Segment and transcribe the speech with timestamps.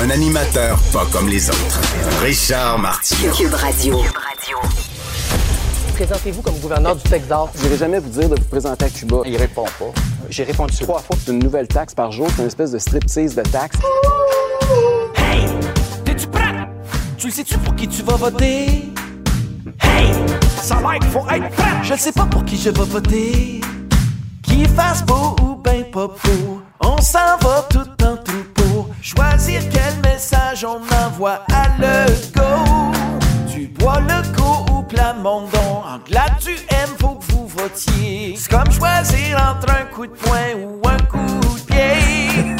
[0.00, 1.80] Un animateur pas comme les autres.
[2.22, 3.32] Richard Martineau.
[3.32, 4.00] Cube Radio.
[5.94, 7.48] Présentez-vous comme gouverneur du Texas.
[7.56, 9.16] Je n'irai jamais vous dire de vous présenter à Cuba.
[9.26, 10.00] Il répond pas.
[10.30, 11.16] J'ai répondu trois fois.
[11.24, 12.28] C'est une nouvelle taxe par jour.
[12.30, 13.76] C'est une espèce de striptease de taxe.
[15.16, 15.46] Hey!
[16.04, 16.54] T'es-tu prêt?
[17.16, 18.92] Tu le sais-tu pour qui tu vas voter?
[19.80, 20.12] Hey!
[20.62, 21.82] Ça a l'air qu'il faut être prêt!
[21.82, 23.60] Je sais pas pour qui je vais voter.
[24.42, 26.62] Qu'il fasse beau ou ben pas beau.
[26.80, 28.17] On s'en va tout en.
[29.00, 32.92] Choisir quel message on envoie à le go.
[33.50, 35.82] Tu bois le coup ou Plamondon.
[35.84, 38.34] En glad tu aimes, faut que vous votiez.
[38.36, 42.56] C'est comme choisir entre un coup de poing ou un coup de pied.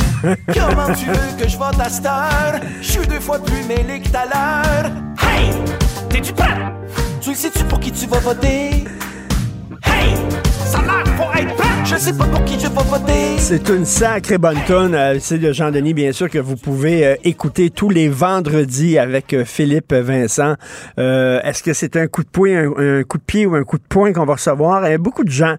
[0.54, 2.60] Comment tu veux que je vote à cette heure?
[2.80, 4.90] Je suis deux fois plus mêlé que tout à l'heure.
[5.20, 5.50] Hey!
[6.08, 6.72] T'es-tu prêt?
[7.20, 8.84] Tu le sais-tu pour qui tu vas voter?
[9.84, 10.14] Hey!
[10.70, 11.54] Faut être!
[11.84, 13.38] Je sais pas pour qui je vais voter.
[13.38, 14.94] C'est une sacrée bonne tonne.
[14.94, 19.32] Euh, C'est de Jean-Denis, bien sûr, que vous pouvez euh, écouter tous les vendredis avec
[19.32, 20.54] euh, Philippe Vincent.
[20.98, 23.78] Euh, Est-ce que c'est un coup de poing, un, coup de pied ou un coup
[23.78, 24.86] de poing qu'on va recevoir?
[24.86, 25.56] Il y a beaucoup de gens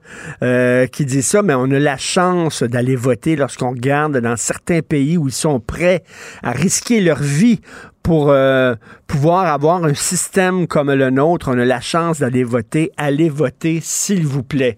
[0.91, 5.17] qui disent ça, mais on a la chance d'aller voter lorsqu'on regarde dans certains pays
[5.17, 6.03] où ils sont prêts
[6.43, 7.59] à risquer leur vie
[8.03, 8.75] pour euh,
[9.07, 11.51] pouvoir avoir un système comme le nôtre.
[11.51, 12.91] On a la chance d'aller voter.
[12.97, 14.75] Allez voter, s'il vous plaît.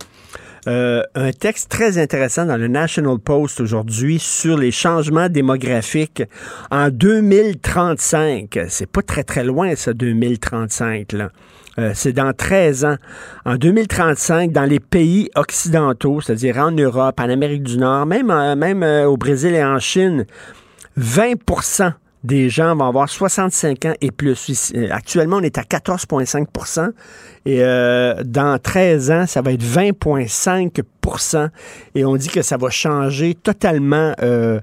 [0.68, 6.24] Euh, un texte très intéressant dans le National Post aujourd'hui sur les changements démographiques
[6.70, 8.60] en 2035.
[8.70, 11.30] C'est pas très très loin ça 2035 là.
[11.80, 12.98] Euh, c'est dans 13 ans.
[13.46, 18.56] En 2035, dans les pays occidentaux, c'est-à-dire en Europe, en Amérique du Nord, même, euh,
[18.56, 20.26] même euh, au Brésil et en Chine,
[20.98, 21.36] 20
[22.24, 24.72] des gens vont avoir 65 ans et plus.
[24.76, 26.92] Euh, Actuellement, on est à 14,5%
[27.46, 31.50] et euh, dans 13 ans, ça va être 20,5%
[31.96, 34.60] et on dit que ça va changer totalement euh,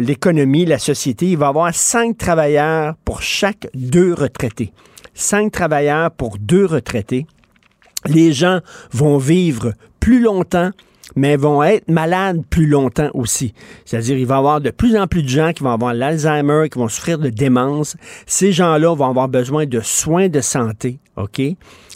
[0.00, 1.26] l'économie, la société.
[1.26, 4.72] Il va y avoir 5 travailleurs pour chaque deux retraités.
[5.14, 7.26] 5 travailleurs pour deux retraités.
[8.06, 8.60] Les gens
[8.92, 10.70] vont vivre plus longtemps,
[11.18, 13.52] mais vont être malades plus longtemps aussi.
[13.84, 16.68] C'est-à-dire, il va y avoir de plus en plus de gens qui vont avoir l'Alzheimer,
[16.70, 17.96] qui vont souffrir de démence.
[18.26, 21.40] Ces gens-là vont avoir besoin de soins de santé, OK?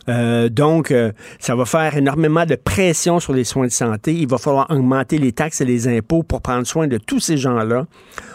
[0.08, 4.12] Euh, donc, euh, ça va faire énormément de pression sur les soins de santé.
[4.12, 7.36] Il va falloir augmenter les taxes et les impôts pour prendre soin de tous ces
[7.36, 7.86] gens-là.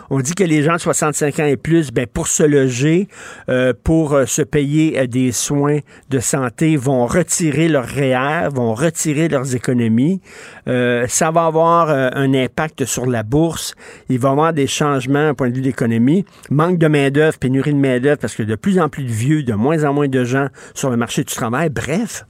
[0.10, 3.08] On dit que les gens de 65 ans et plus, ben, pour se loger,
[3.50, 5.80] euh, pour euh, se payer euh, des soins
[6.10, 10.22] de santé, vont retirer leur REER, vont retirer leurs économies.
[10.68, 13.74] Euh, ça va avoir un impact sur la bourse.
[14.10, 16.26] Il va y avoir des changements au point de vue de l'économie.
[16.50, 19.54] Manque de main-d'œuvre, pénurie de main-d'œuvre, parce que de plus en plus de vieux, de
[19.54, 21.70] moins en moins de gens sur le marché du travail.
[21.70, 22.26] Bref,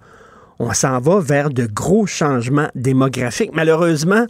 [0.59, 3.51] on s'en va vers de gros changements démographiques.
[3.53, 4.25] Malheureusement,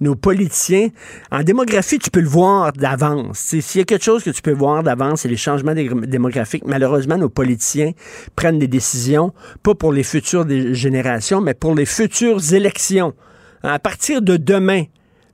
[0.00, 0.88] nos politiciens,
[1.30, 3.38] en démographie, tu peux le voir d'avance.
[3.38, 6.64] S'il y a quelque chose que tu peux voir d'avance, c'est les changements dé- démographiques.
[6.66, 7.92] Malheureusement, nos politiciens
[8.36, 9.32] prennent des décisions,
[9.62, 13.14] pas pour les futures générations, mais pour les futures élections.
[13.62, 14.84] À partir de demain,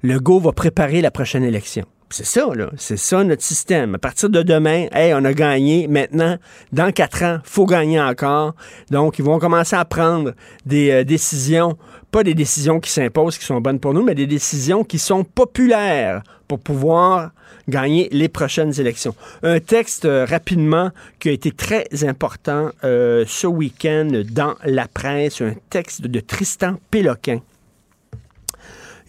[0.03, 1.85] le go va préparer la prochaine élection.
[2.09, 2.71] C'est ça, là.
[2.77, 3.97] C'est ça notre système.
[3.97, 5.89] À partir de demain, hey, on a gagné.
[5.89, 6.37] Maintenant,
[6.73, 8.55] dans quatre ans, faut gagner encore.
[8.91, 10.33] Donc, ils vont commencer à prendre
[10.65, 11.77] des euh, décisions,
[12.13, 15.25] pas des décisions qui s'imposent, qui sont bonnes pour nous, mais des décisions qui sont
[15.25, 17.33] populaires pour pouvoir
[17.69, 19.17] gagner les prochaines élections.
[19.43, 25.41] Un texte euh, rapidement qui a été très important euh, ce week-end dans la presse,
[25.41, 27.41] un texte de Tristan Péloquin.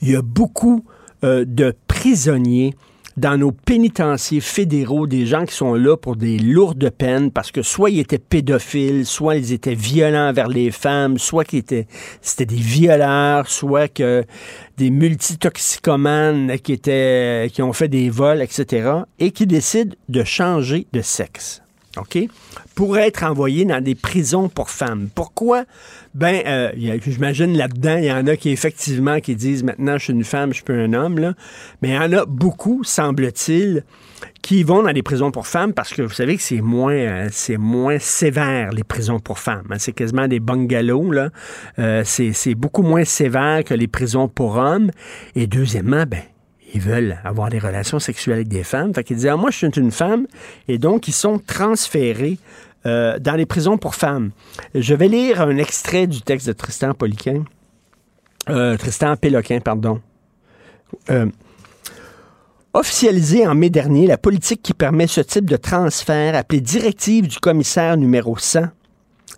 [0.02, 0.84] Il y a beaucoup
[1.24, 2.76] de prisonniers
[3.18, 7.64] dans nos pénitenciers fédéraux, des gens qui sont là pour des lourdes peines parce que
[7.64, 11.88] soit ils étaient pédophiles, soit ils étaient violents vers les femmes, soit qu'ils étaient,
[12.22, 14.24] c'était des violeurs, soit que
[14.78, 20.86] des multitoxicomanes qui étaient, qui ont fait des vols, etc., et qui décident de changer
[20.94, 21.64] de sexe.
[22.00, 22.18] OK?
[22.76, 25.10] Pour être envoyés dans des prisons pour femmes.
[25.14, 25.66] Pourquoi?
[26.14, 30.14] Ben, euh, j'imagine là-dedans, il y en a qui effectivement qui disent maintenant je suis
[30.14, 31.34] une femme, je suis un homme, là.
[31.82, 33.84] Mais il y en a beaucoup, semble-t-il,
[34.42, 37.28] qui vont dans les prisons pour femmes parce que vous savez que c'est moins, euh,
[37.32, 39.68] c'est moins sévère, les prisons pour femmes.
[39.70, 39.78] Hein.
[39.78, 41.30] C'est quasiment des bungalows, là.
[41.80, 44.92] Euh, c'est beaucoup moins sévère que les prisons pour hommes.
[45.36, 46.22] Et deuxièmement, ben,
[46.74, 48.94] ils veulent avoir des relations sexuelles avec des femmes.
[48.94, 50.28] Fait qu'ils disent, ah, moi, je suis une femme.
[50.68, 52.38] Et donc, ils sont transférés
[52.86, 54.32] euh, dans les prisons pour femmes.
[54.76, 57.44] Je vais lire un extrait du texte de Tristan Poliquin.
[58.50, 60.02] Euh, Tristan Péloquin, pardon.
[61.10, 61.28] Euh,
[62.74, 67.40] officialisé en mai dernier, la politique qui permet ce type de transfert, appelée directive du
[67.40, 68.68] commissaire numéro 100,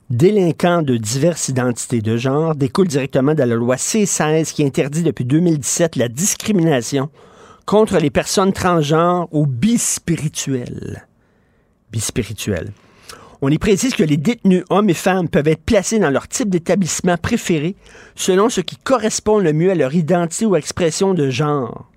[0.09, 5.25] délinquants de diverses identités de genre, découle directement de la loi C-16 qui interdit depuis
[5.25, 7.09] 2017 la discrimination
[7.65, 11.07] contre les personnes transgenres ou bispirituelles.
[11.91, 12.71] Bispirituelles.
[13.41, 16.49] On y précise que les détenus hommes et femmes peuvent être placés dans leur type
[16.49, 17.77] d'établissement préféré
[18.15, 21.89] selon ce qui correspond le mieux à leur identité ou expression de genre.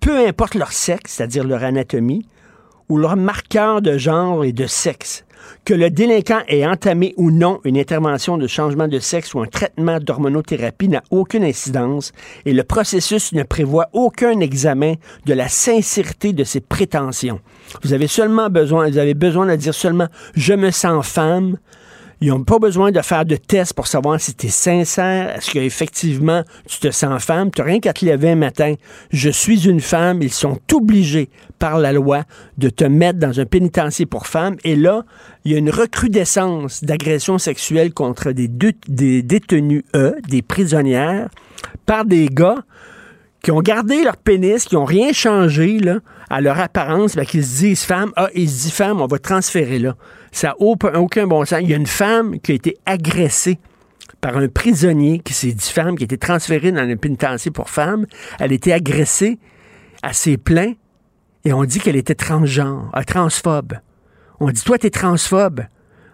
[0.00, 2.26] Peu importe leur sexe, c'est-à-dire leur anatomie,
[2.88, 5.25] ou leur marqueur de genre et de sexe.
[5.64, 9.46] Que le délinquant ait entamé ou non une intervention de changement de sexe ou un
[9.46, 12.12] traitement d'hormonothérapie n'a aucune incidence
[12.44, 14.94] et le processus ne prévoit aucun examen
[15.24, 17.40] de la sincérité de ses prétentions.
[17.82, 21.56] Vous avez seulement besoin, vous avez besoin de dire seulement je me sens femme,
[22.20, 25.50] ils n'ont pas besoin de faire de tests pour savoir si tu es sincère, est-ce
[25.50, 27.50] qu'effectivement tu te sens femme.
[27.50, 28.74] Tu rien qu'à te lever un matin.
[29.10, 30.22] Je suis une femme.
[30.22, 31.28] Ils sont obligés
[31.58, 32.24] par la loi
[32.58, 34.56] de te mettre dans un pénitencier pour femmes.
[34.64, 35.04] Et là,
[35.44, 41.28] il y a une recrudescence d'agressions sexuelles contre des, des détenus, eux, des prisonnières,
[41.84, 42.64] par des gars
[43.42, 45.78] qui ont gardé leur pénis, qui n'ont rien changé
[46.30, 48.12] à leur apparence, ben, qu'ils se disent femmes.
[48.16, 49.94] Ah, ils se disent femmes, on va transférer là.
[50.36, 51.60] Ça n'a aucun bon sens.
[51.62, 53.58] Il y a une femme qui a été agressée
[54.20, 57.70] par un prisonnier qui s'est dit femme, qui a été transférée dans un pénitencier pour
[57.70, 58.04] femmes.
[58.38, 59.38] Elle a été agressée
[60.02, 60.74] à ses pleins
[61.46, 63.78] et on dit qu'elle était transgenre, euh, transphobe.
[64.38, 65.62] On dit, toi, t'es transphobe.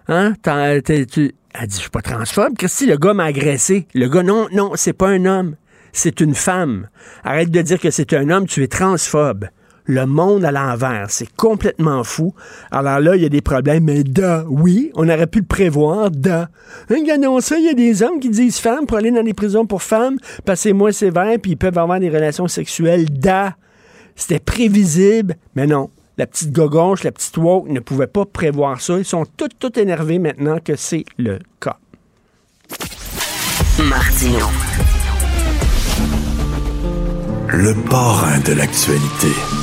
[0.06, 0.34] Hein?
[0.46, 1.32] Elle dit,
[1.68, 2.56] je suis pas transphobe.
[2.56, 3.88] Christy, le gars m'a agressé.
[3.92, 5.56] Le gars, non, non, c'est pas un homme.
[5.92, 6.86] C'est une femme.
[7.24, 9.46] Arrête de dire que c'est un homme, tu es transphobe
[9.84, 11.06] le monde à l'envers.
[11.10, 12.34] C'est complètement fou.
[12.70, 16.10] Alors là, il y a des problèmes, mais da, oui, on aurait pu le prévoir,
[16.10, 16.48] da.
[16.88, 19.66] Regardons ça, il y a des hommes qui disent femmes pour aller dans des prisons
[19.66, 23.56] pour femmes, parce que c'est moins sévère, puis ils peuvent avoir des relations sexuelles, da.
[24.14, 25.90] C'était prévisible, mais non.
[26.18, 28.98] La petite gogonche, la petite woke ne pouvait pas prévoir ça.
[28.98, 31.78] Ils sont tout, tout énervés maintenant que c'est le cas.
[33.82, 34.46] Martino.
[37.48, 39.61] Le parrain de l'actualité.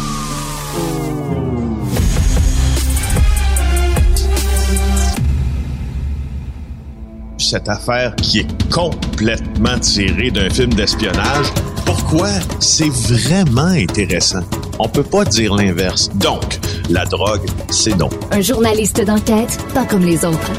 [7.39, 11.47] Cette affaire qui est complètement tirée d'un film d'espionnage.
[11.85, 12.29] Pourquoi?
[12.59, 14.41] C'est vraiment intéressant.
[14.79, 16.09] On peut pas dire l'inverse.
[16.15, 18.09] Donc, la drogue, c'est non.
[18.31, 20.51] Un journaliste d'enquête, pas comme les autres.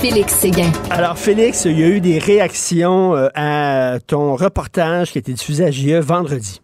[0.00, 0.72] Félix Séguin.
[0.90, 5.32] Alors, Félix, il y a eu des réactions euh, à ton reportage qui a été
[5.32, 6.60] diffusé à JE vendredi.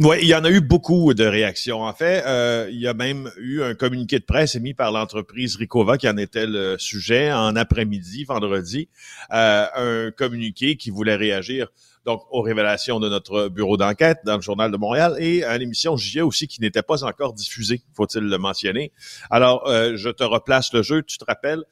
[0.00, 1.82] Oui, il y en a eu beaucoup de réactions.
[1.82, 5.56] En fait, euh, il y a même eu un communiqué de presse émis par l'entreprise
[5.56, 8.88] Ricova qui en était le sujet en après-midi, vendredi.
[9.32, 11.66] Euh, un communiqué qui voulait réagir
[12.06, 15.96] donc aux révélations de notre bureau d'enquête dans le Journal de Montréal et à l'émission
[15.96, 18.92] JE aussi qui n'était pas encore diffusée, faut-il le mentionner.
[19.30, 21.64] Alors, euh, je te replace le jeu, tu te rappelles.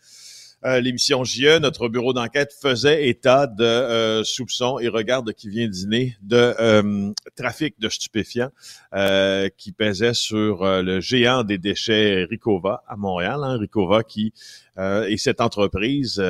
[0.67, 5.69] Euh, l'émission JE, notre bureau d'enquête faisait état de euh, soupçons et regarde qui vient
[5.69, 8.51] dîner de euh, trafic de stupéfiants
[9.57, 13.41] qui pesait sur le géant des déchets Ricova à Montréal.
[13.45, 14.33] Hein, Ricova qui
[14.79, 16.23] et cette entreprise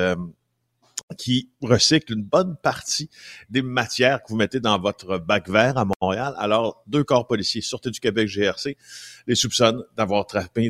[1.15, 3.09] qui recycle une bonne partie
[3.49, 6.33] des matières que vous mettez dans votre bac vert à Montréal.
[6.37, 8.77] Alors, deux corps policiers, Sûreté du Québec, GRC,
[9.25, 10.69] les soupçonnent d'avoir trempé,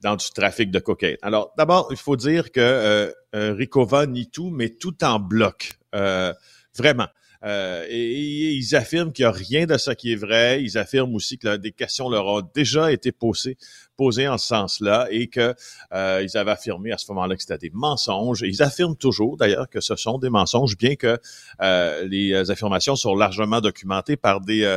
[0.00, 1.16] dans du trafic de cocaïne.
[1.22, 5.78] Alors, d'abord, il faut dire que euh, euh, Ricova nie tout, mais tout en bloc.
[5.94, 6.32] Euh,
[6.76, 7.06] vraiment.
[7.44, 10.62] Euh, et, ils affirment qu'il n'y a rien de ça qui est vrai.
[10.62, 13.56] Ils affirment aussi que des questions leur ont déjà été posées,
[13.96, 15.54] posées en ce sens-là et que
[15.92, 18.42] euh, ils avaient affirmé à ce moment-là que c'était des mensonges.
[18.42, 21.18] Et ils affirment toujours, d'ailleurs, que ce sont des mensonges, bien que
[21.60, 24.76] euh, les affirmations sont largement documentées par des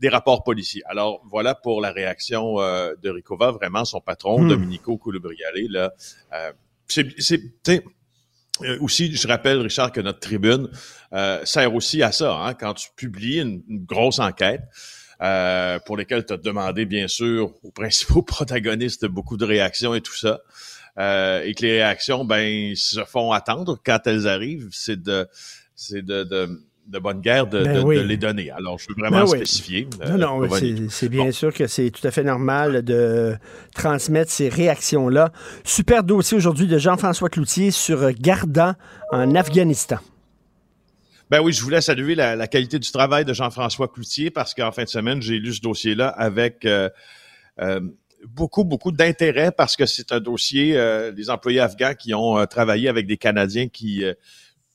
[0.00, 0.82] des rapports policiers.
[0.86, 4.48] Alors voilà pour la réaction de Ricova, vraiment son patron, hmm.
[4.48, 5.54] Domenico Coulibriale.
[5.68, 5.94] Là,
[6.88, 7.80] c'est euh,
[8.80, 10.68] aussi, je rappelle, Richard, que notre tribune
[11.12, 12.34] euh, sert aussi à ça.
[12.34, 14.62] Hein, quand tu publies une, grosse enquête
[15.20, 20.00] euh, pour lesquelles tu as demandé, bien sûr, aux principaux protagonistes beaucoup de réactions et
[20.00, 20.40] tout ça,
[20.96, 25.26] et que les réactions, ben, se font attendre quand elles arrivent, c'est de,
[25.74, 28.50] c'est de, de de bonne guerre de, ben les donner.
[28.50, 29.88] Alors, je veux vraiment ben spécifier.
[30.02, 30.48] Euh, non, non,
[30.90, 33.36] c'est bien sûr que c'est tout à fait normal de
[33.74, 35.32] transmettre ces réactions-là.
[35.64, 38.76] Super dossier aujourd'hui de Jean-François Cloutier sur Garda
[39.12, 39.98] en Afghanistan.
[41.30, 44.84] Ben oui, je voulais saluer la, qualité du travail de Jean-François Cloutier parce qu'en fin
[44.84, 46.90] de semaine, j'ai lu ce dossier-là avec euh,
[47.60, 47.80] euh,
[48.28, 50.78] beaucoup, beaucoup d'intérêt parce que c'est un dossier
[51.16, 54.04] des employés afghans qui ont travaillé avec des Canadiens qui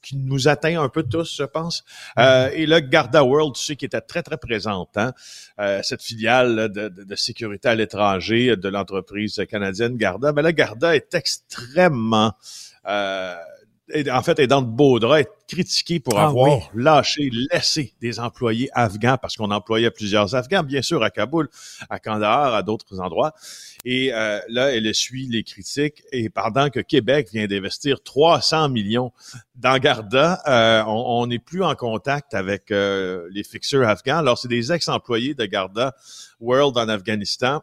[0.01, 1.83] qui nous atteint un peu tous, je pense.
[2.17, 5.13] Euh, et là, Garda World, tu sais, qui était très, très présente, hein?
[5.59, 10.31] euh, cette filiale de, de, sécurité à l'étranger de l'entreprise canadienne Garda.
[10.31, 12.33] Mais là, Garda est extrêmement
[12.87, 13.35] euh,
[14.11, 18.19] en fait, est dans de beaux draps, être critiqué pour ah avoir lâché, laissé des
[18.19, 21.49] employés afghans, parce qu'on employait plusieurs Afghans, bien sûr, à Kaboul,
[21.89, 23.33] à Kandahar, à d'autres endroits.
[23.85, 26.03] Et euh, là, elle suit les critiques.
[26.11, 29.11] Et pendant que Québec vient d'investir 300 millions
[29.55, 34.17] dans Garda, euh, on n'est plus en contact avec euh, les fixeurs afghans.
[34.17, 35.95] Alors, c'est des ex-employés de Garda
[36.39, 37.61] World en Afghanistan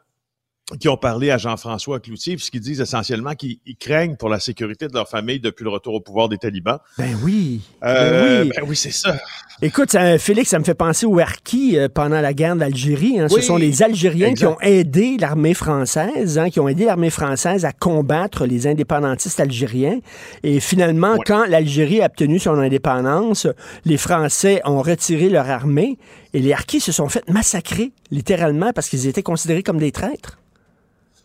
[0.81, 4.95] qui ont parlé à Jean-François Cloutier, puisqu'ils disent essentiellement qu'ils craignent pour la sécurité de
[4.95, 6.79] leur famille depuis le retour au pouvoir des talibans.
[6.99, 7.61] Ben oui.
[7.85, 9.17] Euh, ben oui, ben oui c'est ça.
[9.63, 13.21] Écoute, ça, Félix, ça me fait penser aux Harkis euh, pendant la guerre d'Algérie.
[13.21, 13.29] Hein.
[13.29, 17.65] Ce sont les Algériens qui ont aidé l'armée française, hein, qui ont aidé l'armée française
[17.65, 20.01] à combattre les indépendantistes algériens.
[20.43, 23.47] Et finalement, quand l'Algérie a obtenu son indépendance,
[23.85, 25.97] les Français ont retiré leur armée
[26.35, 30.39] et les Harkis se sont fait massacrer, littéralement, parce qu'ils étaient considérés comme des traîtres.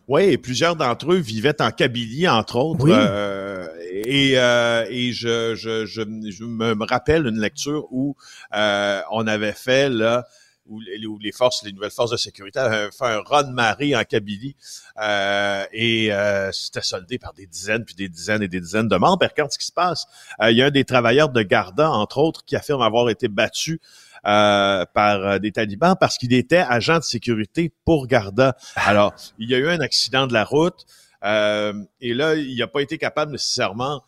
[0.08, 2.86] Oui, et plusieurs d'entre eux vivaient en Kabylie, entre autres.
[2.88, 3.66] Euh,
[4.04, 8.16] et, euh, et je, je, je, je, me rappelle une lecture où
[8.54, 10.26] euh, on avait fait là
[10.66, 10.80] où
[11.18, 14.54] les, forces, les nouvelles forces de sécurité avaient fait un run de marée en Kabylie
[15.02, 16.10] euh, et
[16.52, 19.18] c'était soldé par des dizaines puis des dizaines et des dizaines de morts.
[19.18, 20.06] Par contre, ce qui se passe,
[20.40, 23.80] il y a un des travailleurs de Garda, entre autres, qui affirme avoir été battu
[24.24, 28.56] euh, par euh, des talibans parce qu'il était agent de sécurité pour Garda.
[28.76, 30.86] Alors, il y a eu un accident de la route
[31.24, 34.04] euh, et là, il n'a pas été capable nécessairement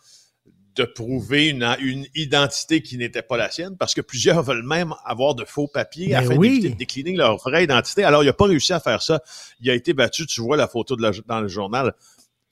[0.77, 4.95] de prouver une, une identité qui n'était pas la sienne, parce que plusieurs veulent même
[5.05, 8.05] avoir de faux papiers ben afin de décliner leur vraie identité.
[8.05, 9.21] Alors, il n'a pas réussi à faire ça.
[9.61, 11.93] Il a été battu, tu vois la photo de dans le journal.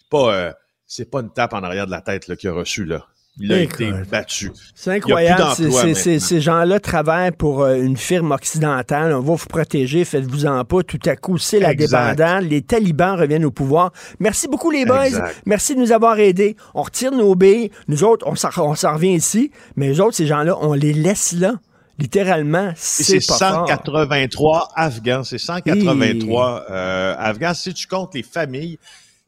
[0.00, 0.54] C'est pas,
[0.84, 3.06] c'est pas une tape en arrière de la tête qu'il a reçu là.
[3.38, 4.52] Il a été battu.
[4.74, 5.42] C'est incroyable.
[5.56, 9.14] ces gens-là travaillent pour euh, une firme occidentale.
[9.14, 10.82] On va vous protéger, faites-vous-en pas.
[10.82, 12.44] Tout à coup, c'est la débandade.
[12.44, 13.92] Les talibans reviennent au pouvoir.
[14.20, 15.30] Merci beaucoup, les boys.
[15.46, 16.56] Merci de nous avoir aidés.
[16.74, 17.70] On retire nos billes.
[17.88, 19.50] Nous autres, on s'en revient ici.
[19.76, 21.54] Mais les autres, ces gens-là, on les laisse là.
[21.98, 25.24] Littéralement, c'est 183 Afghans.
[25.24, 27.54] C'est 183 euh, Afghans.
[27.54, 28.78] Si tu comptes les familles,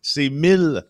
[0.02, 0.82] c'est 1000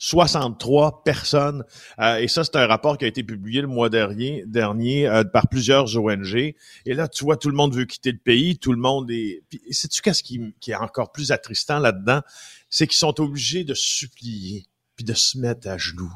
[0.00, 1.62] 63 personnes.
[2.00, 5.24] Euh, et ça, c'est un rapport qui a été publié le mois dernier, dernier euh,
[5.24, 6.34] par plusieurs ONG.
[6.34, 9.42] Et là, tu vois, tout le monde veut quitter le pays, tout le monde est...
[9.50, 12.22] Puis, sais-tu qu'est-ce qui, qui, est encore plus attristant là-dedans?
[12.70, 14.66] C'est qu'ils sont obligés de supplier,
[14.96, 16.12] puis de se mettre à genoux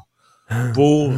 [0.73, 1.13] pour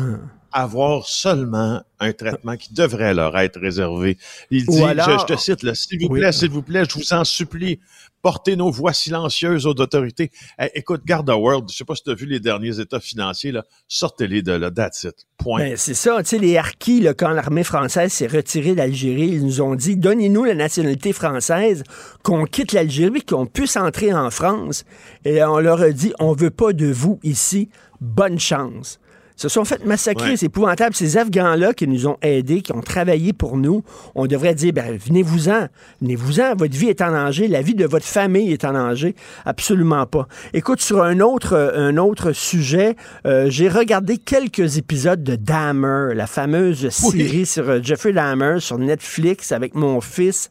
[0.58, 4.18] avoir seulement un traitement qui devrait leur être réservé.
[4.50, 7.80] Il dit, je, te cite, s'il vous plaît, s'il vous plaît, je vous en supplie,
[8.24, 10.32] portez nos voix silencieuses aux autorités.
[10.74, 13.66] écoute, Garda World, je sais pas si tu as vu les derniers états financiers, là,
[13.88, 15.28] sortez-les de là, that's it.
[15.38, 15.60] Point.
[15.60, 19.46] Ben, c'est ça, tu sais, les harkis, là, quand l'armée française s'est retirée d'Algérie, ils
[19.46, 21.84] nous ont dit, donnez-nous la nationalité française,
[22.24, 24.86] qu'on quitte l'Algérie, qu'on puisse entrer en France.
[25.24, 27.70] Et on leur a dit, on veut pas de vous ici,
[28.02, 29.00] bonne chance.
[29.38, 30.32] Se sont fait massacrer.
[30.32, 30.38] Ouais.
[30.38, 30.94] C'est épouvantable.
[30.96, 33.84] Ces Afghans-là qui nous ont aidés, qui ont travaillé pour nous,
[34.16, 35.68] on devrait dire, ben, venez-vous-en.
[36.02, 36.56] Venez-vous-en.
[36.56, 37.48] Votre vie est en danger.
[37.48, 39.16] La vie de votre famille est en danger.
[39.46, 40.28] Absolument pas.
[40.54, 46.16] Écoute, sur un autre, euh, un autre sujet, euh, j'ai regardé quelques épisodes de Dahmer,
[46.16, 50.50] la fameuse série sur euh, Jeffrey Dahmer sur Netflix avec mon fils.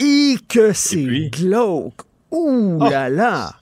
[0.00, 2.02] Et que c'est glauque.
[2.32, 2.88] Ouh Oh.
[2.88, 3.52] là là.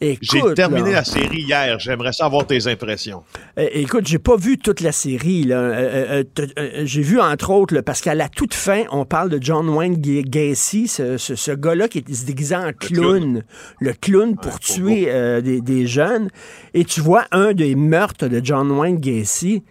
[0.00, 0.96] J'ai terminé là.
[0.98, 1.78] la série hier.
[1.80, 3.24] J'aimerais savoir tes impressions.
[3.58, 5.42] Euh, écoute, j'ai pas vu toute la série.
[5.42, 5.56] là.
[5.56, 9.28] Euh, euh, euh, j'ai vu entre autres, là, parce qu'à la toute fin, on parle
[9.30, 13.42] de John Wayne Ga- Gacy, ce, ce- ce gars-là qui se déguisé en clown,
[13.80, 15.06] le clown pour tuer
[15.42, 16.28] des, des jeunes.
[16.74, 19.64] Et tu vois un des meurtres de John Wayne Gacy.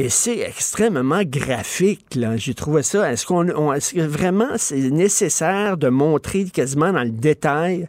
[0.00, 2.16] Et c'est extrêmement graphique.
[2.36, 3.10] J'ai trouvé ça.
[3.12, 7.88] Est-ce qu'on, on- est-ce que vraiment c'est nécessaire de montrer quasiment dans le détail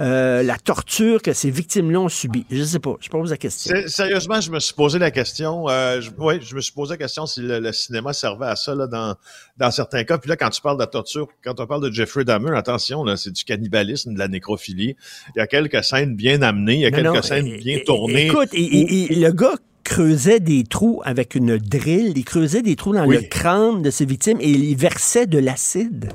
[0.00, 2.44] euh, la torture que ces victimes-là ont subie?
[2.50, 2.96] Je sais pas.
[3.00, 3.74] Je pose la question.
[3.86, 5.68] Sérieusement, je me suis posé la question.
[5.68, 8.56] Euh, je, ouais, je me suis posé la question si le, le cinéma servait à
[8.56, 9.14] ça là, dans,
[9.56, 10.18] dans certains cas.
[10.18, 13.04] Puis là, quand tu parles de la torture, quand on parle de Jeffrey Dahmer, attention,
[13.04, 14.96] là, c'est du cannibalisme, de la nécrophilie.
[15.34, 17.56] Il y a quelques scènes bien amenées, il y a Non, quelques non, scènes é-
[17.58, 18.26] bien é- tournées.
[18.26, 22.74] Écoute, et- et- et le gars creusait des trous avec une drill, il creusait des
[22.74, 23.16] trous dans Oui.
[23.16, 26.10] le crâne de ses victimes et il versait de l'acide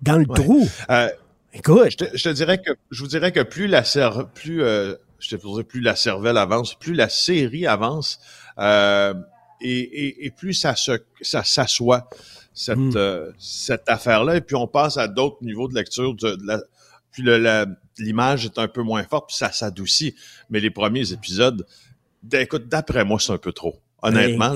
[0.00, 0.34] dans le Ouais.
[0.40, 0.68] trou.
[0.90, 1.08] Euh,
[1.54, 1.90] Écoute.
[1.92, 4.94] Je te, je te dirais que je vous dirais que plus la cer- plus euh,
[5.20, 8.18] je te plus la cervelle avance, plus la série avance,
[8.58, 9.14] euh,
[9.60, 10.92] et, et, et plus ça se
[11.22, 12.08] ça s'assoit
[12.52, 12.96] cette Hmm.
[12.96, 16.60] euh, cette affaire-là, et puis on passe à d'autres niveaux de lecture de, de la
[17.12, 17.22] puis
[17.98, 20.16] l'image est un peu moins forte, puis ça s'adoucit.
[20.50, 21.64] Mais les premiers épisodes,
[22.24, 23.78] d- écoute, d'après moi, c'est un peu trop.
[24.08, 24.54] Honnêtement,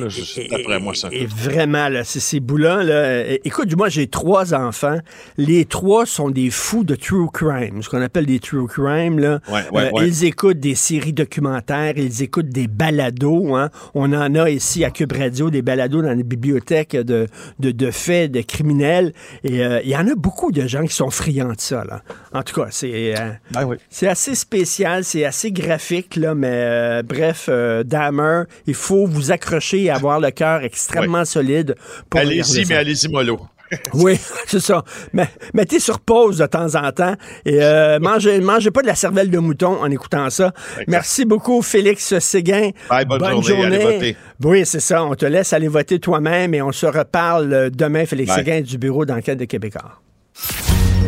[0.50, 4.98] d'après moi, Et vraiment, là, c'est ces bouts-là, là, écoute, moi, j'ai trois enfants.
[5.36, 9.18] Les trois sont des fous de true crime, ce qu'on appelle des true crime.
[9.18, 9.40] Là.
[9.48, 10.08] Ouais, ouais, Euh, ouais.
[10.08, 13.54] Ils écoutent des séries documentaires, ils écoutent des balados.
[13.56, 13.70] Hein.
[13.94, 17.26] On en a ici à Cube Radio, des balados dans les bibliothèques de,
[17.58, 19.12] de, de faits, de criminels.
[19.44, 21.84] Et euh, il y en a beaucoup de gens qui sont friands de ça.
[21.84, 22.02] Là.
[22.32, 23.18] En tout cas, c'est...
[23.18, 23.76] euh, Ben oui.
[23.88, 29.32] c'est assez spécial, c'est assez graphique, là, mais euh, bref, euh, Dahmer, il faut vous
[29.38, 31.76] accrocher et avoir le cœur extrêmement solide
[32.10, 33.40] pour Allez-y, mais allez-y mollo.
[33.92, 34.82] Oui, c'est ça.
[35.12, 37.14] Mais, mettez sur pause de temps en temps
[37.44, 40.52] et euh, mangez, mangez pas de la cervelle de mouton en écoutant ça.
[40.86, 42.70] Merci beaucoup, Félix Séguin.
[42.88, 44.16] Bye, bonne journée, allez voter.
[44.42, 45.04] Oui, c'est ça.
[45.04, 48.38] On te laisse aller voter toi-même et on se reparle euh, demain, Félix Bye.
[48.38, 50.00] Séguin du bureau d'enquête de Québécois.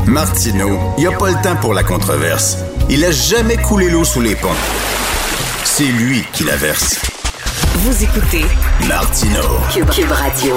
[0.07, 2.59] Martineau, il n'y a pas le temps pour la controverse.
[2.89, 4.49] Il a jamais coulé l'eau sous les ponts.
[5.65, 7.10] C'est lui qui la verse.
[7.75, 8.45] Vous écoutez
[8.89, 9.59] Martineau.
[9.73, 10.57] Cube, Cube Radio.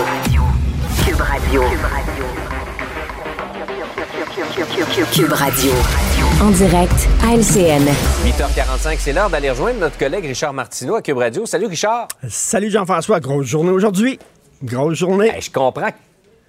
[1.06, 1.62] Cube Radio.
[5.14, 5.72] Cube Radio.
[6.42, 7.86] En direct à LCN.
[8.26, 11.46] 8h45, c'est l'heure d'aller rejoindre notre collègue Richard Martineau à Cube Radio.
[11.46, 12.08] Salut Richard.
[12.28, 14.20] Salut Jean-François, grosse journée aujourd'hui.
[14.64, 15.32] Grosse journée.
[15.40, 15.92] je comprends.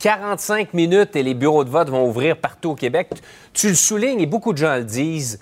[0.00, 3.10] 45 minutes et les bureaux de vote vont ouvrir partout au Québec.
[3.52, 5.38] Tu le soulignes et beaucoup de gens le disent.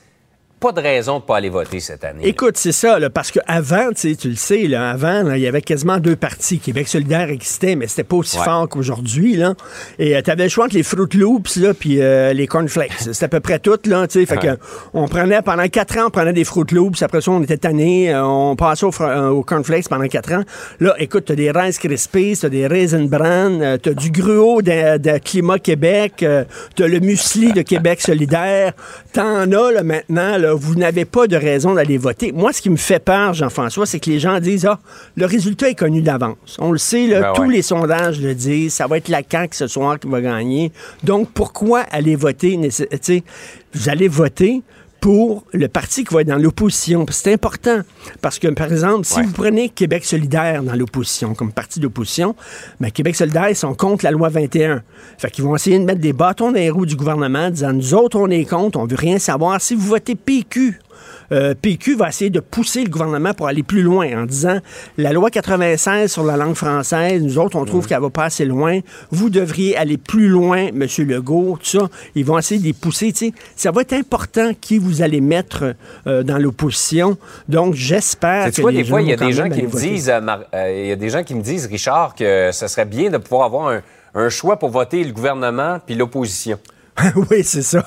[0.63, 2.21] Pas de raison de pas aller voter cette année.
[2.25, 5.61] Écoute, c'est ça, là, parce qu'avant, tu le sais, là, avant, là, il y avait
[5.61, 6.61] quasiment deux partis.
[6.61, 8.45] Québec solidaire existait, mais c'était pas aussi Ouais.
[8.45, 9.35] fort qu'aujourd'hui.
[9.37, 9.55] là.
[9.99, 12.93] Et tu avais le choix entre les Fruit Loops là, puis euh, les Cornflakes.
[13.01, 13.77] C'était à peu près tout.
[13.87, 14.27] Là, tu sais.
[14.27, 14.57] fait Ouais.
[14.57, 14.63] que
[14.95, 17.03] on prenait, pendant quatre ans, on prenait des Fruit Loops.
[17.03, 18.15] Après ça, on était tanné.
[18.15, 20.45] On passait au, fr- euh, aux Cornflakes pendant quatre ans.
[20.79, 24.11] Là, écoute, tu as des Rice Krispies, tu as des Raisin Bran, tu as du
[24.13, 26.25] gruau de, de Climat Québec,
[26.77, 28.75] tu as le muesli de Québec solidaire.
[29.13, 32.33] T'en as là, maintenant, là, vous n'avez pas de raison d'aller voter.
[32.33, 34.79] Moi, ce qui me fait peur, Jean-François, c'est que les gens disent Ah,
[35.17, 36.57] le résultat est connu d'avance.
[36.59, 37.55] On le sait, là, Ben tous ouais.
[37.55, 40.73] les sondages le disent, ça va être la CAQ ce soir qui va gagner.
[41.05, 42.59] Donc, pourquoi aller voter?
[43.75, 44.63] vous allez voter
[45.03, 47.05] pour le parti qui va être dans l'opposition.
[47.11, 47.81] C'est important
[48.21, 49.25] parce que, par exemple, si Ouais.
[49.25, 52.37] vous prenez Québec solidaire dans l'opposition, comme parti d'opposition,
[52.81, 54.83] ben, Québec solidaire, ils sont contre la loi 21.
[55.19, 57.95] Fait qu'ils vont essayer de mettre des bâtons dans les roues du gouvernement, disant, nous
[57.95, 59.61] autres, on est contre, on veut rien savoir.
[59.61, 60.79] Si vous votez PQ,
[61.33, 64.59] euh, PQ va essayer de pousser le gouvernement pour aller plus loin en disant
[64.99, 68.45] la loi 96 sur la langue française, nous autres, on trouve qu'elle va pas assez
[68.45, 68.81] loin.
[69.11, 70.87] Vous devriez aller plus loin, M.
[70.99, 71.89] Legault, tout ça.
[72.15, 73.13] Ils vont essayer de les pousser.
[73.57, 75.75] Ça va être important qui vous allez mettre
[76.07, 77.17] euh, dans l'opposition.
[77.49, 80.11] Donc, j'espère que Tu vois, des fois, il y a des gens qui me disent,
[80.11, 83.19] euh, il y a des gens qui me disent, Richard, que ce serait bien de
[83.19, 83.83] pouvoir avoir un,
[84.15, 86.59] un choix pour voter le gouvernement puis l'opposition.
[87.31, 87.85] oui, c'est ça.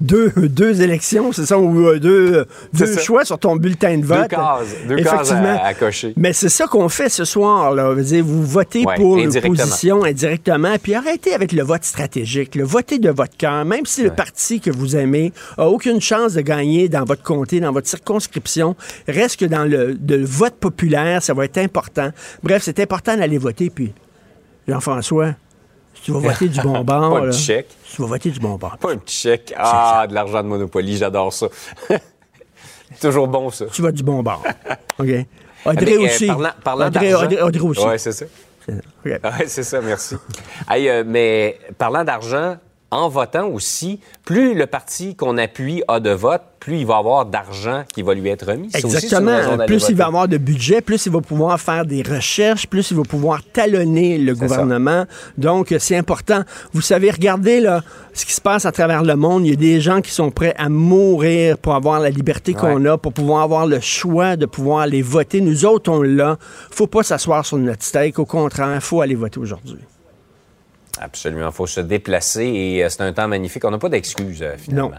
[0.00, 3.00] Deux, deux élections, c'est ça, ou euh, deux, deux ça.
[3.00, 4.22] choix sur ton bulletin de vote.
[4.22, 5.58] Deux cases, deux cases Effectivement.
[5.62, 6.12] à, à cocher.
[6.16, 7.72] Mais c'est ça qu'on fait ce soir.
[7.72, 7.94] Là.
[7.94, 12.56] Vous votez Ouais, pour l'opposition indirectement, puis arrêtez avec le vote stratégique.
[12.56, 16.34] Le votez de votre cœur, même si le parti que vous aimez a aucune chance
[16.34, 18.74] de gagner dans votre comté, dans votre circonscription,
[19.06, 22.10] reste que dans le, le vote populaire, ça va être important.
[22.42, 23.70] Bref, c'est important d'aller voter.
[23.70, 23.92] Puis,
[24.66, 25.34] Jean-François,
[26.02, 27.68] tu vas voter du bon bord, Pas un petit chèque.
[27.94, 28.76] tu vas voter du bon bord.
[28.78, 29.54] Pas un petit chèque.
[29.56, 31.46] Ah, de l'argent de Monopoly, j'adore ça.
[33.00, 33.66] Toujours bon, ça.
[33.66, 34.42] Tu vas du bon bord.
[34.98, 35.08] OK?
[35.66, 36.26] Audrey Mais, euh, aussi.
[36.26, 37.84] parlant- parlant Audrey, Audrey- Audrey aussi.
[37.86, 38.24] Ouais, c'est ça.
[39.04, 40.16] Ouais, c'est ça, merci.
[40.70, 42.56] Hey, euh, mais parlant d'argent,
[42.90, 47.26] en votant aussi, plus le parti qu'on appuie a de votes, plus il va avoir
[47.26, 48.70] d'argent qui va lui être remis.
[48.74, 49.58] Exactement.
[49.66, 52.96] Plus il va avoir de budget, plus il va pouvoir faire des recherches, plus il
[52.96, 55.04] va pouvoir talonner le gouvernement.
[55.36, 56.42] Donc, c'est important.
[56.72, 57.82] Vous savez, regardez là,
[58.14, 59.46] ce qui se passe à travers le monde.
[59.46, 62.84] Il y a des gens qui sont prêts à mourir pour avoir la liberté qu'on
[62.86, 65.40] a, pour pouvoir avoir le choix de pouvoir aller voter.
[65.40, 66.38] Nous autres, on l'a.
[66.70, 68.18] faut pas s'asseoir sur notre steak.
[68.18, 69.78] Au contraire, il faut aller voter aujourd'hui.
[71.00, 71.48] Absolument.
[71.48, 73.64] Il faut se déplacer et euh, c'est un temps magnifique.
[73.64, 74.92] On n'a pas d'excuses, euh, finalement.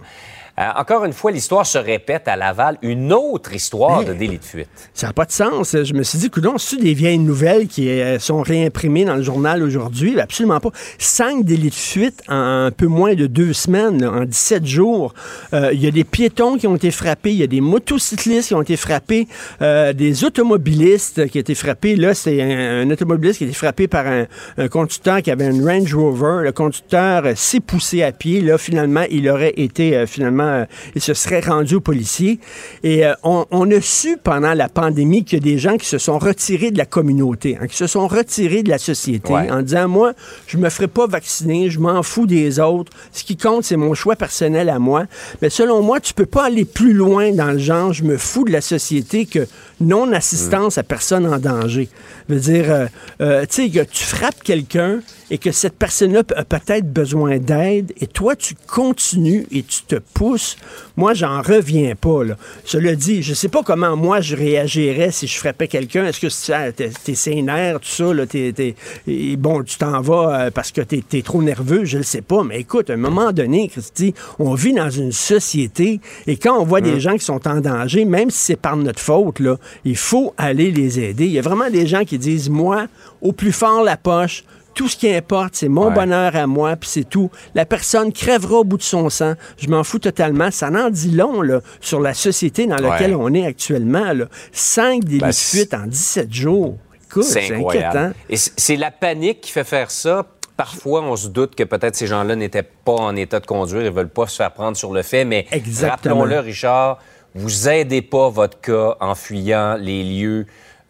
[0.59, 2.77] Euh, encore une fois, l'histoire se répète à Laval.
[2.81, 4.67] Une autre histoire de délit de fuite.
[4.93, 5.75] Ça n'a pas de sens.
[5.83, 9.21] Je me suis dit, coudon, c'est des vieilles nouvelles qui euh, sont réimprimées dans le
[9.23, 10.19] journal aujourd'hui?
[10.19, 10.71] Absolument pas.
[10.97, 15.13] Cinq délits de fuite en un peu moins de deux semaines, là, en 17 jours.
[15.53, 18.49] Euh, Il y a des piétons qui ont été frappés, il y a des motocyclistes
[18.49, 19.27] qui ont été frappés,
[19.61, 21.95] des automobilistes qui ont été frappés.
[21.95, 24.25] Là, c'est un, un automobiliste qui a été frappé par un,
[24.57, 26.43] un conducteur qui avait une Range Rover.
[26.43, 28.41] Le conducteur s'est poussé à pied.
[28.41, 32.39] Là, finalement, il aurait été, finalement, euh, il se serait rendu aux policiers.
[32.83, 35.87] Et euh, on, on a su pendant la pandémie qu'il y a des gens qui
[35.87, 39.51] se sont retirés de la communauté, hein, qui se sont retirés de la société Ouais.
[39.51, 40.13] en disant, moi,
[40.47, 42.91] je me ferai pas vacciner, je m'en fous des autres.
[43.11, 45.05] Ce qui compte, c'est mon choix personnel à moi.
[45.41, 48.43] Mais selon moi, tu peux pas aller plus loin dans le genre, je me fous
[48.45, 49.47] de la société que
[49.81, 51.89] non-assistance à personne en danger.
[52.27, 52.85] Je veux dire, euh,
[53.21, 54.99] euh, tu sais, que tu frappes quelqu'un
[55.31, 59.95] et que cette personne-là a peut-être besoin d'aide et toi, tu continues et tu te
[59.95, 60.57] pousses.
[60.97, 62.35] Moi, j'en reviens pas, là.
[62.65, 66.05] Cela dit, je sais pas comment moi je réagirais si je frappais quelqu'un.
[66.05, 68.75] Est-ce que c'est- t'es t'es sénère, tout ça, là, t'es- t'es-
[69.07, 72.21] et bon, tu t'en vas euh, parce que t'es es trop nerveux, je le sais
[72.21, 72.43] pas.
[72.43, 76.63] Mais écoute, à un moment donné, Christy, on vit dans une société et quand on
[76.65, 79.97] voit des gens qui sont en danger, même si c'est par notre faute, là, il
[79.97, 81.25] faut aller les aider.
[81.25, 82.87] Il y a vraiment des gens qui disent, moi,
[83.21, 84.43] au plus fort la poche,
[84.75, 85.93] tout ce qui importe, c'est mon Ouais.
[85.93, 87.29] bonheur à moi, puis c'est tout.
[87.55, 89.33] La personne crèvera au bout de son sang.
[89.57, 90.51] Je m'en fous totalement.
[90.51, 93.21] Ça en dit long là, sur la société dans laquelle Ouais.
[93.21, 94.13] on est actuellement.
[94.13, 94.25] Là.
[94.53, 96.77] Cinq délits Ben, de c'est- fuite en 17 jours.
[97.09, 98.11] Écoute, C'est inquiétant.
[98.29, 100.25] Et c'est la panique qui fait faire ça.
[100.55, 103.91] Parfois, on se doute que peut-être ces gens-là n'étaient pas en état de conduire, ils
[103.91, 106.15] veulent pas se faire prendre sur le fait, mais Exactement.
[106.19, 106.99] rappelons-le, Richard,
[107.35, 110.45] vous aidez pas votre cas en fuyant les lieux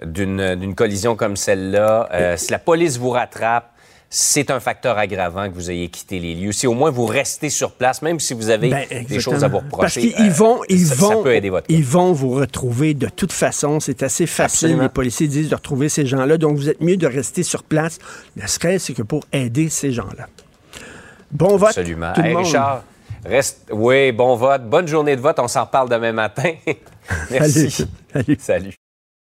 [0.06, 2.10] d'une collision comme celle-là.
[2.14, 3.72] Euh, si la police vous rattrape,
[4.12, 6.52] c'est un facteur aggravant que vous ayez quitté les lieux.
[6.52, 9.48] Si au moins vous restez sur place, même si vous avez Ben, des choses à
[9.50, 11.74] vous Parce reprocher, qu'ils euh, vont, ils ça, vont, ça peut aider votre cas.
[11.76, 13.80] ils vont vous retrouver de toute façon.
[13.80, 14.68] C'est assez facile.
[14.70, 14.84] Absolument.
[14.84, 16.38] Les policiers disent de retrouver ces gens-là.
[16.40, 18.00] Donc, vous êtes mieux de rester sur place,
[18.36, 20.28] ne serait-ce que pour aider ces gens-là.
[21.32, 21.70] Bon vote.
[21.70, 22.12] Absolument.
[22.14, 22.46] tout le Hey, monde.
[22.46, 22.84] Richard,
[23.26, 23.68] reste.
[23.72, 24.64] Oui, bon vote.
[24.70, 25.40] Bonne journée de vote.
[25.40, 26.54] On s'en reparle demain matin.
[27.32, 27.70] Merci.
[27.72, 27.90] Salut.
[28.14, 28.38] Salut.
[28.40, 28.74] Salut.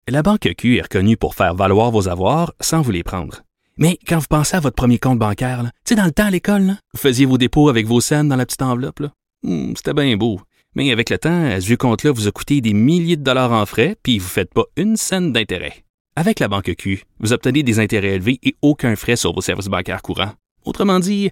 [0.08, 3.42] La Banque Q est reconnue pour faire valoir vos avoirs sans vous les prendre.
[3.78, 6.32] Mais quand vous pensez à votre premier compte bancaire, tu sais, dans le temps à
[6.32, 9.00] l'école, là, vous faisiez vos dépôts avec vos scènes dans la petite enveloppe.
[9.00, 9.12] là.
[9.44, 10.42] Hmm, C'était bien beau.
[10.76, 13.66] Mais avec le temps, ce vieux compte-là vous a coûté des milliers de dollars en
[13.66, 15.84] frais, puis vous ne faites pas une scène d'intérêt.
[16.16, 19.68] Avec la Banque Q, vous obtenez des intérêts élevés et aucun frais sur vos services
[19.68, 20.34] bancaires courants.
[20.66, 21.32] Autrement dit,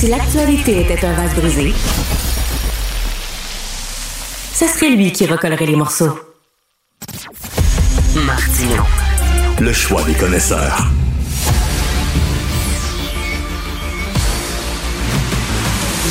[0.00, 1.74] Si l'actualité était un vase brisé,
[4.54, 6.18] ce serait lui qui recollerait les morceaux.
[8.24, 8.82] Martino.
[9.60, 10.88] Le choix des connaisseurs.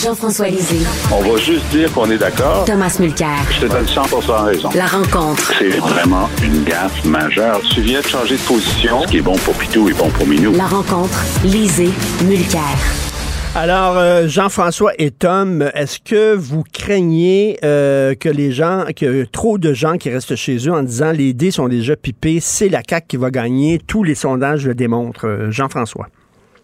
[0.04, 0.86] Jean-François Lisée.
[1.12, 2.66] On va juste dire qu'on est d'accord.
[2.66, 3.40] Thomas Mulcair.
[3.50, 4.70] Je te donne 100% raison.
[4.76, 5.52] La rencontre.
[5.58, 7.60] C'est vraiment une gaffe majeure.
[7.74, 9.02] Tu viens de changer de position.
[9.02, 10.54] Ce qui est bon pour Pitou est bon pour Minou.
[10.54, 11.26] La rencontre.
[11.44, 11.90] Lisée.
[12.24, 13.09] Mulcair.
[13.56, 19.58] Alors, euh, Jean-François et Tom, est-ce que vous craignez euh, que les gens, que trop
[19.58, 22.82] de gens qui restent chez eux en disant les dés sont déjà pipés, c'est la
[22.88, 25.28] CAQ qui va gagner, tous les sondages le démontrent.
[25.28, 26.08] Euh, Jean-François?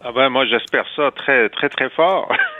[0.07, 2.31] Ah ben moi j'espère ça très très très fort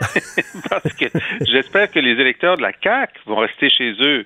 [0.68, 1.04] parce que
[1.42, 4.24] j'espère que les électeurs de la CAC vont rester chez eux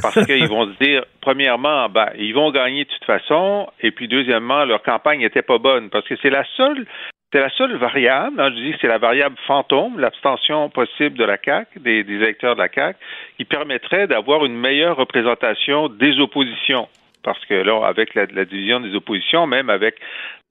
[0.00, 4.08] parce qu'ils vont se dire premièrement ben ils vont gagner de toute façon et puis
[4.08, 6.86] deuxièmement leur campagne n'était pas bonne parce que c'est la seule
[7.34, 11.36] c'est la seule variable, hein, je dis c'est la variable fantôme, l'abstention possible de la
[11.36, 12.96] CAC, des, électeurs de la CAC,
[13.36, 16.88] qui permettrait d'avoir une meilleure représentation des oppositions
[17.24, 19.96] parce que là, avec la, division des oppositions, même avec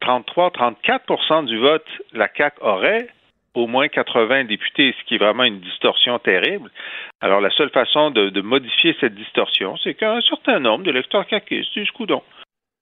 [0.02, 3.08] 33-34% du vote, la CAQ aurait
[3.54, 6.72] au moins 80 députés, ce qui est vraiment une distorsion terrible.
[7.22, 11.72] Alors, la seule façon de, de modifier cette distorsion, c'est qu'un certain nombre d'électeurs caquistes
[11.78, 12.24] disent coudon.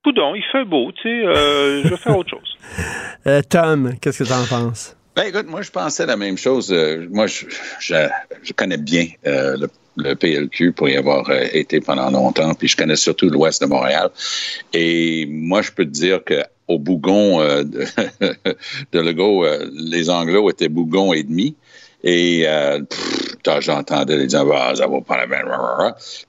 [0.04, 2.58] Coudon, il fait beau, tu sais, euh, je vais faire autre chose.
[3.28, 4.96] Euh, Tom, qu'est-ce que tu en penses?
[5.16, 6.74] Ben, écoute, moi, je pensais la même chose.
[6.74, 7.46] Euh, moi, je,
[7.80, 7.94] je,
[8.42, 12.68] je, connais bien euh, le, le, PLQ pour y avoir euh, été pendant longtemps, puis
[12.68, 14.10] je connais surtout l'ouest de Montréal.
[14.74, 17.86] Et moi, je peux te dire que au Bougon euh, de,
[18.92, 21.56] de Legault, euh, les Anglos étaient Bougon et demi.
[22.04, 22.46] Et
[23.60, 25.46] j'entendais les dire, ah, ça va pas la peine.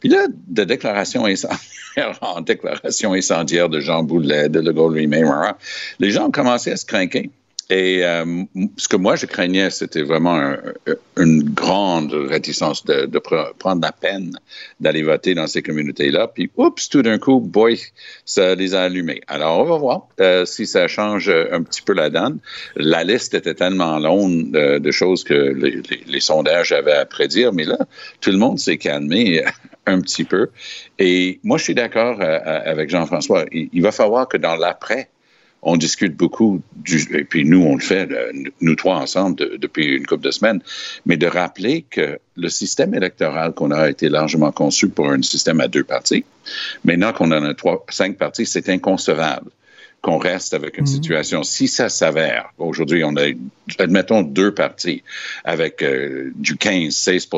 [0.00, 1.58] Puis là, de déclaration incendiaire
[2.20, 5.32] en déclaration incendiaire de Jean Boulet, de Legault lui-même,
[5.98, 7.30] les gens ont commencé à se craquer.
[7.70, 8.44] Et euh,
[8.76, 10.58] ce que moi je craignais, c'était vraiment un,
[11.16, 13.06] une grande réticence de,
[13.58, 14.38] prendre la peine
[14.80, 16.28] d'aller voter dans ces communautés-là.
[16.28, 17.78] Puis, oups, tout d'un coup, boy,
[18.24, 19.20] ça les a allumés.
[19.26, 22.38] Alors, on va voir euh, si ça change un petit peu la donne.
[22.76, 27.78] La liste était tellement longue de, choses que les, sondages avaient à prédire, mais là,
[28.20, 29.42] tout le monde s'est calmé
[29.86, 30.48] un petit peu.
[30.98, 33.44] Et moi, je suis d'accord euh, avec Jean-François.
[33.52, 35.08] Il, il va falloir que dans l'après,
[35.62, 38.08] on discute beaucoup, du, et puis nous, on le fait,
[38.60, 40.60] nous trois ensemble, de, depuis une couple de semaines,
[41.06, 45.60] mais de rappeler que le système électoral qu'on a été largement conçu pour un système
[45.60, 46.24] à deux parties,
[46.84, 49.50] maintenant qu'on en a trois, cinq parties, c'est inconcevable
[50.00, 50.88] qu'on reste avec une mmh.
[50.88, 51.42] situation.
[51.44, 53.28] Si ça s'avère, aujourd'hui, on a,
[53.78, 55.04] admettons, deux parties
[55.44, 57.28] avec euh, du 15-16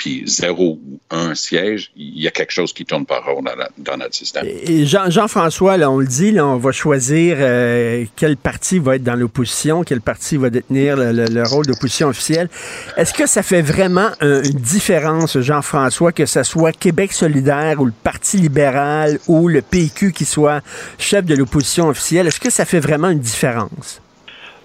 [0.00, 3.96] puis zéro ou un siège, il y a quelque chose qui tourne pas rond dans,
[3.98, 4.46] notre système.
[4.46, 8.96] Et Jean, Jean-François, là, on le dit, là, on va choisir euh, quel parti va
[8.96, 12.48] être dans l'opposition, quel parti va détenir le, le, le rôle d'opposition officielle.
[12.96, 17.84] Est-ce que ça fait vraiment un, une différence, Jean-François, que ce soit Québec solidaire ou
[17.84, 20.62] le Parti libéral ou le PQ qui soit
[20.96, 22.26] chef de l'opposition officielle?
[22.26, 24.00] Est-ce que ça fait vraiment une différence?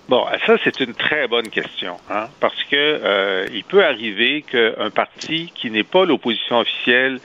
[0.08, 4.91] Bon, ça c'est une très bonne question, hein, parce que euh, il peut arriver qu'un
[4.91, 7.20] parti qui n'est pas l'opposition officielle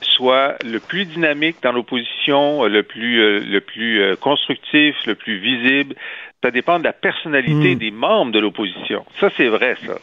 [0.00, 5.38] soit le plus dynamique dans l'opposition, le plus euh, le plus euh, constructif, le plus
[5.38, 5.94] visible.
[6.42, 7.78] Ça dépend de la personnalité mmh.
[7.78, 9.06] des membres de l'opposition.
[9.20, 9.94] Ça c'est vrai, ça.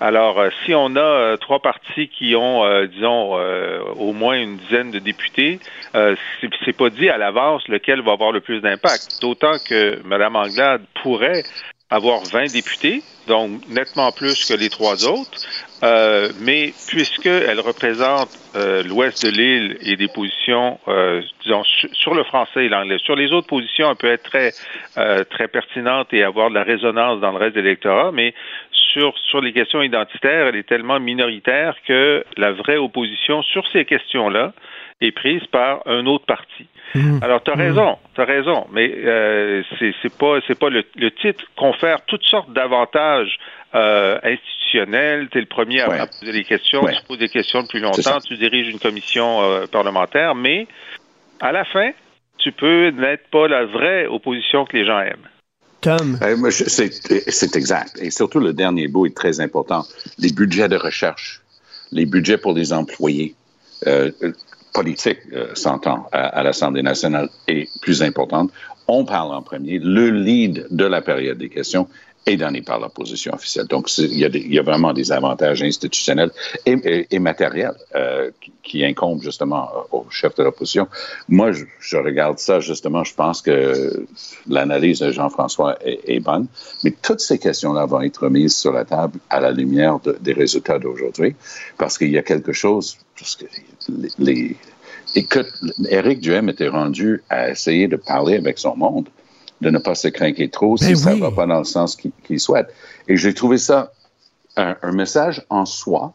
[0.00, 3.34] Alors, euh, si on a euh, trois partis qui ont, euh, disons,
[3.96, 5.60] au moins une dizaine de députés,
[5.92, 9.18] c'est pas dit à l'avance lequel va avoir le plus d'impact.
[9.20, 11.42] D'autant que Mme Anglade pourrait
[11.90, 15.46] avoir 20 députés, donc nettement plus que les trois autres.
[15.82, 22.24] Euh, mais puisqu'elle représente euh, l'ouest de l'île et des positions, euh, disons, sur le
[22.24, 24.52] français et l'anglais, sur les autres positions, elle peut être très,
[25.24, 28.34] très pertinente et avoir de la résonance dans le reste de l'électorat, mais
[28.72, 33.84] sur, sur les questions identitaires, elle est tellement minoritaire que la vraie opposition sur ces
[33.84, 34.52] questions-là
[35.00, 36.66] est prise par un autre parti.
[36.94, 37.18] Mmh.
[37.22, 37.96] Alors, tu as raison, mmh.
[38.14, 39.62] tu as raison, mais euh,
[40.02, 43.38] c'est pas c'est pas le, le titre confère toutes sortes d'avantages
[43.74, 45.28] euh, institutionnels.
[45.30, 45.98] Tu es le premier à, ouais.
[45.98, 46.94] à, poser des questions, ouais.
[46.94, 50.66] tu poses des questions depuis longtemps, tu diriges une commission euh, parlementaire, mais
[51.40, 51.90] à la fin,
[52.38, 55.28] tu peux n'être pas la vraie opposition que les gens aiment.
[55.80, 56.18] Tom.
[56.22, 57.98] Euh, c'est exact.
[58.00, 59.84] Et surtout, le dernier bout est très important.
[60.18, 61.42] Les budgets de recherche,
[61.92, 63.34] les budgets pour les employés.
[63.86, 64.10] Euh,
[64.74, 68.50] politique, euh, s'entend, à, à l'Assemblée nationale est plus importante.
[68.86, 69.78] On parle en premier.
[69.78, 71.88] Le lead de la période des questions
[72.26, 73.66] est donné par l'opposition officielle.
[73.66, 76.30] Donc, il y, a y, a vraiment des avantages institutionnels
[76.64, 80.88] et, et, et matériels euh, qui, qui, incombent justement au chef de l'opposition.
[81.28, 84.06] Moi, je, je, regarde ça justement, je pense que
[84.48, 86.46] l'analyse de Jean-François est, est, bonne,
[86.82, 90.32] mais toutes ces questions-là vont être mises sur la table à la lumière de, des
[90.32, 91.36] résultats d'aujourd'hui,
[91.76, 93.44] parce qu'il y a quelque chose, parce que
[94.18, 94.56] les,
[95.14, 95.48] écoute,
[95.88, 99.08] Éric Duhem était rendu à essayer de parler avec son monde,
[99.60, 101.20] de ne pas se craquer trop si Ben ça oui.
[101.20, 102.72] va pas dans le sens qu'il souhaite.
[103.08, 103.92] Et j'ai trouvé ça
[104.56, 106.12] un, un message en soi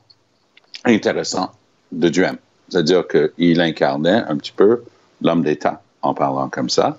[0.86, 1.52] intéressant
[1.92, 2.38] de Duhem.
[2.70, 4.84] C'est-à-dire qu'il incarnait un petit peu
[5.22, 6.98] l'homme d'État en parlant comme ça,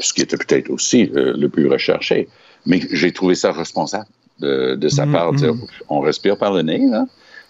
[0.00, 2.28] ce qui était peut-être aussi euh, le plus recherché.
[2.66, 4.06] Mais j'ai trouvé ça responsable
[4.40, 5.66] de, de sa Mm, part, de dire, mm.
[5.88, 7.06] on respire par le nez, là.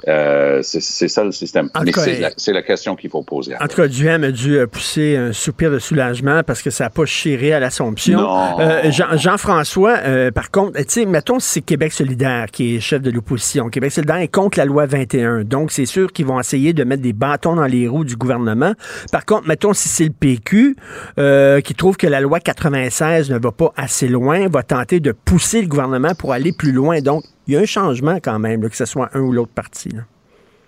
[0.08, 1.70] Euh, c'est ça le système.
[1.74, 1.92] En Mais
[2.36, 3.54] c'est la, question qu'il faut poser.
[3.56, 6.84] En tout cas, Duhem a dû euh, pousser un soupir de soulagement parce que ça
[6.84, 8.20] n'a pas chiré à l'Assomption.
[8.60, 12.80] Euh, Jean- Jean-François, euh, par contre, tu sais, mettons si c'est Québec solidaire qui est
[12.80, 13.68] chef de l'opposition.
[13.68, 15.44] Québec solidaire est contre la loi 21.
[15.44, 18.74] Donc, c'est sûr qu'ils vont essayer de mettre des bâtons dans les roues du gouvernement.
[19.10, 20.76] Par contre, mettons si c'est le PQ
[21.18, 25.12] euh, qui trouve que la loi 96 ne va pas assez loin, va tenter de
[25.12, 27.00] pousser le gouvernement pour aller plus loin.
[27.00, 29.52] Donc, il y a un changement quand même, là, que ce soit un ou l'autre
[29.54, 29.88] parti.
[29.90, 30.02] là.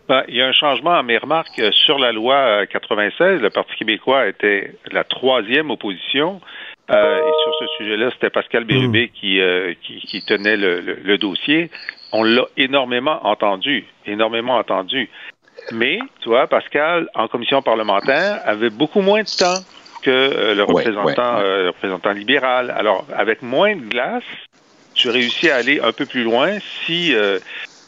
[0.08, 3.48] Ben, il y a un changement, mais remarque, euh, sur la loi euh, 96, le
[3.48, 6.40] Parti québécois était la troisième opposition.
[6.90, 10.98] Euh, et sur ce sujet-là, c'était Pascal Bérubé qui, euh, qui, qui tenait le, le-
[11.02, 11.70] le dossier.
[12.12, 15.08] On l'a énormément entendu, énormément entendu.
[15.72, 19.60] Mais, tu vois, Pascal, en commission parlementaire, avait beaucoup moins de temps
[20.02, 21.44] que euh, le Ouais, représentant, ouais, ouais.
[21.48, 22.70] euh, le représentant libéral.
[22.76, 24.22] Alors, avec moins de glace,
[24.94, 27.38] tu réussis à aller un peu plus loin si, euh,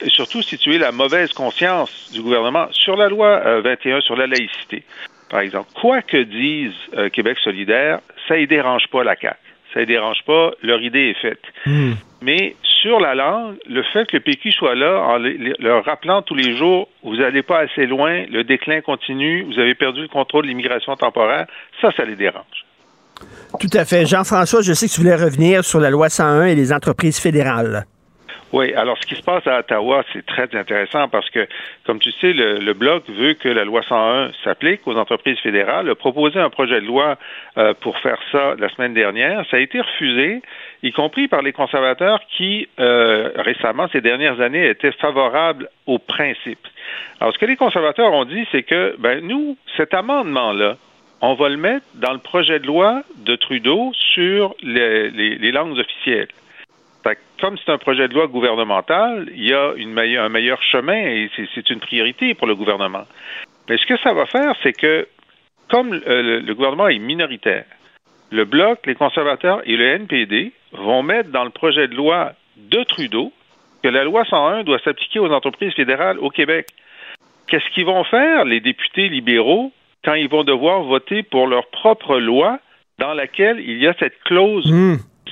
[0.09, 4.17] surtout si tu es la mauvaise conscience du gouvernement sur la loi euh, 21 sur
[4.17, 4.83] la laïcité,
[5.31, 5.71] par exemple.
[5.81, 9.37] Quoi que dise euh, Québec solidaire, ça ne dérange pas la CAQ.
[9.73, 11.43] Ça ne dérange pas, leur idée est faite.
[12.23, 16.35] Mais sur la langue, le fait que le PQ soit là, en leur rappelant tous
[16.35, 20.45] les jours, vous n'allez pas assez loin, le déclin continue, vous avez perdu le contrôle
[20.45, 21.47] de l'immigration temporaire,
[21.81, 22.66] ça, ça les dérange.
[23.61, 24.07] Tout à fait.
[24.07, 27.87] Jean-François, je sais que tu voulais revenir sur la loi 101 et les entreprises fédérales.
[28.53, 31.49] Oui, alors ce qui se passe à Ottawa, c'est très intéressant parce que,
[31.85, 35.95] comme tu sais, le, Bloc veut que la loi 101 s'applique aux entreprises fédérales, a
[35.97, 37.17] proposé un projet de loi
[37.59, 39.45] euh, pour faire ça la semaine dernière.
[39.51, 40.43] Ça a été refusé,
[40.85, 46.67] y compris par les conservateurs qui, euh, récemment, ces dernières années, étaient favorables au principe.
[47.21, 50.77] Alors, ce que les conservateurs ont dit, c'est que, ben, nous, cet amendement-là,
[51.21, 56.29] on va le mettre dans le projet de loi de Trudeau sur les, langues officielles.
[57.41, 61.71] Comme c'est un projet de loi gouvernemental, il y a un meilleur chemin et c'est-
[61.71, 63.05] une priorité pour le gouvernement.
[63.69, 65.07] Mais ce que ça va faire, c'est que
[65.69, 67.67] comme euh, le gouvernement est minoritaire,
[68.31, 72.83] le Bloc, les conservateurs et le NPD vont mettre dans le projet de loi de
[72.85, 73.33] Trudeau
[73.83, 76.67] que la loi 101 doit s'appliquer aux entreprises fédérales au Québec.
[77.49, 79.73] Qu'est-ce qu'ils vont faire, les députés libéraux,
[80.05, 82.59] quand ils vont devoir voter pour leur propre loi
[82.99, 84.73] dans laquelle il y a cette clause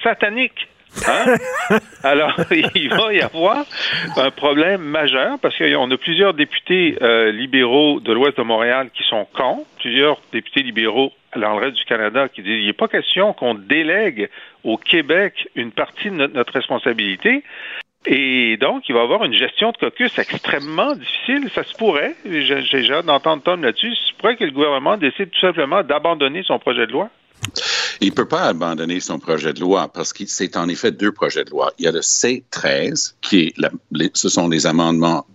[0.03, 0.69] satanique?
[1.07, 1.37] Hein?
[2.03, 2.35] Alors,
[2.75, 3.65] il va y avoir
[4.17, 9.03] un problème majeur parce qu'on a plusieurs députés euh, libéraux de l'Ouest de Montréal qui
[9.05, 12.89] sont contre, plusieurs députés libéraux dans le reste du Canada qui disent il n'est pas
[12.89, 14.29] question qu'on délègue
[14.63, 17.43] au Québec une partie de notre, notre responsabilité.
[18.07, 21.49] Et donc, il va avoir une gestion de caucus extrêmement difficile.
[21.55, 24.97] Ça se pourrait, j'ai j'ai hâte d'entendre Tom là-dessus, ça se pourrait que le gouvernement
[24.97, 27.09] décide tout simplement d'abandonner son projet de loi.
[28.01, 31.13] Il ne peut pas abandonner son projet de loi parce que c'est en effet deux
[31.13, 31.73] projets de loi.
[31.79, 35.27] Il y a le C13, qui est la- les- ce sont les amendements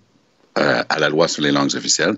[0.58, 2.18] euh, à la loi sur les langues officielles,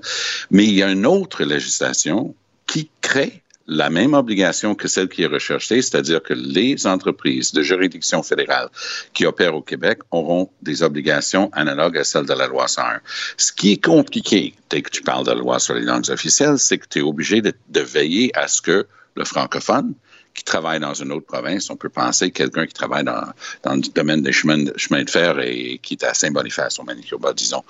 [0.49, 2.33] mais il y a une autre législation
[2.65, 7.61] qui crée la même obligation que celle qui est recherchée, c'est-à-dire que les entreprises de
[7.61, 8.69] juridiction fédérale
[9.13, 12.99] qui opèrent au Québec auront des obligations analogues à celles de la loi 101.
[13.37, 16.57] Ce qui est compliqué, dès que tu parles de la loi sur les langues officielles,
[16.57, 19.93] c'est que tu es obligé de, de veiller à ce que le francophone
[20.33, 23.23] qui travaille dans une autre province, on peut penser quelqu'un qui travaille dans,
[23.63, 26.83] dans le domaine des chemins de, chemins de fer et qui est à Saint-Boniface, au
[26.83, 27.63] Manitoba, disons.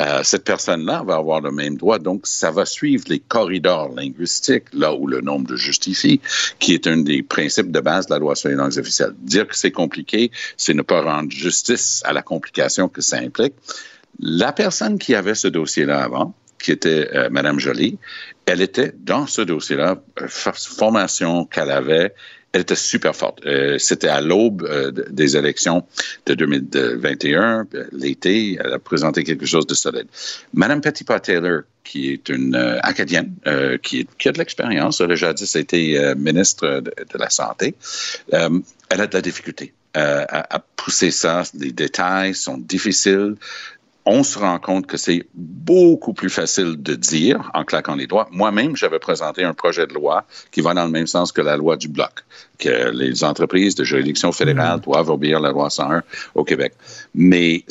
[0.00, 4.64] Euh, cette personne-là va avoir le même droit, donc ça va suivre les corridors linguistiques,
[4.72, 6.20] là où le nombre de justifie,
[6.58, 9.14] qui est un des principes de base de la loi sur les langues officielles.
[9.18, 13.54] Dire que c'est compliqué, c'est ne pas rendre justice à la complication que ça implique.
[14.18, 17.98] La personne qui avait ce dossier-là avant, qui était euh, Madame Joly,
[18.46, 22.14] elle était dans ce dossier-là, euh, formation qu'elle avait,
[22.52, 23.44] elle était super forte.
[23.44, 25.84] Euh, C'était à l'aube euh, des élections
[26.24, 30.06] de 2021, euh, l'été, elle a présenté quelque chose de solide.
[30.54, 35.16] Madame Petitpas-Taylor, qui est une euh, acadienne, euh, qui, qui, a de l'expérience, elle a
[35.16, 37.74] jadis été ministre de, la Santé,
[38.32, 41.42] elle a de la difficulté à, à pousser ça.
[41.58, 43.36] Les détails sont difficiles
[44.08, 48.28] on se rend compte que c'est beaucoup plus facile de dire en claquant les doigts.
[48.30, 51.56] Moi-même, j'avais présenté un projet de loi qui va dans le même sens que la
[51.56, 52.24] loi du bloc,
[52.60, 56.04] que les entreprises de juridiction fédérale doivent obéir la loi 101
[56.36, 56.74] au Québec.
[57.14, 57.64] Mais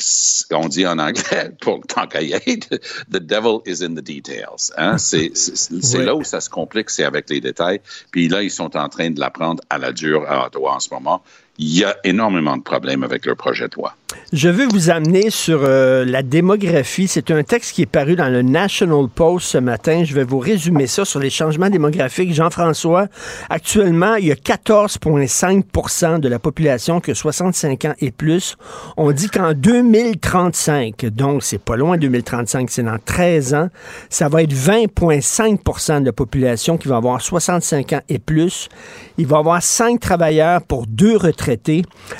[0.52, 2.68] on dit en anglais, pour le temps qu'à y être,
[3.10, 4.70] the devil is in the details.
[4.76, 4.98] Hein?
[4.98, 5.32] C'est
[5.70, 6.04] Oui.
[6.04, 7.80] là où ça se complique, c'est avec les détails.
[8.10, 10.92] Puis là, ils sont en train de l'apprendre à la dure à Ottawa en ce
[10.92, 11.22] moment.
[11.58, 13.94] Il y a énormément de problèmes avec leur projet de loi.
[14.32, 17.06] Je veux vous amener sur euh, la démographie.
[17.06, 20.04] C'est un texte qui est paru dans le National Post ce matin.
[20.04, 22.34] Je vais vous résumer ça sur les changements démographiques.
[22.34, 23.06] Jean-François,
[23.48, 28.56] actuellement, il y a 14,5% de la population qui a 65 ans et plus.
[28.96, 33.68] On dit qu'en 2035, donc c'est pas loin 2035, c'est dans 13 ans,
[34.10, 38.68] ça va être 20,5 de la population qui va avoir 65 ans et plus.
[39.18, 41.45] Il va avoir 5 travailleurs pour deux retraités.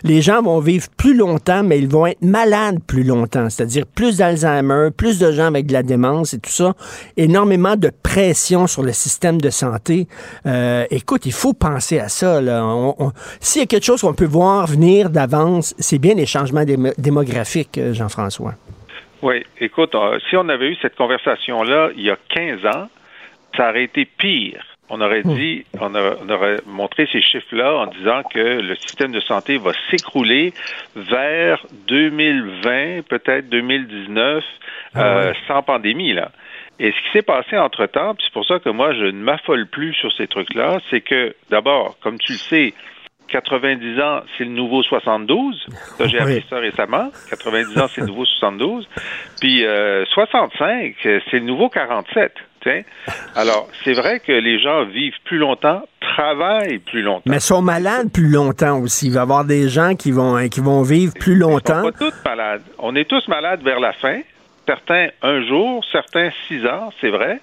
[0.04, 4.18] Les gens vont vivre plus longtemps, mais ils vont être malades plus longtemps, c'est-à-dire plus
[4.18, 6.74] d'Alzheimer, plus de gens avec de la démence et tout ça.
[7.16, 10.06] Énormément de pression sur le système de santé.
[10.46, 12.40] Euh, écoute, il faut penser à ça.
[13.40, 16.94] S'il y a quelque chose qu'on peut voir venir d'avance, c'est bien les changements démo-
[16.98, 18.54] démographiques, euh, Jean-François.
[19.22, 22.88] Oui, écoute, euh, si on avait eu cette conversation-là il y a 15 ans,
[23.56, 24.62] ça aurait été pire.
[24.88, 29.10] On aurait dit, on, a- on aurait montré ces chiffres-là en disant que le système
[29.12, 30.52] de santé va s'écrouler
[30.94, 34.44] vers 2020, peut-être 2019,
[34.96, 36.30] euh, sans pandémie, là.
[36.78, 39.94] Et ce qui s'est passé entre-temps, c'est pour ça que moi, je ne m'affole plus
[39.94, 42.74] sur ces trucs-là, c'est que, d'abord, comme tu le sais,
[43.28, 45.66] 90 ans, c'est le nouveau 72.
[45.98, 47.10] Ça, j'ai appris ça récemment.
[47.30, 48.86] 90 ans, c'est le nouveau 72.
[49.40, 52.32] Puis euh, 65, euh, c'est le nouveau 47.
[53.34, 57.22] Alors, c'est vrai que les gens vivent plus longtemps, travaillent plus longtemps.
[57.26, 59.06] Mais sont malades plus longtemps aussi.
[59.06, 61.82] Il va y avoir des gens qui vont, euh, qui vont vivre plus longtemps.
[61.82, 62.62] Pas tous malades.
[62.78, 64.20] On est tous malades vers la fin.
[64.66, 67.40] Certains un jour, certains six ans, c'est vrai.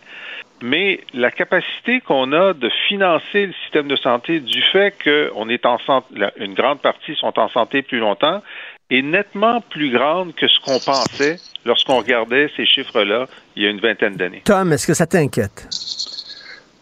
[0.62, 5.66] Mais la capacité qu'on a de financer le système de santé du fait qu'on est
[5.66, 6.08] en santé,
[6.38, 8.42] une grande partie sont en santé plus longtemps,
[8.90, 13.70] est nettement plus grande que ce qu'on pensait lorsqu'on regardait ces chiffres-là il y a
[13.70, 14.42] une vingtaine d'années.
[14.46, 15.68] Tom, est-ce que ça t'inquiète?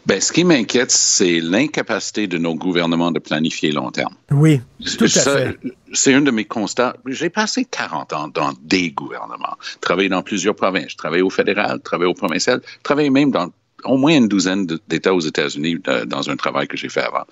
[0.08, 4.16] Ben, ce qui m'inquiète, c'est l'incapacité de nos gouvernements de planifier long terme.
[4.32, 4.60] Oui,
[4.98, 5.58] tout à Ça, fait.
[5.94, 6.96] C'est un de mes constats.
[7.06, 12.10] J'ai passé 40 ans dans des gouvernements, travaillé dans plusieurs provinces, travaillé au fédéral, travaillé
[12.10, 13.52] au provincial, travaillé même dans
[13.84, 17.26] au moins une douzaine d'États aux États-Unis euh, dans un travail que j'ai fait avant.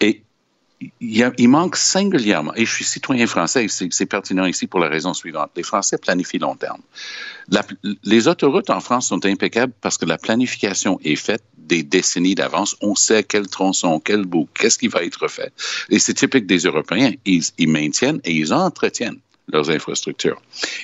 [0.00, 0.22] Et
[1.00, 5.50] il, manque singulièrement, et je suis citoyen français, c'est pertinent ici pour la raison suivante.
[5.56, 6.80] Les Français planifient long terme.
[8.04, 12.76] Les autoroutes en France sont impeccables parce que la planification est faite des décennies d'avance.
[12.80, 15.52] On sait quel tronçon, quel bout, qu'est-ce qui va être fait.
[15.90, 17.12] Et c'est typique des Européens.
[17.24, 19.18] Ils, maintiennent et ils entretiennent
[19.48, 20.40] leurs infrastructures.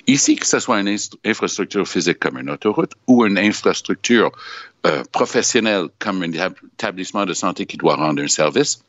[0.06, 4.30] Ici, que ce soit une infrastructure physique comme une autoroute ou une infrastructure
[4.86, 8.80] euh, professionnelle comme un étab- établissement de santé qui doit rendre un service,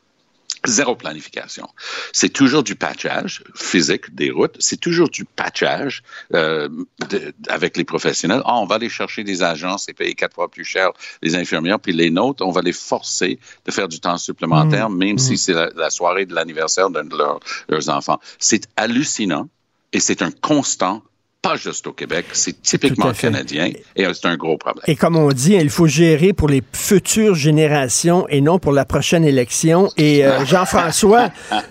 [0.66, 1.68] Zéro planification.
[2.12, 4.56] C'est toujours du patchage physique des routes.
[4.58, 6.02] C'est toujours du patchage
[6.34, 6.68] euh,
[7.10, 8.42] de- avec les professionnels.
[8.44, 10.90] Ah, on va aller chercher des agences et payer quatre fois plus cher
[11.22, 14.96] les infirmières, puis les nôtres, on va les forcer de faire du temps supplémentaire, Mm.
[14.96, 18.20] même si c'est la, la soirée de l'anniversaire d'un de leurs enfants.
[18.38, 19.48] C'est hallucinant
[19.92, 21.02] et c'est un constant,
[21.44, 24.82] pas juste au Québec, c'est typiquement canadien et c'est un gros problème.
[24.86, 28.84] Et comme on dit, il faut gérer pour les futures générations et non pour la
[28.84, 29.90] prochaine élection.
[29.96, 31.30] Et euh, Jean-François,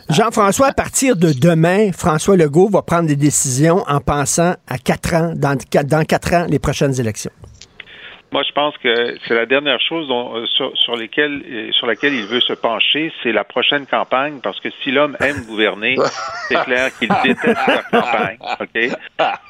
[0.09, 5.13] Jean-François, à partir de demain, François Legault va prendre des décisions en pensant à quatre
[5.15, 7.31] ans, dans, dans quatre ans, les prochaines élections.
[8.33, 11.85] Moi, je pense que c'est la dernière chose dont, euh, sur, sur, lesquelles, euh, sur
[11.87, 15.95] laquelle il veut se pencher, c'est la prochaine campagne, parce que si l'homme aime gouverner,
[16.47, 18.37] c'est clair qu'il déteste la campagne.
[18.59, 18.73] OK?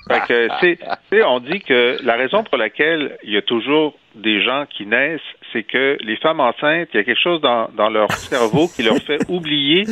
[0.09, 0.79] Fait que, c'est,
[1.09, 4.85] c'est- on dit que la raison pour laquelle il y a toujours des gens qui
[4.85, 5.21] naissent,
[5.53, 8.83] c'est que les femmes enceintes, il y a quelque chose dans, dans leur cerveau qui
[8.83, 9.85] leur fait oublier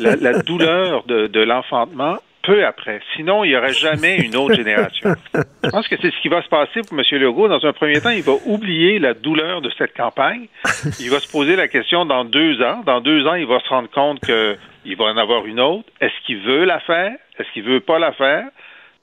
[0.00, 3.00] la, la douleur de, de l'enfantement peu après.
[3.16, 5.14] Sinon, il n'y aurait jamais une autre génération.
[5.64, 7.04] Je pense que c'est ce qui va se passer pour M.
[7.12, 7.48] Legault.
[7.48, 10.46] Dans un premier temps, il va oublier la douleur de cette campagne.
[10.98, 12.82] Il va se poser la question dans deux ans.
[12.84, 15.88] Dans deux ans, il va se rendre compte qu'il va en avoir une autre.
[16.00, 17.12] Est-ce qu'il veut la faire?
[17.38, 18.44] Est-ce qu'il veut pas la faire?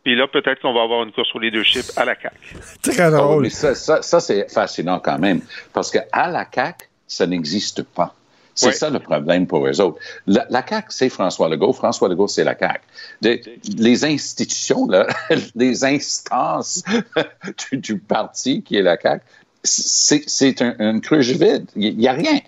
[0.03, 2.37] Puis là, peut-être qu'on va avoir une course au leadership à la CAQ.
[2.81, 3.43] Très drôle.
[3.43, 5.41] mais ça, ça, ça, c'est fascinant quand même,
[5.73, 8.13] parce que à la CAQ, ça n'existe pas.
[8.57, 8.73] C'est Oui.
[8.73, 9.99] ça le problème pour eux autres.
[10.25, 11.73] La, la CAQ, c'est François Legault.
[11.73, 12.79] François Legault, c'est la CAQ.
[13.21, 13.39] De-
[13.77, 15.05] les institutions, là,
[15.55, 16.83] les instances
[17.71, 19.23] du, du parti qui est la CAQ,
[19.63, 21.65] c'est un, une cruche vide.
[21.75, 22.39] Il n'y a rien.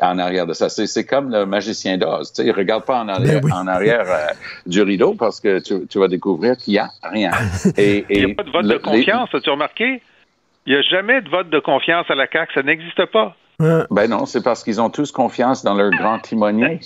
[0.00, 0.68] en arrière de ça.
[0.68, 2.32] C'est comme le magicien d'Oz.
[2.32, 3.52] Tu sais, regarde pas en arrière, Ben oui.
[3.52, 4.26] en arrière euh,
[4.64, 7.32] du rideau parce que tu, tu vas découvrir qu'il y a rien.
[7.76, 10.00] Et, Il n'y a pas de vote le- de confiance, as-tu remarqué?
[10.66, 13.36] Il n'y a jamais de vote de confiance à la CAQ, ça n'existe pas.
[13.60, 16.78] Ben non, c'est parce qu'ils ont tous confiance dans leur grand timonier.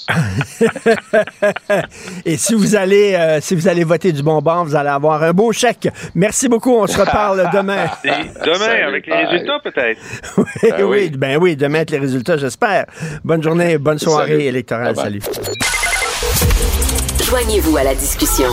[2.24, 5.22] Et si vous allez euh, si vous allez voter du bon bord, vous allez avoir
[5.22, 5.90] un beau chèque.
[6.14, 6.72] Merci beaucoup.
[6.72, 7.84] On se reparle demain.
[8.02, 10.00] Demain, Salut, avec les résultats, peut-être.
[10.38, 12.86] oui, oui, ben oui, demain avec les résultats, j'espère.
[13.22, 14.44] Bonne journée, bonne soirée Salut.
[14.44, 14.94] électorale.
[14.94, 15.20] Bye bye.
[15.20, 15.56] Salut.
[17.22, 18.48] Joignez-vous à la discussion.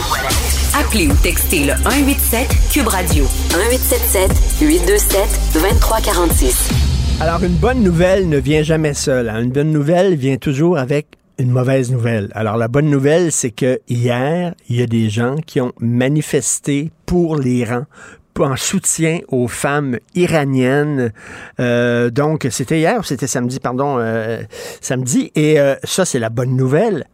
[0.78, 6.89] Appelez ou textez le 187 Cube Radio 1877 827 2346.
[7.20, 9.28] Alors, une bonne nouvelle ne vient jamais seule.
[9.28, 9.42] hein.
[9.42, 11.06] Une bonne nouvelle vient toujours avec
[11.38, 12.30] une mauvaise nouvelle.
[12.34, 16.90] Alors, la bonne nouvelle, c'est que hier, il y a des gens qui ont manifesté
[17.06, 17.84] pour l'Iran
[18.38, 21.12] en soutien aux femmes iraniennes.
[21.60, 24.42] Euh, donc, c'était hier c'était samedi, pardon, euh,
[24.80, 25.30] samedi.
[25.34, 27.04] Et euh, ça, c'est la bonne nouvelle.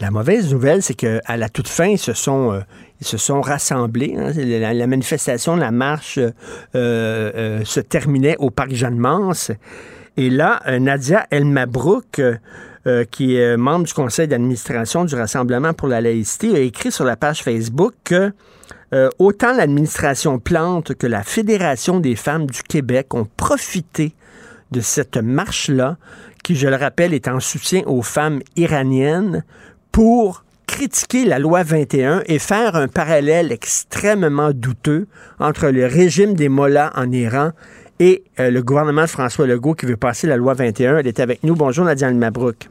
[0.00, 2.62] La mauvaise nouvelle, c'est qu'à la toute fin, ils se sont,
[3.00, 4.14] ils se sont rassemblés.
[4.18, 4.32] hein.
[4.36, 6.32] La, la manifestation, la marche euh,
[6.74, 9.52] euh, se terminait au parc Jeanne-Mance.
[10.16, 12.36] Et là, euh, Nadia El Mabrouk, euh,
[12.86, 17.04] euh, qui est membre du conseil d'administration du Rassemblement pour la laïcité, a écrit sur
[17.04, 18.32] la page Facebook que
[18.94, 24.14] euh, autant l'administration Plante que la Fédération des femmes du Québec ont profité
[24.70, 25.98] de cette marche-là,
[26.42, 29.44] qui, je le rappelle, est en soutien aux femmes iraniennes,
[29.92, 30.44] pour
[30.82, 35.08] critiquer la loi 21 et faire un parallèle extrêmement douteux
[35.40, 37.50] entre le régime des mollahs en Iran
[37.98, 40.98] et euh, le gouvernement de François Legault qui veut passer la loi 21.
[40.98, 41.56] Elle est avec nous.
[41.56, 42.68] Bonjour, Nadia Mabrouk.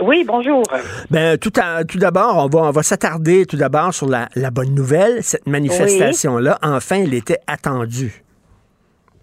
[0.00, 0.62] Oui, bonjour.
[1.10, 4.52] Ben, tout, à- tout d'abord, on va, on va s'attarder tout d'abord sur la, la
[4.52, 5.20] bonne nouvelle.
[5.24, 8.22] Cette manifestation-là, enfin, elle était attendue.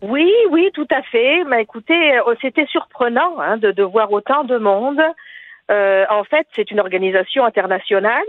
[0.02, 1.46] Oui, oui, tout à fait.
[1.50, 1.94] Mais écoutez,
[2.28, 5.00] euh, c'était surprenant hein, de, de voir autant de monde.
[5.72, 8.24] Euh, en fait, c'est une organisation internationale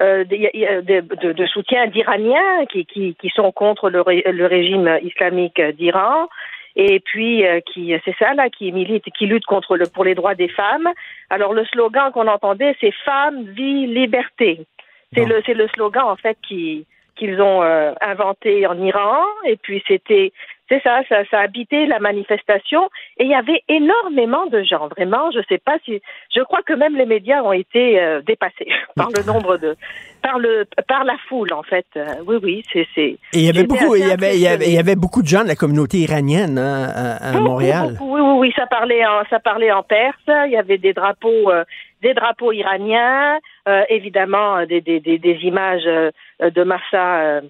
[0.00, 4.98] euh, de, de- de- soutien d'Iraniens qui, qui, qui sont contre le, ré- le régime
[5.02, 6.28] islamique d'Iran
[6.74, 10.16] et puis euh, qui c'est ça là qui milite qui lutte contre le pour les
[10.16, 10.88] droits des femmes.
[11.30, 14.66] Alors le slogan qu'on entendait c'est femme, vie, liberté.
[15.14, 19.56] C'est le c'est le slogan en fait qui qu'ils ont euh, inventé en Iran et
[19.56, 20.32] puis c'était
[20.68, 22.88] c'est ça, ça ça habitait la manifestation
[23.18, 26.00] et il y avait énormément de gens vraiment je sais pas si
[26.34, 29.76] je crois que même les médias ont été euh, dépassés par le nombre de
[30.22, 33.48] par le par la foule en fait Euh, oui oui c'est c'est Et il y
[33.50, 35.48] avait beaucoup, il y avait, il y avait, il y avait beaucoup de gens de
[35.48, 37.88] la communauté iranienne hein, à, à Beaucoup, Montréal.
[37.98, 38.14] beaucoup.
[38.14, 40.26] oui, oui, oui, ça parlait en, ça parlait en perse.
[40.46, 41.64] Il y avait des drapeaux, euh,
[42.02, 43.38] des drapeaux iraniens,
[43.68, 46.10] euh, évidemment euh, des, des, des, des images euh,
[46.40, 47.40] de Massa, euh,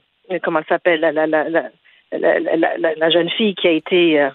[0.43, 1.63] comment elle s'appelle, la, la, la,
[2.19, 4.31] la, jeune fille qui a été euh,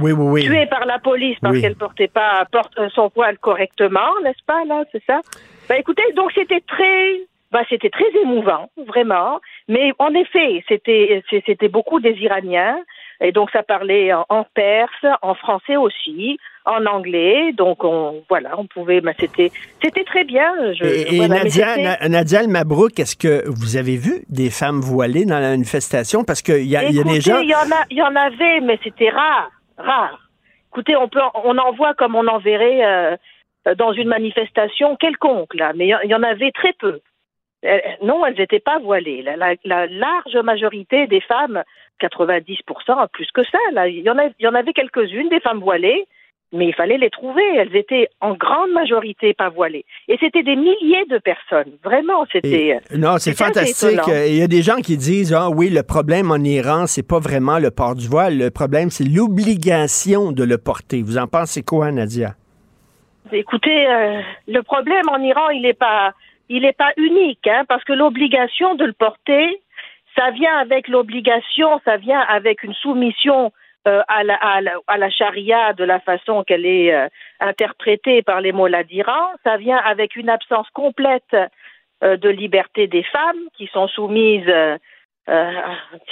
[0.00, 0.42] Oui, oui, oui.
[0.44, 4.64] tuée par la police parce qu'elle portait pas porte euh, son voile correctement, n'est-ce pas
[4.64, 5.20] là, c'est ça?
[5.68, 7.20] Bah écoutez, donc c'était très
[7.50, 9.40] bah c'était très émouvant, vraiment.
[9.68, 12.78] Mais en effet, c'était c'était beaucoup des Iraniens
[13.20, 17.52] et donc ça parlait en, en perse, en français aussi, en anglais.
[17.52, 19.50] Donc on voilà, on pouvait bah, c'était
[19.82, 20.52] c'était très bien.
[20.74, 24.50] Je, Et, voilà, mais Nadia, Na- Nadia El Mabrouk, est-ce que vous avez vu des
[24.50, 26.24] femmes voilées dans la manifestation?
[26.24, 27.40] Parce qu'il y y a des gens...
[27.40, 30.18] Il y en a, il y en avait, mais c'était rare, rare.
[30.72, 33.16] Écoutez, on peut, on en voit comme on en verrait euh,
[33.76, 37.00] dans une manifestation quelconque là, mais il y en- avait très peu.
[37.64, 39.22] Euh, non, elles n'étaient pas voilées.
[39.22, 41.62] La, la- la large majorité des femmes,
[42.00, 45.40] 90%, plus que ça, là, il y en, a- il y en avait quelques-unes des
[45.40, 46.06] femmes voilées,
[46.52, 47.42] mais il fallait les trouver.
[47.56, 49.84] Elles étaient en grande majorité pas voilées.
[50.08, 51.72] Et c'était des milliers de personnes.
[51.84, 52.76] Vraiment, c'était.
[52.92, 54.00] euh, Non, c'est fantastique.
[54.06, 57.18] Il y a des gens qui disent ah oui, le problème en Iran, c'est pas
[57.18, 58.38] vraiment le port du voile.
[58.38, 61.02] Le problème, c'est l'obligation de le porter.
[61.02, 62.34] Vous en pensez quoi, Nadia?
[63.30, 66.12] Écoutez, euh, le problème en Iran, il n'est pas,
[66.48, 69.60] il est pas unique, hein, parce que l'obligation de le porter,
[70.16, 73.52] ça vient avec l'obligation, ça vient avec une soumission
[73.88, 77.08] euh, à, la, à, à la charia de la façon qu'elle est euh,
[77.40, 78.84] interprétée par les mollahs
[79.44, 81.34] ça vient avec une absence complète
[82.04, 84.52] euh, de liberté des femmes qui sont soumises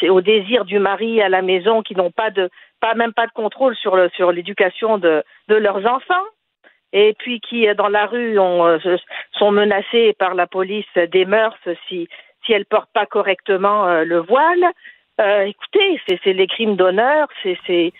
[0.08, 2.48] au désir du mari à la maison, qui n'ont pas de,
[2.80, 6.26] pas même pas de contrôle sur sur l'éducation de, de leurs enfants
[6.92, 8.78] et puis qui dans la rue ont,
[9.32, 11.58] sont menacées par la police des mœurs
[11.88, 12.08] si
[12.44, 14.64] si elles portent pas correctement le voile.
[15.20, 17.92] Euh, écoutez, c'est c'est les crimes d'honneur, c'est c'est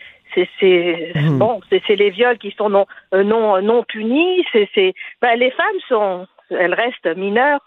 [1.15, 1.39] Mhm.
[1.39, 4.45] bon, c'est c'est les viols qui sont non euh, non non punis.
[4.53, 7.61] C'est c'est ben, les femmes sont elles restent mineures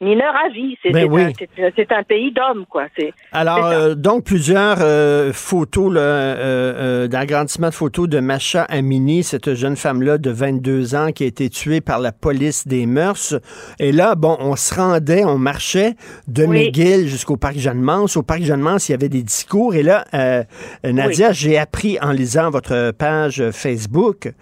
[0.00, 0.76] mineur à vie.
[0.82, 1.22] C'est Ben oui.
[1.22, 1.32] un,
[1.76, 2.84] c'est- un pays d'hommes, quoi.
[3.32, 9.54] Alors, euh, donc, plusieurs euh, photos, euh, euh, d'agrandissement de photos de Macha Amini, cette
[9.54, 13.34] jeune femme-là de 22 ans qui a été tuée par la police des mœurs.
[13.80, 15.94] Et là, bon, on se rendait, on marchait
[16.28, 16.66] de Oui.
[16.66, 18.16] McGill jusqu'au parc Jeanne-Mance.
[18.16, 19.74] Au parc Jeanne-Mance, il y avait des discours.
[19.74, 20.44] Et là, euh,
[20.84, 24.32] Nadia, j'ai appris en lisant votre page Facebook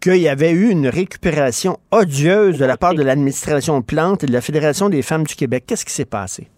[0.00, 4.32] qu'il y avait eu une récupération odieuse de la part de l'administration Plante et de
[4.32, 5.64] la Fédération des femmes du Québec.
[5.66, 6.48] Qu'est-ce qui s'est passé?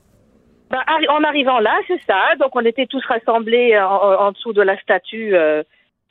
[0.70, 2.34] Ben, en arrivant là, c'est ça.
[2.38, 5.62] Donc, on était tous rassemblés en, en- dessous de la statue euh,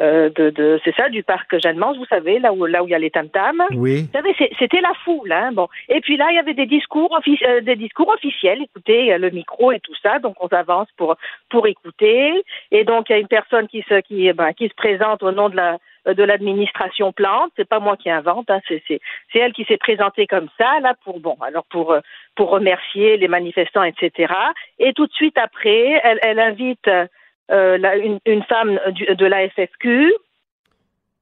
[0.01, 2.91] euh, de, de c'est ça, du parc Jeanne-Mance, vous savez, là où là où il
[2.91, 3.63] y a les tam-tams.
[3.71, 4.03] Oui.
[4.03, 5.51] Vous savez, c'était la foule, hein.
[5.53, 5.67] Bon.
[5.89, 8.61] Et puis là, il y avait des discours, offici- euh, des discours officiels.
[8.63, 10.19] Écoutez, euh, le micro et tout ça.
[10.19, 11.15] Donc, on s'avance pour
[11.49, 12.43] pour écouter.
[12.71, 15.31] Et donc, il y a une personne qui se qui ben, qui se présente au
[15.31, 15.77] nom de la euh,
[16.13, 17.51] de l'administration Plante.
[17.55, 18.49] C'est pas moi qui invente.
[18.49, 18.59] Hein.
[18.67, 18.99] C'est c'est
[19.31, 21.99] c'est elle qui s'est présentée comme ça là pour bon alors pour euh,
[22.35, 24.33] pour remercier les manifestants, etc.
[24.79, 29.25] Et tout de suite après, elle, elle invite euh, la- une, une femme du- de
[29.25, 30.13] la FFQ,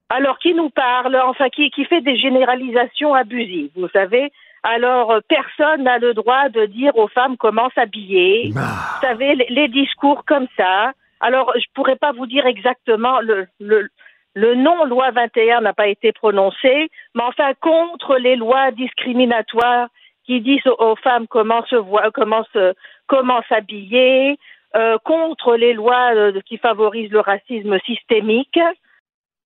[0.10, 4.32] alors qui nous parle, enfin qui, qui fait des généralisations abusives, vous savez.
[4.64, 8.50] Alors euh, personne n'a le droit de dire aux femmes comment s'habiller.
[8.52, 10.92] Vous savez, les, les discours comme ça.
[11.20, 13.88] Alors je pourrais pas vous dire exactement le, le,
[14.36, 19.88] le nom loi 21 n'a pas été prononcé, mais enfin contre les lois discriminatoires
[20.26, 22.74] qui disent aux, femmes comment se voir, comment se,
[23.08, 24.38] comment s'habiller,
[24.76, 28.60] euh, contre les lois euh, qui favorisent le racisme systémique.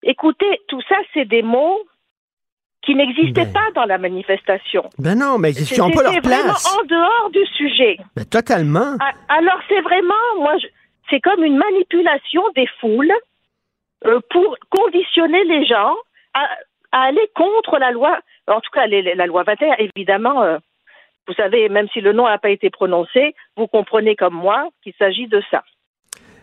[0.01, 1.79] Écoutez, tout ça, c'est des mots
[2.81, 4.89] qui n'existaient pas dans la manifestation.
[4.97, 6.77] Ben non, mais ils n'ont pas leur C'était vraiment place.
[6.79, 7.97] en dehors du sujet.
[8.15, 8.95] Ben, totalement.
[9.01, 10.55] Ah, Alors c'est vraiment, moi,
[11.09, 13.13] c'est comme une manipulation des foules
[14.29, 15.95] pour conditionner les gens
[16.33, 16.47] à,
[16.91, 18.19] à aller contre la loi.
[18.47, 20.43] En tout cas, la loi 21, évidemment.
[20.43, 20.57] euh,
[21.27, 24.93] vous savez, même si le nom n'a pas été prononcé, vous comprenez comme moi qu'il
[24.93, 25.63] s'agit de ça.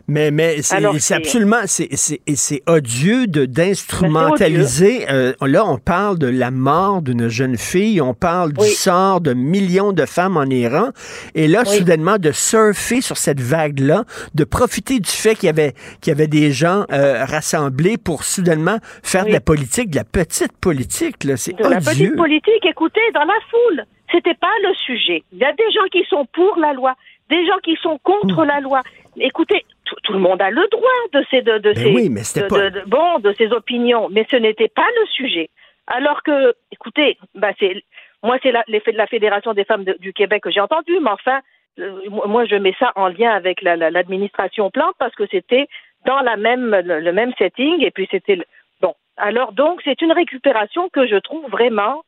[0.09, 5.07] Mais, mais c'est absolument, c'est odieux de d'instrumentaliser.
[5.11, 9.33] euh, là, on parle de la mort d'une jeune fille, on parle du sort de
[9.35, 10.91] millions de femmes en Iran,
[11.35, 14.05] et là, soudainement, de surfer sur cette vague-là,
[14.35, 18.23] de profiter du fait qu'il y avait qu'il y avait des gens euh, rassemblés pour
[18.25, 21.25] soudainement faire de la politique, de la petite politique.
[21.25, 21.37] là.
[21.37, 21.81] C'est de la odieux.
[22.11, 25.25] petite politique, écoutez, dans la foule, c'était pas le sujet.
[25.33, 26.95] Il y a des gens qui sont pour la loi,
[27.29, 28.49] des gens qui sont contre Mmh.
[28.49, 28.81] la loi.
[29.19, 32.21] Écoutez, tout, tout le monde a le droit de ces de, de Ben oui, mais
[32.21, 35.49] de- pas- de- de- bon de ses opinions, mais ce n'était pas le sujet.
[35.87, 37.83] Alors que, écoutez, bah c'est
[38.23, 41.11] moi c'est la, les- la fédération des femmes de- du Québec que j'ai entendu, mais
[41.11, 41.41] enfin
[41.79, 45.67] euh, moi je mets ça en lien avec la- la- l'administration Plante parce que c'était
[46.05, 48.39] dans la même le, le même setting et puis c'était
[48.81, 48.95] bon.
[49.17, 52.03] Alors donc c'est une récupération que je trouve vraiment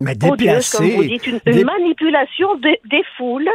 [0.00, 3.50] Mais odieuse, comme vous dites, une, une Dé- manipulation des foules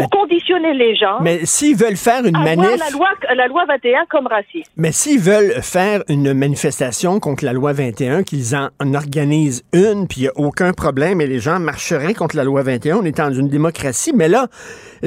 [0.00, 2.78] pour conditionner les gens Mais s'ils veulent faire une manif.
[2.78, 4.70] la loi, la loi 21 comme raciste.
[4.76, 10.06] Mais s'ils veulent faire une manifestation contre la loi 21, qu'ils en, en organisent une,
[10.06, 13.04] puis il n'y a aucun problème, et les gens marcheraient contre la loi 21, on
[13.04, 14.12] est dans une démocratie.
[14.14, 14.46] Mais là,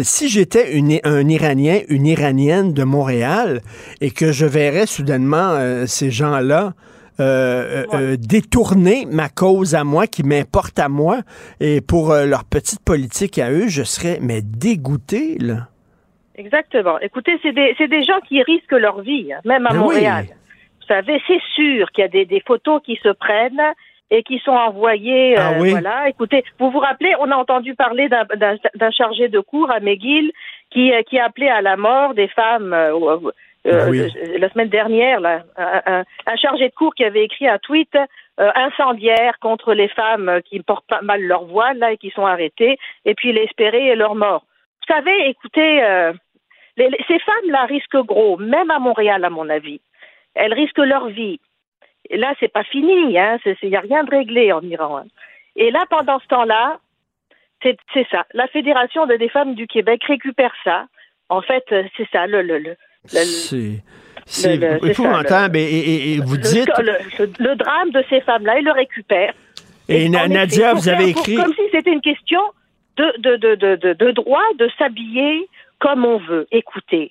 [0.01, 3.61] si j'étais une- un Iranien, une Iranienne de Montréal,
[4.01, 6.73] et que je verrais soudainement euh, ces gens-là
[7.19, 11.19] euh, euh, euh, détourner ma cause à moi, qui m'importe à moi,
[11.59, 15.67] et pour euh, leur petite politique à eux, je serais mais dégoûté, là.
[16.35, 16.97] Exactement.
[17.01, 20.25] Écoutez, c'est des, c'est des gens qui risquent leur vie, hein, même à Ben Montréal.
[20.29, 20.35] oui.
[20.81, 23.61] Vous savez, c'est sûr qu'il y a des, des photos qui se prennent
[24.09, 25.35] et qui sont envoyées.
[25.37, 25.71] Ah euh, oui.
[25.71, 26.09] Voilà.
[26.09, 30.31] Écoutez, vous vous rappelez, on a entendu parler d'un, chargé de cours à McGill
[30.71, 32.73] qui, qui appelait à la mort des femmes.
[32.73, 33.19] euh,
[33.69, 33.99] euh, Ah oui.
[34.01, 38.51] euh, la semaine dernière, là, un, chargé de cours qui avait écrit un tweet euh,
[38.55, 42.77] incendiaire contre les femmes qui portent pas mal leur voile là et qui sont arrêtées,
[43.05, 44.43] et puis il espérait leur mort.
[44.87, 46.13] Vous savez, écoutez, euh,
[46.77, 49.81] les- les- ces femmes-là risquent gros, même à Montréal, à mon avis.
[50.35, 51.39] Elles risquent leur vie.
[52.09, 53.37] Et là, c'est pas fini, hein.
[53.61, 54.99] Il n'y a rien de réglé en Iran.
[54.99, 55.05] hein.
[55.55, 56.79] Et là, pendant ce temps-là,
[57.61, 57.77] c'est
[58.09, 58.25] ça.
[58.33, 60.85] La Fédération de- des femmes du Québec récupère ça.
[61.27, 61.65] En fait,
[61.97, 62.75] c'est ça, le, le, le,
[63.05, 63.83] le- C'est
[64.25, 65.57] c'est le- c'est ça, épouvantable.
[65.57, 66.69] Et, et- et vous dites...
[66.77, 69.33] le, drame de ces femmes-là, ils le récupèrent.
[69.87, 72.41] Et effet, Nadia, vous avez pour- écrit- Comme si c'était une question
[72.97, 75.47] de, de, de, de, droit de s'habiller
[75.79, 76.47] comme on veut.
[76.51, 77.09] Écoutez,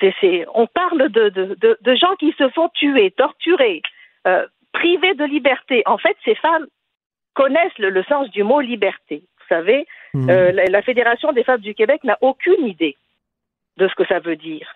[0.00, 3.80] c'est, c'est, on parle de, de, de, de gens qui se font tuer, torturer,
[4.26, 5.82] euh, privés de liberté.
[5.86, 6.66] En fait, ces femmes
[7.34, 9.22] connaissent le, le sens du mot liberté.
[9.38, 10.28] Vous savez, Hmm.
[10.28, 12.96] euh, la, la Fédération des femmes du Québec n'a aucune idée
[13.78, 14.68] de ce que ça veut dire.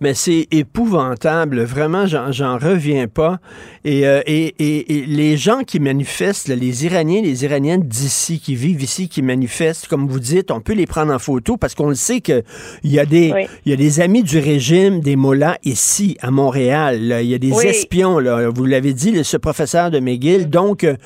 [0.00, 1.62] Mais c'est épouvantable.
[1.62, 3.38] Vraiment, j'en, reviens pas.
[3.84, 8.40] Et, euh, et, et, et les gens qui manifestent, là, les Iraniens, les Iraniennes d'ici,
[8.40, 11.74] qui vivent ici, qui manifestent, comme vous dites, on peut les prendre en photo parce
[11.74, 12.42] qu'on le sait qu'il
[12.84, 13.46] y, a des, Oui.
[13.64, 17.00] il y a des amis du régime, des mollahs ici, à Montréal.
[17.00, 17.22] là.
[17.22, 17.66] Il y a des Oui.
[17.66, 18.48] espions, là.
[18.50, 20.50] Vous l'avez dit, ce professeur de McGill.
[20.50, 20.96] Donc, euh,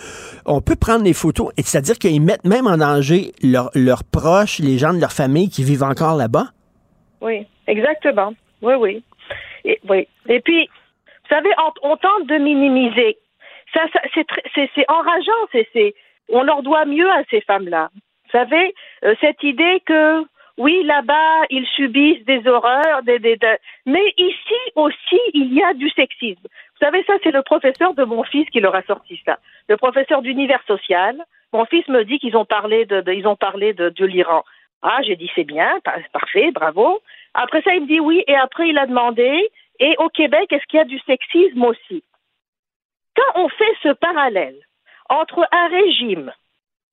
[0.47, 1.51] on peut prendre les photos.
[1.57, 5.65] Et c'est-à-dire qu'ils mettent même en danger leurs proches, les gens de leur famille qui
[5.65, 6.49] vivent encore là-bas?
[7.21, 8.33] Oui, exactement.
[8.63, 9.03] Oui, oui.
[9.65, 10.09] Et, oui.
[10.29, 11.51] Et puis, vous savez,
[11.83, 13.19] on, tente de minimiser.
[13.75, 13.81] Ça,
[14.15, 15.33] c'est enrageant.
[15.53, 15.95] C'est
[16.29, 17.91] on leur doit mieux à ces femmes-là.
[17.95, 20.25] Vous savez, euh, cette idée que
[20.59, 23.39] oui, là-bas, ils subissent des horreurs, des, des,
[23.85, 26.43] mais ici aussi, il y a du sexisme.
[26.43, 29.39] Vous savez, ça, c'est le professeur de mon fils qui leur a sorti ça.
[29.69, 31.23] Le professeur d'univers social.
[31.53, 34.45] Mon fils me dit qu'ils ont parlé de, ils ont parlé de l'Iran.
[34.89, 37.01] Ah, j'ai dit c'est bien, par- parfait, bravo.
[37.35, 40.65] Après ça, il me dit oui, et après il a demandé, et au Québec, est-ce
[40.67, 42.05] qu'il y a du sexisme aussi?
[43.17, 44.57] Quand on fait ce parallèle
[45.09, 46.33] entre un régime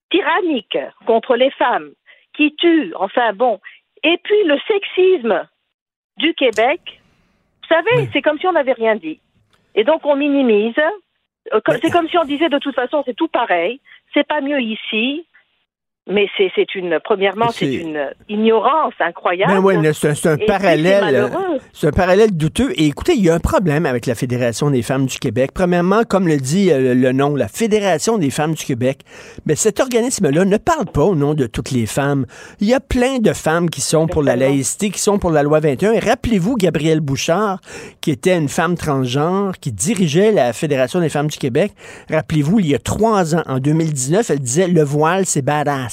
[0.09, 1.91] tyrannique contre les femmes,
[2.35, 3.59] qui tue, enfin bon,
[4.03, 5.47] et puis le sexisme
[6.17, 6.81] du Québec,
[7.61, 9.19] vous savez, c'est comme si on n'avait rien dit.
[9.75, 10.75] Et donc on minimise.
[11.53, 13.79] Euh, C'est comme si on disait de toute façon c'est tout pareil,
[14.13, 15.25] c'est pas mieux ici.
[16.05, 19.53] Mais c'est une premièrement c'est une ignorance incroyable.
[19.53, 21.31] Ben ouais, c'est un, parallèle.
[21.71, 22.73] c'est un parallèle douteux.
[22.75, 25.51] Et écoutez, il y a un problème avec la Fédération des femmes du Québec.
[25.53, 28.99] Premièrement, comme le dit euh, le nom, la Fédération des femmes du Québec,
[29.45, 32.25] mais cet organisme-là ne parle pas au nom de toutes les femmes.
[32.59, 35.41] Il y a plein de femmes qui sont pour la laïcité, qui sont pour la
[35.41, 35.93] loi 21.
[35.93, 37.61] Et rappelez-vous Gabrielle Bouchard,
[38.01, 41.71] qui était une femme transgenre, qui dirigeait la Fédération des femmes du Québec.
[42.09, 45.92] Rappelez-vous, il y a trois ans, en 2019, elle disait le voile, c'est badass.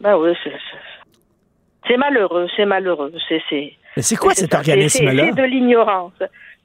[0.00, 3.12] Ben oui, c'est- malheureux, c'est malheureux.
[3.28, 3.42] C'est.
[3.96, 5.26] Mais c'est quoi cet organisme-là?
[5.28, 6.12] C'est de l'ignorance.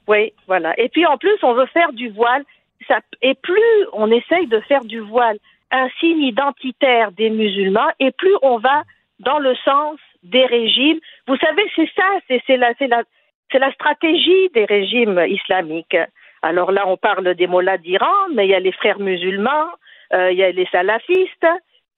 [0.07, 0.77] Oui, voilà.
[0.79, 2.43] Et puis en plus, on veut faire du voile.
[2.87, 3.61] Ça, et plus
[3.93, 5.37] on essaye de faire du voile
[5.71, 8.83] un signe identitaire des musulmans, et plus on va
[9.19, 10.99] dans le sens des régimes.
[11.27, 13.03] Vous savez, c'est ça, c'est c'est la, c'est la,
[13.51, 15.95] c'est la stratégie des régimes islamiques.
[16.41, 19.67] Alors là, on parle des mollahs d'Iran, mais il y a les frères musulmans,
[20.13, 21.47] euh, il y a les salafistes.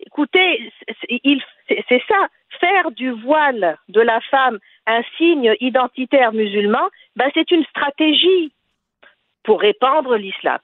[0.05, 0.71] Écoutez,
[1.87, 2.27] c'est- ça,
[2.59, 8.51] faire du voile de la femme un signe identitaire musulman, ben c'est une stratégie
[9.43, 10.59] pour répandre l'islam.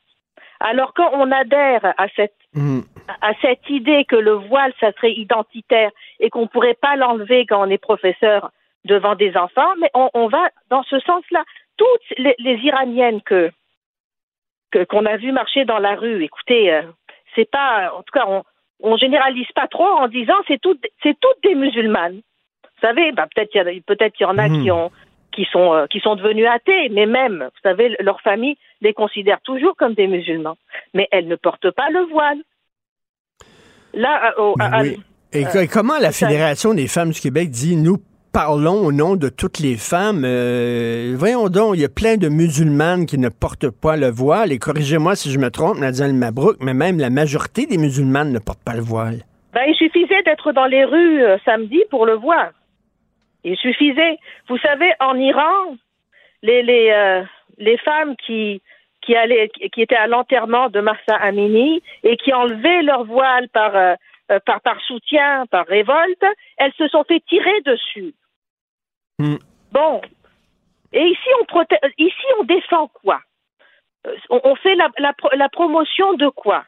[0.59, 2.35] Alors quand on adhère à cette
[3.21, 7.45] à cette idée que le voile, ça serait identitaire et qu'on ne pourrait pas l'enlever
[7.45, 8.51] quand on est professeur
[8.85, 11.43] devant des enfants, mais on, on va dans ce sens-là.
[11.77, 13.51] Toutes les, les Iraniennes que
[14.71, 16.83] que- qu'on a vues marcher dans la rue, écoutez, euh,
[17.35, 18.43] c'est pas, en tout cas, on,
[18.81, 22.21] on généralise pas trop en disant c'est toutes c'est toutes des musulmanes.
[22.63, 24.91] Vous savez, bah, peut-être il y, peut-être il y en a qui ont
[25.31, 29.41] qui sont euh, qui sont devenus athées, mais même, vous savez, leur famille les considère
[29.41, 30.57] toujours comme des musulmans,
[30.93, 32.39] mais elles ne portent pas le voile.
[33.93, 34.99] Là, euh, oui.
[35.33, 36.11] Et euh, co- comment la.
[36.11, 37.97] Fédération des femmes du Québec dit nous
[38.31, 40.23] parlons au nom de toutes les femmes?
[40.25, 44.51] Euh, voyons donc, il y a plein de musulmanes qui ne portent pas le voile.
[44.51, 48.39] Et corrigez-moi si je me trompe, Nadia Mabrouk, mais même la majorité des musulmanes ne
[48.39, 49.23] portent pas le voile.
[49.53, 52.51] Ben, il suffisait d'être dans les rues euh, samedi pour le voir.
[53.43, 54.17] Il suffisait.
[54.47, 55.75] Vous savez, en Iran,
[56.43, 57.23] les, les, euh,
[57.57, 58.61] les femmes qui,
[59.15, 63.71] allaient, qui étaient à l'enterrement de Marsa Amini et qui enlevaient leur voile par,
[64.45, 66.25] par, par soutien, par révolte,
[66.57, 68.13] elles se sont fait tirer dessus.
[69.71, 70.01] Bon.
[70.91, 73.21] Et ici, on, euh, ici, on défend quoi?
[74.29, 76.65] On, on fait la, la, pro- la promotion de quoi?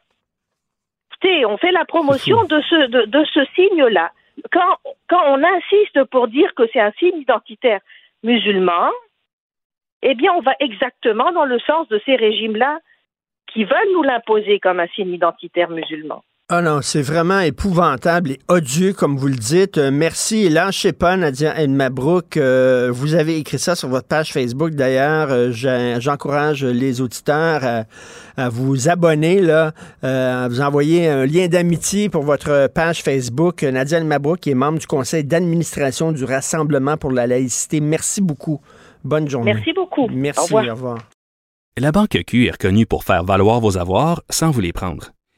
[1.11, 4.11] Écoutez, on fait la promotion de ce, de, de ce signe-là.
[4.51, 4.77] Quand,
[5.07, 7.79] quand on insiste pour dire que c'est un signe identitaire
[8.23, 8.89] musulman,
[10.03, 12.79] eh bien, on va exactement dans le sens de ces régimes-là
[13.47, 16.23] qui veulent nous l'imposer comme un signe identitaire musulman.
[16.53, 19.77] Ah non, c'est vraiment épouvantable et odieux, comme vous le dites.
[19.77, 20.39] Euh, merci.
[20.39, 22.35] Et lâchez pas, Nadia El Mabrouk.
[22.35, 25.29] Euh, vous avez écrit ça sur votre page Facebook, d'ailleurs.
[25.31, 27.85] Euh, J'encourage les auditeurs à,
[28.35, 29.71] à vous abonner, là,
[30.03, 33.63] à vous envoyer un lien d'amitié pour votre page Facebook.
[33.63, 37.79] Nadia El Mabrouk, qui est membre du conseil d'administration du Rassemblement pour la laïcité.
[37.79, 38.59] Merci beaucoup.
[39.05, 39.53] Bonne journée.
[39.53, 40.09] Merci beaucoup.
[40.11, 40.41] Merci.
[40.41, 40.65] Au revoir.
[40.65, 40.97] Au revoir.
[41.77, 45.11] La Banque Q est reconnue pour faire valoir vos avoirs sans vous les prendre.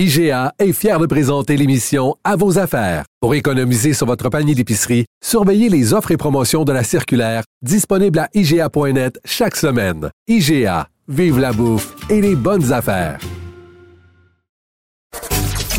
[0.00, 3.04] IGA est fier de présenter l'émission À vos affaires.
[3.20, 8.20] Pour économiser sur votre panier d'épicerie, surveillez les offres et promotions de la circulaire disponible
[8.20, 10.08] à IGA.net chaque semaine.
[10.28, 13.18] IGA, vive la bouffe et les bonnes affaires.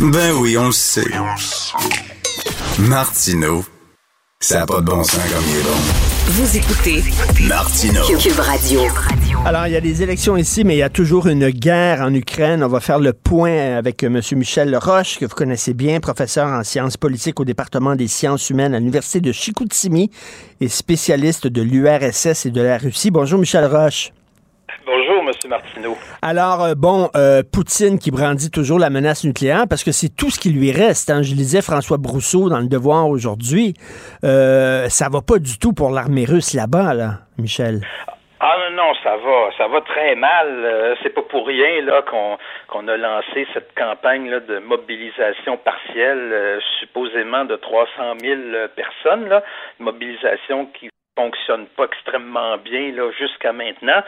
[0.02, 1.08] Ben oui, on le sait.
[2.78, 3.64] Martineau,
[4.42, 6.19] ça n'a pas de bon sens comme il est bon.
[6.32, 7.02] Vous écoutez
[7.48, 8.04] Martineau.
[8.20, 8.82] Cube Radio.
[9.48, 12.14] Alors, il y a des élections ici, mais il y a toujours une guerre en
[12.14, 12.64] Ukraine.
[12.64, 14.22] On va faire le point avec M.
[14.34, 18.76] Michel Roche, que vous connaissez bien, professeur en sciences politiques au département des sciences humaines
[18.76, 20.12] à l'Université de Chicoutimi
[20.62, 23.10] et spécialiste de l'URSS et de la Russie.
[23.10, 24.12] Bonjour, Michel Roche.
[24.86, 25.50] Bonjour, M.
[25.50, 25.98] Martineau.
[26.22, 30.30] Alors, euh, bon, euh, Poutine qui brandit toujours la menace nucléaire parce que c'est tout
[30.30, 31.10] ce qui lui reste.
[31.10, 31.22] Hein.
[31.22, 33.74] Je lisais François Brousseau dans Le Devoir aujourd'hui.
[34.26, 37.80] Euh, ça va pas du tout pour l'armée russe là-bas, là, Michel.
[38.42, 40.48] Ah non, non, ça va, ça va très mal.
[40.48, 46.32] Euh, c'est pas pour rien là qu'on qu'on a lancé cette campagne de mobilisation partielle,
[46.34, 48.40] euh, supposément de 300 000
[48.76, 49.44] personnes, là,
[49.80, 54.02] mobilisation qui fonctionne pas extrêmement bien là jusqu'à maintenant.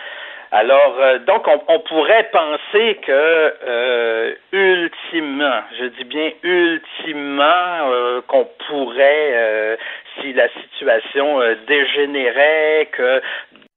[0.54, 8.22] Alors, euh, donc, on, on, pourrait penser que, euh, ultimement, je dis bien ultimement, euh,
[8.28, 9.78] qu'on pourrait,
[10.20, 13.22] si la situation dégénérait, que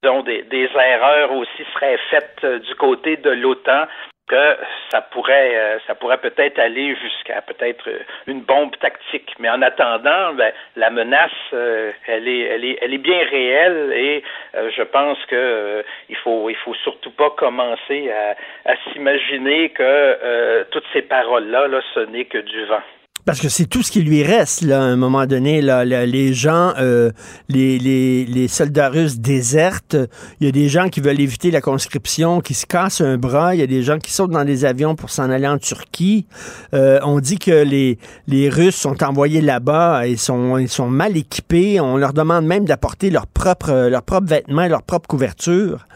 [0.02, 3.86] disons, des, des, erreurs aussi seraient faites du côté de l'OTAN,
[4.26, 4.56] que
[4.90, 7.88] ça pourrait euh, ça pourrait peut-être aller jusqu'à peut-être
[8.26, 9.34] une bombe tactique.
[9.38, 13.92] Mais en attendant ben, la menace euh, elle est elle est elle est bien réelle
[13.94, 14.22] et
[14.54, 20.64] euh, je pense que il faut il faut surtout pas commencer à, à s'imaginer que
[20.70, 22.82] toutes ces paroles là là ce n'est que du vent
[23.24, 25.62] parce que c'est tout ce qui lui reste, là, à un moment donné.
[25.62, 27.10] Là, les gens, euh,
[27.48, 29.96] les, les, les, soldats russes désertent.
[30.40, 33.54] Il y a des gens qui veulent éviter la conscription, qui se cassent un bras.
[33.54, 36.26] Il y a des gens qui sautent dans des avions pour s'en aller en Turquie.
[36.74, 41.16] Euh, on dit que les, les Russes sont envoyés là-bas et sont, ils sont mal
[41.16, 41.80] équipés.
[41.80, 45.86] On leur demande même d'apporter leurs propres, leurs propres vêtements leurs propres couvertures.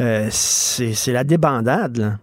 [0.00, 2.18] Euh, c'est la débandade, là.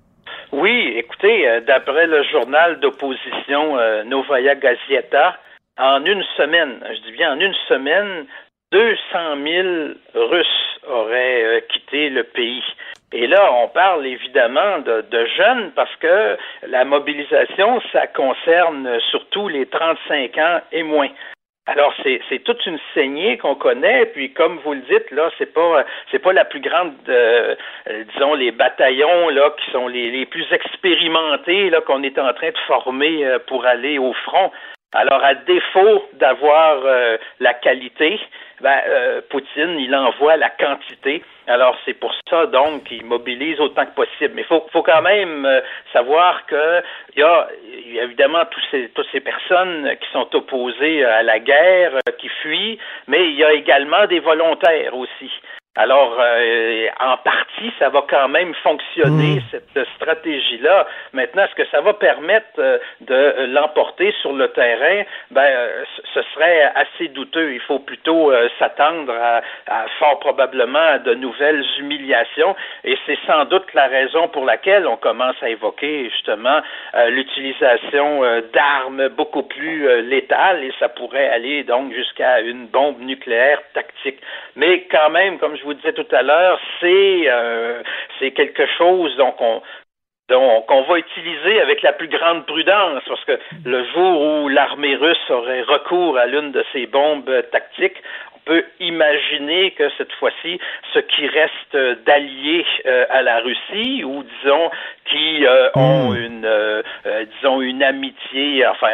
[1.23, 5.37] Euh, d'après le journal d'opposition euh, Novaya Gazeta,
[5.77, 8.25] en une semaine, je dis bien en une semaine,
[8.71, 8.97] 200
[9.45, 9.67] 000
[10.15, 12.63] Russes auraient euh, quitté le pays.
[13.13, 19.47] Et là, on parle évidemment de, de, jeunes parce que la mobilisation, ça concerne surtout
[19.47, 21.09] les 35 ans et moins.
[21.67, 25.85] Alors c'est toute une saignée qu'on connaît, puis comme vous le dites là, c'est pas
[26.09, 27.55] c'est pas la plus grande, euh,
[28.13, 32.49] disons les bataillons là qui sont les, les plus expérimentés là qu'on est en train
[32.49, 34.51] de former euh, pour aller au front.
[34.93, 38.19] Alors, à défaut d'avoir euh, la qualité,
[38.61, 41.23] ben, euh, Poutine, il envoie la quantité.
[41.47, 44.33] Alors, c'est pour ça, donc, qu'il mobilise autant que possible.
[44.35, 46.81] Mais faut, faut, quand même euh, savoir que
[47.15, 47.47] il y a,
[47.87, 52.29] y a évidemment tous ces, toutes ces personnes qui sont opposées à la guerre, qui
[52.41, 55.31] fuient, mais il y a également des volontaires aussi.
[55.77, 59.59] Alors, euh, en partie, ça va quand même fonctionner, Hmm.
[59.73, 60.85] cette stratégie-là.
[61.13, 65.03] Maintenant, est-ce que ça va permettre euh, de l'emporter sur le terrain?
[65.31, 67.53] Ben, euh, ce serait assez douteux.
[67.53, 72.53] Il faut plutôt euh, s'attendre à, à, fort probablement à de nouvelles humiliations.
[72.83, 76.59] Et c'est sans doute la raison pour laquelle on commence à évoquer justement
[76.95, 83.59] euh, l'utilisation d'armes beaucoup plus létales et ça pourrait aller donc jusqu'à une bombe nucléaire
[83.73, 84.19] tactique.
[84.57, 87.83] Mais quand même, comme je vous disais tout à l'heure, c'est euh,
[88.35, 89.35] quelque chose donc
[90.71, 95.29] on va utiliser avec la plus grande prudence, parce que le jour où l'armée russe
[95.29, 98.01] aurait recours à l'une de ces bombes tactiques,
[98.45, 100.59] peut imaginer que cette fois-ci,
[100.93, 104.71] ce qui reste d'alliés euh, à la Russie, ou disons
[105.05, 106.81] qui euh, ont une, euh,
[107.35, 108.89] disons une amitié, enfin,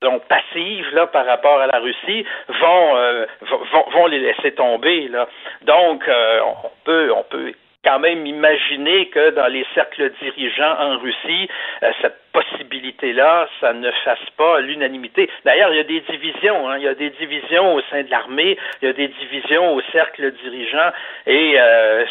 [0.00, 5.28] disons passive là par rapport à la Russie, vont vont, vont les laisser tomber là.
[5.62, 7.52] Donc, on peut on peut
[7.84, 11.48] quand même imaginer que dans les cercles dirigeants en Russie,
[11.82, 15.30] euh, cette possibilité-là, ça ne fasse pas l'unanimité.
[15.44, 18.10] D'ailleurs, il y a des divisions, hein, il y a des divisions au sein de
[18.10, 20.90] l'armée, il y a des divisions au cercle dirigeant,
[21.26, 22.04] et euh,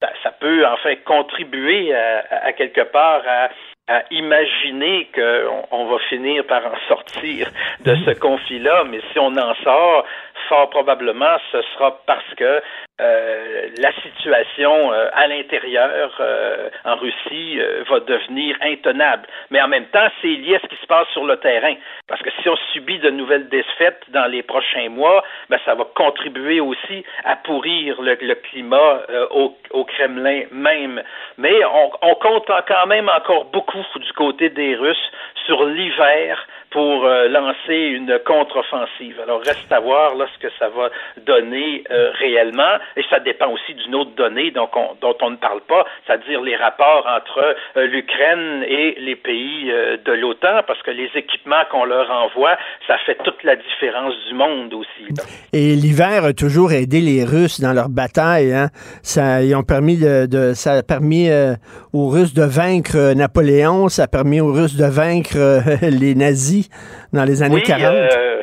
[0.00, 3.50] ça, ça peut en fait contribuer à, à quelque part à,
[3.90, 7.48] à imaginer qu'on on va finir par en sortir
[7.84, 10.06] de ce conflit-là, mais si on en sort,
[10.48, 12.62] fort probablement, ce sera parce que
[13.00, 19.26] euh, la situation euh, à l'intérieur euh, en Russie va devenir intenable.
[19.50, 21.74] Mais en même temps, c'est lié à ce qui se passe sur le terrain.
[22.06, 25.84] Parce que si on subit de nouvelles défaites dans les prochains mois, ben, ça va
[25.94, 31.02] contribuer aussi à pourrir le, climat au, Kremlin même.
[31.38, 35.10] Mais on compte quand même encore beaucoup du côté des Russes
[35.46, 39.20] sur l'hiver pour euh, lancer une contre-offensive.
[39.22, 40.90] Alors, reste à voir là, ce que ça va
[41.26, 42.78] donner euh, réellement.
[42.96, 46.40] Et ça dépend aussi d'une autre donnée donc on, dont on ne parle pas, c'est-à-dire
[46.42, 49.70] les rapports entre euh, l'Ukraine et les pays
[50.04, 52.56] de l'OTAN, parce que les équipements qu'on leur envoie,
[52.86, 55.12] ça fait toute la différence du monde aussi.
[55.52, 58.52] Et l'hiver a toujours aidé les Russes dans leur bataille.
[58.52, 58.68] Hein?
[59.02, 61.28] Ça, ils ont permis de, de ça a permis
[61.92, 65.36] aux Russes de vaincre Napoléon, ça a permis aux Russes de vaincre
[65.82, 66.59] les nazis
[67.12, 67.84] dans les années oui, 40.
[67.92, 68.42] Euh,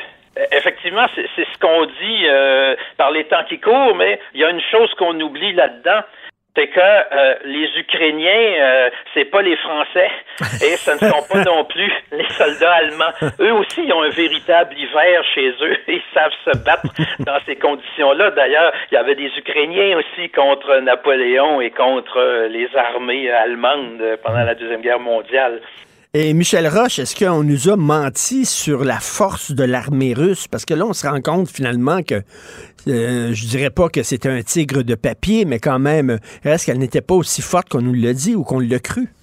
[0.52, 4.50] effectivement, c'est ce qu'on dit euh, par les temps qui courent, mais il y a
[4.50, 6.02] une chose qu'on oublie là-dedans
[6.58, 10.10] c'est que euh, les Ukrainiens, euh, c'est pas les Français
[10.66, 13.14] et ce ne sont pas non plus les soldats allemands.
[13.40, 15.78] Eux aussi ils ont un véritable hiver chez eux.
[15.88, 16.88] Ils savent se battre
[17.20, 18.32] dans ces conditions-là.
[18.32, 24.44] D'ailleurs, il y avait des Ukrainiens aussi contre Napoléon et contre les armées allemandes pendant
[24.44, 25.62] la Deuxième Guerre mondiale.
[26.20, 30.48] Et Michel Roche, est-ce qu'on nous a menti sur la force de l'armée russe?
[30.48, 32.26] Parce que là, on se rend compte finalement que,
[32.90, 36.80] euh, je dirais pas que c'était un tigre de papier, mais quand même, est-ce qu'elle
[36.80, 39.14] n'était pas aussi forte qu'on nous l'a dit ou qu'on l'a cru?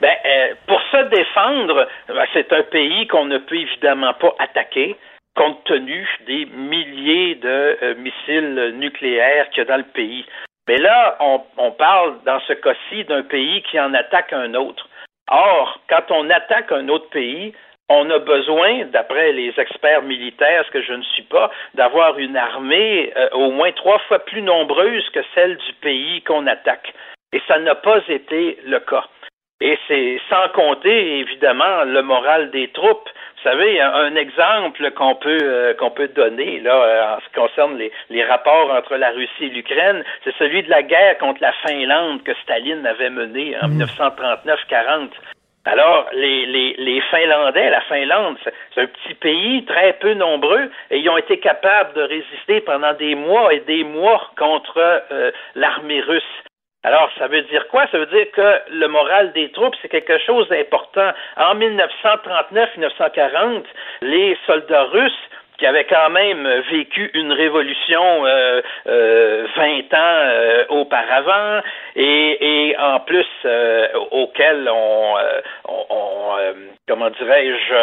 [0.00, 4.96] Ben, euh, pour se défendre, ben, c'est un pays qu'on ne peut évidemment pas attaquer
[5.36, 10.26] compte tenu des milliers de euh, missiles nucléaires qu'il y a dans le pays.
[10.66, 14.88] Mais là, on, on parle dans ce cas-ci d'un pays qui en attaque un autre.
[15.30, 17.54] Or, quand on attaque un autre pays,
[17.88, 22.36] on a besoin, d'après les experts militaires, ce que je ne suis pas, d'avoir une
[22.36, 26.92] armée euh, au moins trois fois plus nombreuse que celle du pays qu'on attaque.
[27.32, 29.04] Et ça n'a pas été le cas.
[29.60, 33.08] Et c'est sans compter, évidemment, le moral des troupes.
[33.42, 37.40] Vous savez, un, exemple qu'on peut euh, qu'on peut donner là euh, en ce qui
[37.40, 41.40] concerne les, les rapports entre la Russie et l'Ukraine, c'est celui de la guerre contre
[41.40, 45.08] la Finlande que Staline avait menée en 1939-40.
[45.64, 48.36] Alors, les, les, les Finlandais, la Finlande,
[48.74, 52.92] c'est un petit pays très peu nombreux et ils ont été capables de résister pendant
[52.92, 54.78] des mois et des mois contre
[55.12, 56.22] euh, l'armée russe.
[56.82, 57.86] Alors, ça veut dire quoi?
[57.92, 61.10] Ça veut dire que le moral des troupes, c'est quelque chose d'important.
[61.36, 63.64] En 1939-1940,
[64.00, 65.12] les soldats russes
[65.58, 71.60] qui avaient quand même vécu une révolution euh, euh, 20 ans euh, auparavant
[71.96, 75.16] et, et, en plus euh, auquel on,
[75.68, 76.36] on, on
[76.88, 77.74] comment dirais-je,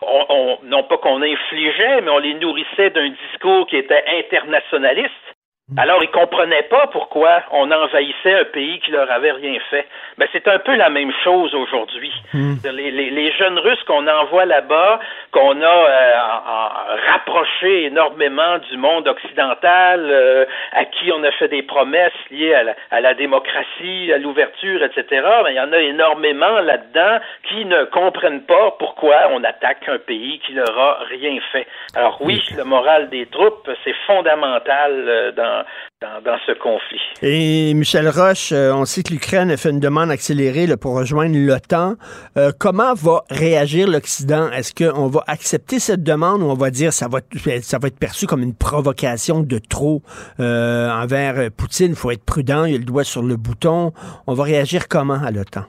[0.00, 5.35] on, on, non pas qu'on infligeait, mais on les nourrissait d'un discours qui était internationaliste.
[5.76, 9.84] Alors, ils comprenaient pas pourquoi on envahissait un pays qui leur avait rien fait.
[10.16, 12.12] Ben, c'est un peu la même chose aujourd'hui.
[12.32, 12.54] Hmm.
[12.72, 15.00] Les, les, les, jeunes Russes qu'on envoie là-bas,
[15.32, 21.32] qu'on a euh, en, en rapproché énormément du monde occidental, euh, à qui on a
[21.32, 25.04] fait des promesses liées à la, à la démocratie, à l'ouverture, etc.
[25.10, 29.98] Ben, il y en a énormément là-dedans qui ne comprennent pas pourquoi on attaque un
[29.98, 31.66] pays qui leur a rien fait.
[31.96, 35.55] Alors oui, le moral des troupes, c'est fondamental euh, dans
[36.00, 37.00] dans, dans, ce conflit.
[37.22, 40.96] Et Michel Roche, euh, on sait que l'Ukraine a fait une demande accélérée là, pour
[40.96, 41.94] rejoindre l'OTAN.
[42.36, 44.50] Euh, comment va réagir l'Occident?
[44.50, 47.18] Est-ce qu'on va accepter cette demande ou on va dire ça va,
[47.62, 50.02] ça va être perçu comme une provocation de trop
[50.40, 51.90] euh, envers Poutine?
[51.90, 53.92] Il faut être prudent, il a le doigt sur le bouton.
[54.26, 55.64] On va réagir comment à l'OTAN?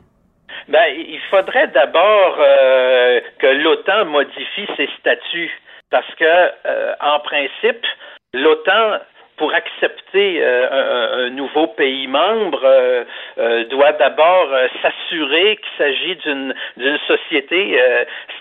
[0.67, 5.51] Ben, il faudrait d'abord euh, que l'OTAN modifie ses statuts
[5.89, 7.85] parce que, euh, en principe,
[8.33, 8.99] l'OTAN
[9.37, 13.03] pour accepter euh, un, nouveau pays membre, euh,
[13.37, 14.49] euh, doit d'abord
[14.81, 17.79] s'assurer qu'il s'agit d'une d'une société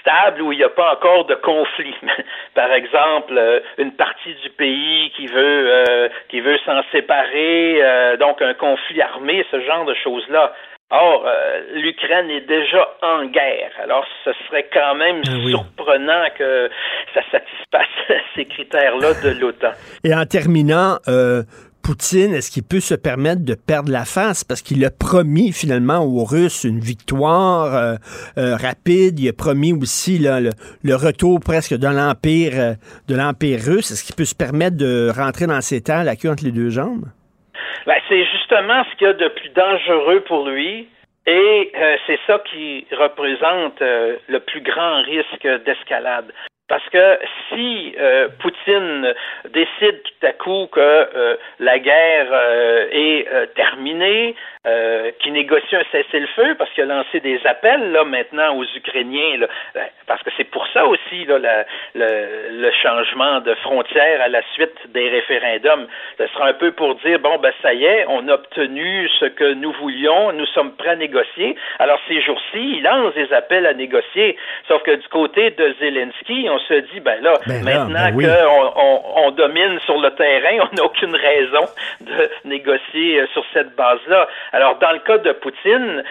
[0.00, 1.94] stable où il n'y a pas encore de conflit.
[2.54, 7.82] Par exemple, une partie du pays qui veut qui veut s'en séparer,
[8.18, 10.52] donc un conflit armé, ce genre de choses-là.
[10.90, 13.72] Or, euh, l'Ukraine est déjà en guerre.
[13.82, 15.50] Alors, ce serait quand même ah oui.
[15.50, 16.70] surprenant que
[17.12, 19.72] ça satisfasse ces critères-là de l'OTAN.
[20.04, 21.42] Et en terminant, euh,
[21.82, 24.44] Poutine, est-ce qu'il peut se permettre de perdre la face?
[24.44, 27.96] Parce qu'il a promis finalement aux Russes une victoire euh,
[28.36, 29.18] rapide.
[29.18, 30.50] Il a promis aussi là, le,
[30.84, 32.76] le, retour presque de l'empire
[33.08, 33.90] de l'empire russe.
[33.90, 36.70] Est-ce qu'il peut se permettre de rentrer dans ces temps la queue entre les deux
[36.70, 37.06] jambes?
[37.86, 40.88] Ben, c'est justement ce qu'il y a de plus dangereux pour lui.
[41.26, 46.32] Et euh, c'est ça qui représente euh, le plus grand risque d'escalade.
[46.68, 49.14] Parce que si euh, Poutine
[49.50, 54.34] décide tout à coup que euh, la guerre euh, est terminée,
[55.20, 59.46] qu'il négocie un cessez-le-feu, parce qu'il a lancé des appels là maintenant aux Ukrainiens, là,
[60.08, 61.64] parce que c'est pour ça aussi là,
[61.94, 65.86] le, le, changement de frontière à la suite des référendums.
[66.18, 69.26] Ce sera un peu pour dire bon ben ça y est, on a obtenu ce
[69.26, 71.54] que nous voulions, nous sommes prêts à négocier.
[71.78, 74.36] Alors ces jours-ci, il lance des appels à négocier,
[74.66, 78.24] sauf que du côté de Zelensky, se dit, ben là, Ben maintenant ben oui.
[78.24, 81.64] qu'on on, on domine sur le terrain, on n'a aucune raison
[82.00, 84.28] de négocier euh, sur cette base-là.
[84.52, 86.02] Alors, dans le cas de Poutine,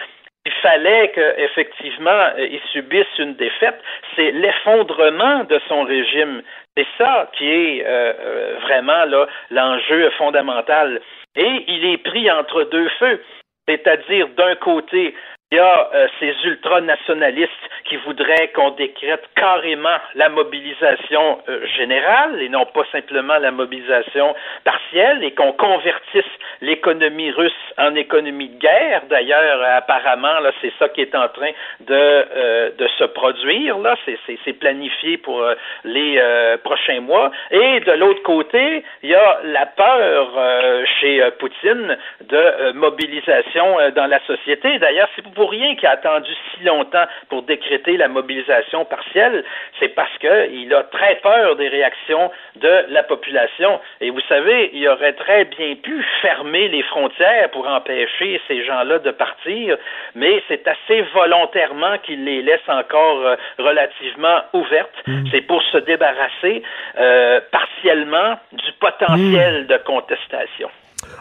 [0.46, 3.80] il fallait qu'effectivement il subisse une défaite,
[4.14, 6.42] c'est l'effondrement de son régime.
[6.76, 11.00] C'est ça qui est euh, euh, vraiment là l'enjeu fondamental.
[11.34, 13.20] Et il est pris entre deux feux,
[13.68, 15.14] c'est-à-dire d'un côté
[15.52, 17.52] il y a euh, ces ultranationalistes
[17.84, 24.34] qui voudraient qu'on décrète carrément la mobilisation euh, générale et non pas simplement la mobilisation
[24.64, 26.24] partielle et qu'on convertisse
[26.62, 29.02] l'économie russe en économie de guerre.
[29.08, 33.78] D'ailleurs, apparemment, là, c'est ça qui est en train de, euh, de se produire.
[33.78, 37.30] Là, c'est, planifié pour euh, les euh, prochains mois.
[37.52, 42.72] Et de l'autre côté, il y a la peur euh, chez euh, Poutine de euh,
[42.72, 44.78] mobilisation euh, dans la société.
[44.78, 49.44] D'ailleurs, c'est pour rien qu'il a attendu si longtemps pour décréter la mobilisation partielle.
[49.78, 53.78] C'est parce qu'il a très peur des réactions de la population.
[54.00, 58.98] Et vous savez, il aurait très bien pu fermer les frontières pour empêcher ces gens-là
[58.98, 59.76] de partir,
[60.14, 65.04] mais c'est assez volontairement qu'il les laisse encore euh, relativement ouvertes.
[65.30, 66.62] C'est pour se débarrasser
[66.98, 70.70] euh, partiellement du potentiel de contestation.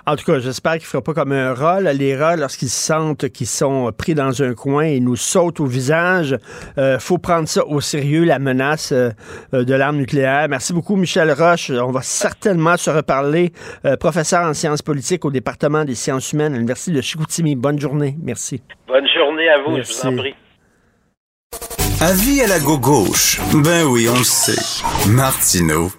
[0.05, 1.81] En tout cas, j'espère qu'il ne fera pas comme un rat.
[1.81, 1.93] là.
[1.93, 6.37] Les rats, lorsqu'ils sentent qu'ils sont pris dans un coin, ils nous sautent au visage.
[6.77, 9.11] Euh, faut prendre ça au sérieux, la menace euh,
[9.53, 10.47] de l'arme nucléaire.
[10.49, 11.69] Merci beaucoup, Michel Roche.
[11.71, 13.51] On va certainement se reparler.
[13.85, 17.55] Euh, professeur en sciences politiques au département des sciences humaines à l'Université de Chicoutimi.
[17.55, 18.15] Bonne journée.
[18.21, 18.61] Merci.
[18.87, 19.93] Bonne journée à vous, Merci.
[20.03, 20.35] je vous en prie.
[22.01, 23.39] Avis à la gauche.
[23.53, 24.61] Ben oui, on le sait.
[25.09, 25.91] Martineau,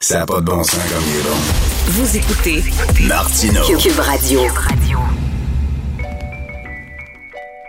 [0.00, 1.67] ça n'a pas de bon sens comme il est bon.
[1.90, 2.62] Vous écoutez
[3.08, 3.62] Martineau.
[3.78, 4.40] Cube Radio.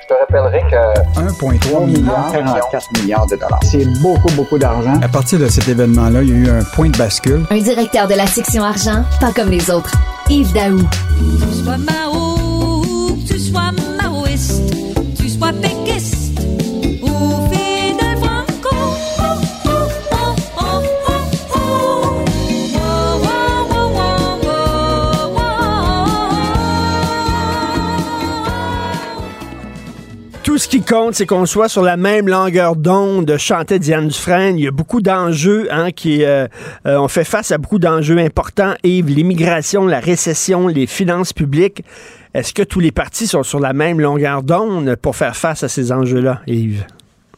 [0.01, 3.59] Je te rappellerai que 1,3 milliard, 44 milliards de dollars.
[3.63, 4.99] C'est beaucoup, beaucoup d'argent.
[5.01, 7.45] À partir de cet événement-là, il y a eu un point de bascule.
[7.49, 9.95] Un directeur de la section argent, pas comme les autres.
[10.30, 10.80] Yves Daou.
[10.80, 13.89] Tu sois que tu sois maoïste,
[30.70, 34.55] ce qui compte, c'est qu'on soit sur la même longueur d'onde, chantait Diane Dufresne.
[34.55, 36.45] Il y a beaucoup d'enjeux, hein, qui, euh,
[36.86, 38.74] euh, on fait face à beaucoup d'enjeux importants.
[38.84, 41.84] Yves, l'immigration, la récession, les finances publiques.
[42.36, 45.70] Est-ce que tous les partis sont sur la même longueur d'onde pour faire face à
[45.70, 46.86] ces enjeux-là, Yves?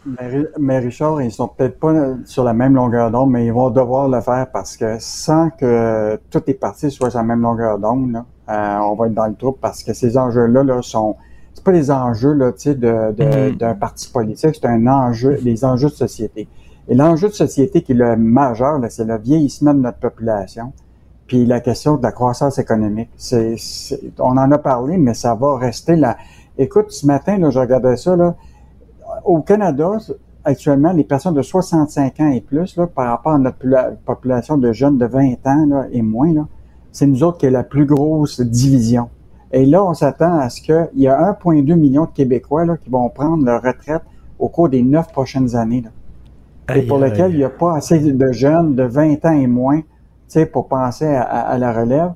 [0.05, 1.93] Mais, Ri- mais Richard, ils sont peut-être pas
[2.25, 6.19] sur la même longueur d'onde, mais ils vont devoir le faire parce que sans que
[6.29, 9.35] toutes les parties soient sur la même longueur d'onde, euh, on va être dans le
[9.35, 11.15] trouble parce que ces enjeux-là là, sont
[11.53, 15.37] c'est pas des enjeux là, tu sais, de, de- d'un parti politique, c'est un enjeu,
[15.41, 16.47] des enjeux de société.
[16.87, 20.73] Et l'enjeu de société qui est le majeur, là, c'est le vieillissement de notre population,
[21.27, 23.09] puis la question de la croissance économique.
[23.17, 26.17] C'est, c'est- on en a parlé, mais ça va rester là.
[26.57, 28.35] Écoute, ce matin, là, je regardais ça, là,
[29.25, 29.97] au Canada,
[30.43, 34.57] actuellement, les personnes de 65 ans et plus, là, par rapport à notre pula- population
[34.57, 36.47] de jeunes de 20 ans là, et moins, là,
[36.91, 39.09] c'est nous autres qui est la plus grosse division.
[39.53, 42.89] Et là, on s'attend à ce qu'il y a 1,2 million de Québécois là, qui
[42.89, 44.01] vont prendre leur retraite
[44.39, 45.81] au cours des neuf prochaines années.
[45.81, 45.89] Là.
[46.73, 47.11] Et Aïe, pour aïe.
[47.11, 49.85] lequel il n'y a pas assez de jeunes de 20 ans et moins tu
[50.39, 52.13] sais, pour penser à, à- à la relève.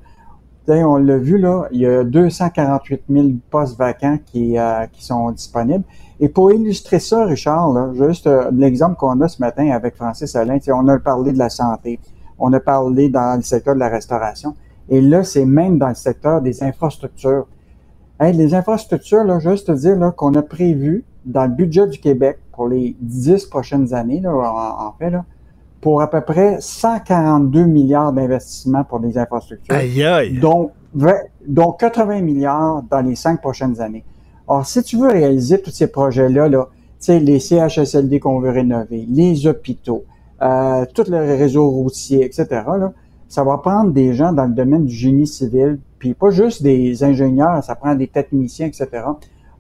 [0.66, 4.86] Tu sais, on l'a vu, là, il y a 248 000 postes vacants qui, euh,
[4.92, 5.84] qui sont disponibles.
[6.20, 10.36] Et pour illustrer ça, Richard, là, juste euh, l'exemple qu'on a ce matin avec Francis
[10.36, 12.00] Alain, tu sais, on a parlé de la santé,
[12.40, 14.56] on a parlé dans le secteur de la restauration,
[14.90, 17.48] et là, c'est même dans le secteur des infrastructures.
[18.20, 22.00] Hey, les infrastructures, là, juste te dire là, qu'on a prévu dans le budget du
[22.00, 25.26] Québec pour les dix prochaines années, là, en, en fait, là,
[25.82, 30.40] pour à peu près 142 milliards d'investissements pour les infrastructures, Aïe, aïe.
[30.40, 31.14] dont, 20
[31.48, 34.04] dont 80 milliards dans les cinq prochaines années.
[34.48, 38.52] Or, si tu veux réaliser tous ces projets-là, là, tu sais, les CHSLD qu'on veut
[38.52, 40.06] rénover, les hôpitaux,
[40.42, 42.48] euh, tout le réseau routier, etc.,
[42.80, 42.94] là,
[43.28, 47.04] ça va prendre des gens dans le domaine du génie civil, puis pas juste des
[47.04, 48.88] ingénieurs, ça prend des techniciens, etc.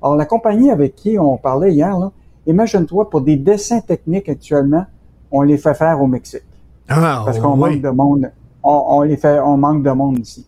[0.01, 1.97] Alors, la compagnie avec qui on parlait hier,
[2.45, 4.85] imagine-toi, pour des dessins techniques actuellement,
[5.31, 6.43] on les fait faire au Mexique.
[6.87, 7.71] Ah, Parce qu'on oui.
[7.71, 8.31] manque de monde.
[8.63, 10.45] On, on les fait, on manque de monde ici.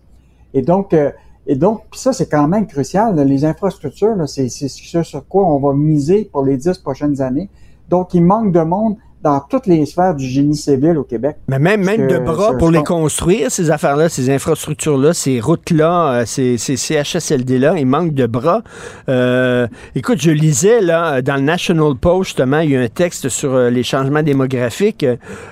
[0.54, 1.12] Et donc, euh,
[1.48, 3.16] et donc, ça, c'est quand même crucial.
[3.16, 3.24] là.
[3.24, 7.50] Les infrastructures, c'est ce sur quoi on va miser pour les dix prochaines années.
[7.90, 8.98] Donc, il manque de monde
[9.28, 11.36] dans toutes les sphères du génie civil au Québec.
[11.50, 16.26] Mais même, même de bras pour les construire, ces affaires-là, ces infrastructures-là, ces routes-là, euh,
[16.26, 18.62] ces, ces CHSLD-là, il manque de bras.
[19.10, 23.28] Euh, écoute, je lisais là dans le National Post, justement, il y a un texte
[23.28, 25.06] sur euh, les changements démographiques.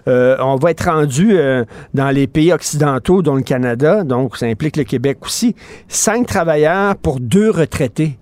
[0.08, 4.46] Euh, on va être rendu euh, dans les pays occidentaux, dont le Canada, donc ça
[4.46, 5.54] implique le Québec aussi,
[5.90, 8.18] cinq travailleurs pour deux retraités.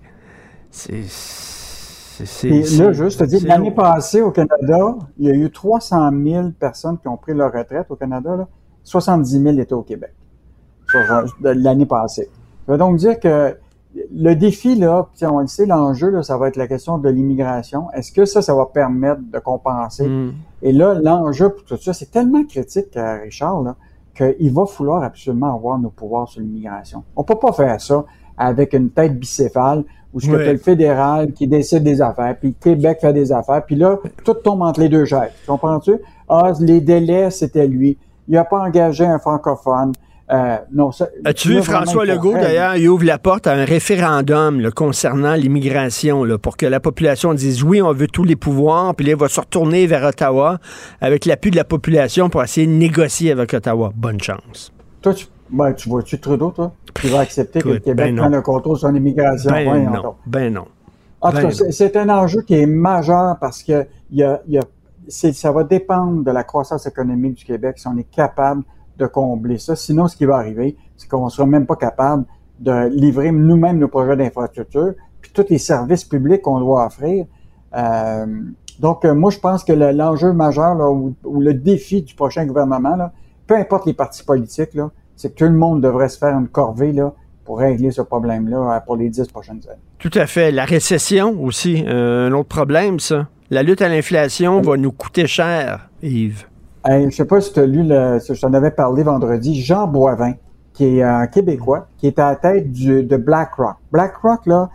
[0.72, 1.53] C'est...
[2.24, 6.50] c'est- là, juste te dire, l'année passée au Canada, il y a eu 300 000
[6.58, 8.36] personnes qui ont pris leur retraite au Canada.
[8.36, 8.48] Là.
[8.84, 10.14] 70 000 étaient au Québec
[10.94, 12.28] euh, l'année passée.
[12.66, 13.56] Ça veut donc dire que
[14.12, 17.90] le défi, là, on le sait, l'enjeu, là, ça va être la question de l'immigration.
[17.92, 20.08] Est-ce que ça, ça va permettre de compenser?
[20.08, 20.32] Mm.
[20.62, 23.74] Et là, l'enjeu pour tout ça, c'est tellement critique, euh, Richard,
[24.14, 27.04] qu'il va falloir absolument avoir nos pouvoirs sur l'immigration.
[27.16, 28.04] On peut pas faire ça
[28.36, 29.84] avec une tête bicéphale
[30.14, 30.44] où ce que Ouais.
[30.44, 34.34] t'as le fédéral qui décide des affaires, puis Québec fait des affaires, puis là, tout
[34.34, 35.32] tombe entre les deux chaises.
[35.42, 35.96] Tu Comprends-tu?
[36.28, 37.98] Ah, les délais, c'était lui.
[38.28, 39.92] Il a pas engagé un francophone.
[40.32, 44.58] Euh, non, ça, As-tu vu François Legault, d'ailleurs, il ouvre la porte à un référendum
[44.58, 48.94] là, concernant l'immigration, là, pour que la population dise oui, on veut tous les pouvoirs,
[48.94, 50.58] puis là, il va se retourner vers Ottawa
[51.02, 53.92] avec l'appui de la population pour essayer de négocier avec Ottawa.
[53.94, 54.72] Bonne chance.
[55.02, 56.72] Toi, tu, ben, tu vois-tu Trudeau, toi?
[57.00, 58.22] Qui va accepter que le Québec ben non.
[58.22, 59.50] prenne le contrôle sur l'immigration?
[59.50, 60.64] Ben non, ben non.
[61.20, 64.42] En tout Ben cas, c'est- un enjeu qui est majeur parce que il y a,
[64.46, 64.64] il y a-
[65.08, 68.62] c'est- ça va dépendre de la croissance économique du Québec si on est capable
[68.98, 69.74] de combler ça.
[69.74, 72.24] Sinon, ce qui va arriver, c'est qu'on ne sera même pas capable
[72.60, 77.26] de livrer nous-mêmes nos projets d'infrastructure, puis tous les services publics qu'on doit offrir.
[77.76, 78.26] Euh,
[78.78, 82.14] donc, euh, moi, je pense que le- l'enjeu majeur là, ou, ou le défi du
[82.14, 83.12] prochain gouvernement, là,
[83.46, 86.48] peu importe les partis politiques, là, c'est que tout le monde devrait se faire une
[86.48, 87.12] corvée là,
[87.44, 89.80] pour régler ce problème-là euh, pour les dix prochaines années.
[89.98, 90.50] Tout à fait.
[90.50, 93.28] La récession aussi, euh, un autre problème, ça.
[93.50, 96.46] La lutte à l'inflation va nous coûter cher, Yves.
[96.84, 99.86] Hey, je sais pas si tu as lu, le, je t'en avais parlé vendredi, Jean
[99.86, 100.34] Boivin,
[100.72, 103.76] qui est un Québécois, qui est à la tête du, de BlackRock.
[103.92, 104.70] BlackRock, là,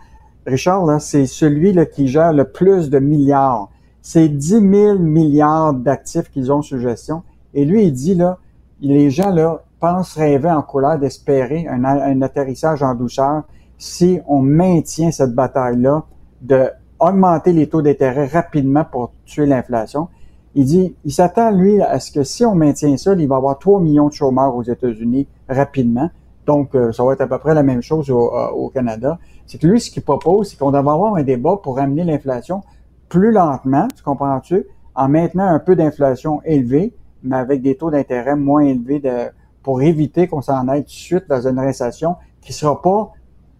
[0.46, 3.68] Richard, là, c'est celui là, qui gère le plus de milliards.
[4.02, 7.22] C'est 10 000 milliards d'actifs qu'ils ont sous gestion.
[7.54, 8.38] Et lui, il dit, là,
[8.80, 13.44] les gens, là, pensent rêver en couleur d'espérer un, atterrissage en douceur
[13.78, 16.04] si on maintient cette bataille-là
[16.42, 20.08] de augmenter les taux d'intérêt rapidement pour tuer l'inflation.
[20.54, 23.38] Il dit, il s'attend, lui, à ce que si on maintient ça, il va y
[23.38, 26.10] avoir 3 millions de chômeurs aux États-Unis rapidement.
[26.46, 29.18] Donc, euh, ça va être à peu près la même chose au, euh, au Canada.
[29.46, 32.62] C'est que lui, ce qu'il propose, c'est qu'on devrait avoir un débat pour ramener l'inflation
[33.08, 36.92] plus lentement, tu comprends-tu, en maintenant un peu d'inflation élevée,
[37.22, 39.30] mais avec des taux d'intérêt moins élevés de,
[39.62, 43.12] pour éviter qu'on s'en aille tout de suite dans une récession qui sera pas,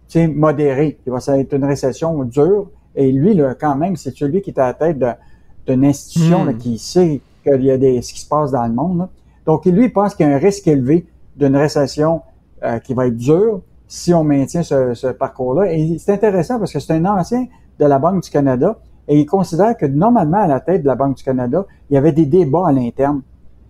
[0.07, 2.69] tu sais, modérée, qui va être une récession dure.
[2.95, 4.97] Et lui, là, quand même, c'est celui qui est à la tête
[5.67, 6.47] d'une institution Hmm.
[6.47, 8.97] là, qui sait qu'il y a des, ce qui se passe dans le monde.
[8.99, 9.09] là.
[9.45, 11.05] Donc, lui, il pense qu'il y a un risque élevé
[11.35, 12.21] d'une récession
[12.63, 15.71] euh, qui va être dure si on maintient ce, ce parcours-là.
[15.73, 17.47] Et c'est intéressant parce que c'est un ancien
[17.79, 20.95] de la Banque du Canada et il considère que normalement, à la tête de la
[20.95, 23.21] Banque du Canada, il y avait des débats à l'interne.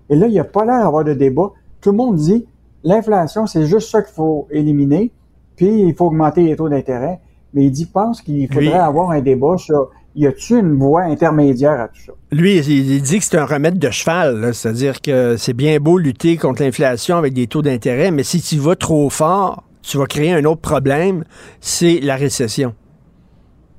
[0.10, 1.52] Et là, il n'y a pas l'air d'avoir de débat.
[1.82, 2.46] Tout le monde dit
[2.84, 5.12] l'inflation, c'est juste ça qu'il faut éliminer,
[5.56, 7.20] puis il faut augmenter les taux d'intérêt.
[7.54, 11.04] Mais il dit, pense qu'il faudrait Lui- avoir un débat sur y a-t-il une voie
[11.04, 12.14] intermédiaire à tout ça?
[12.32, 16.38] Lui, il, dit que c'est un remède de cheval, c'est-à-dire que c'est bien beau lutter
[16.38, 20.32] contre l'inflation avec des taux d'intérêt, mais si tu vas trop fort, tu vas créer
[20.34, 21.24] un autre problème,
[21.60, 22.74] c'est la récession.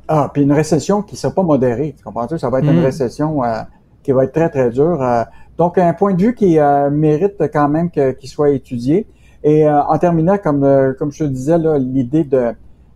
[0.08, 1.94] Ah, puis une récession qui ne sera pas modérée.
[1.96, 2.38] Tu comprends-tu?
[2.38, 2.84] Ça va être une Mm.
[2.84, 3.60] récession euh,
[4.02, 5.00] qui va être très, très dure.
[5.02, 5.22] euh.
[5.58, 9.06] Donc, un point de vue qui euh, mérite quand même qu'il soit étudié.
[9.44, 12.52] Et euh, en terminant, comme, euh, comme je te disais, l'idée de,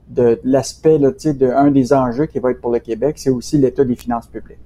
[0.09, 3.31] de l'aspect, tu sais, de un des enjeux qui va être pour le Québec, c'est
[3.31, 4.61] aussi l'état des finances publiques.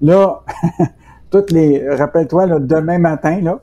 [0.00, 0.42] Là,
[1.30, 3.60] toutes les, rappelle-toi, demain matin, là,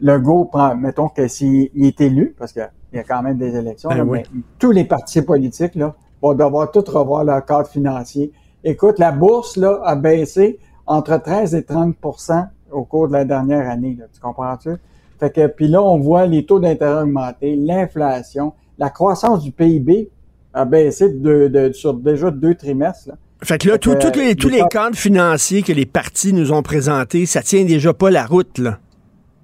[0.00, 3.38] le go prend, mettons que s'il il est élu, parce qu'il y a quand même
[3.38, 4.22] des élections, Ben là, oui.
[4.32, 8.32] mais tous les partis politiques, là, vont devoir tout revoir leur cadre financier.
[8.62, 11.96] Écoute, la bourse, là, a baissé entre 13 et 30
[12.72, 14.06] au cours de la dernière année, là.
[14.12, 14.70] Tu comprends-tu?
[15.18, 20.08] Fait que, puis là, on voit les taux d'intérêt augmenter, l'inflation, la croissance du PIB
[20.54, 23.14] a baissé de, de- sur déjà deux trimestres, là.
[23.42, 26.62] Fait que là, tout- que, les- tous les cadres financiers que les partis nous ont
[26.62, 28.78] présentés, ça tient déjà pas la route, là.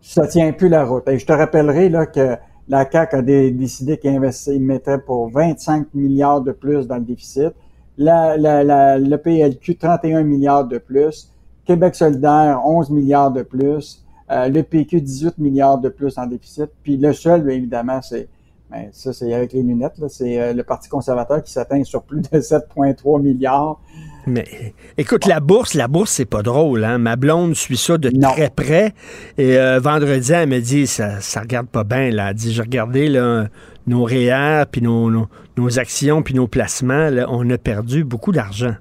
[0.02, 1.08] ça tient plus la route.
[1.08, 2.36] Et je te rappellerai là que
[2.68, 4.18] La CAQ a dé- décidé qu'il
[4.60, 7.50] mettrait pour 25 milliards de plus dans le déficit.
[7.96, 11.30] La, la, la- le PLQ, 31 milliards de plus.
[11.66, 14.04] Québec solidaire, 11 milliards de plus.
[14.30, 16.70] Euh, le PQ, 18 milliards de plus en déficit.
[16.82, 18.28] Puis le seul, bien évidemment, c'est
[18.70, 22.02] ben, ça, c'est avec les lunettes, là, c'est euh, le Parti conservateur qui s'atteint sur
[22.02, 23.80] plus de 7,3 milliards.
[24.26, 26.82] Mais écoute, la bourse, la bourse, c'est pas drôle.
[26.82, 26.98] Hein?
[26.98, 28.92] Ma blonde suit ça de très près.
[29.38, 32.10] Et euh, vendredi, elle me dit, ça, ça regarde pas bien.
[32.10, 32.30] Là.
[32.30, 33.46] Elle dit, j'ai regardé là,
[33.86, 37.08] nos REER, puis nos, nos, nos actions, puis nos placements.
[37.08, 38.74] Là, on a perdu beaucoup d'argent.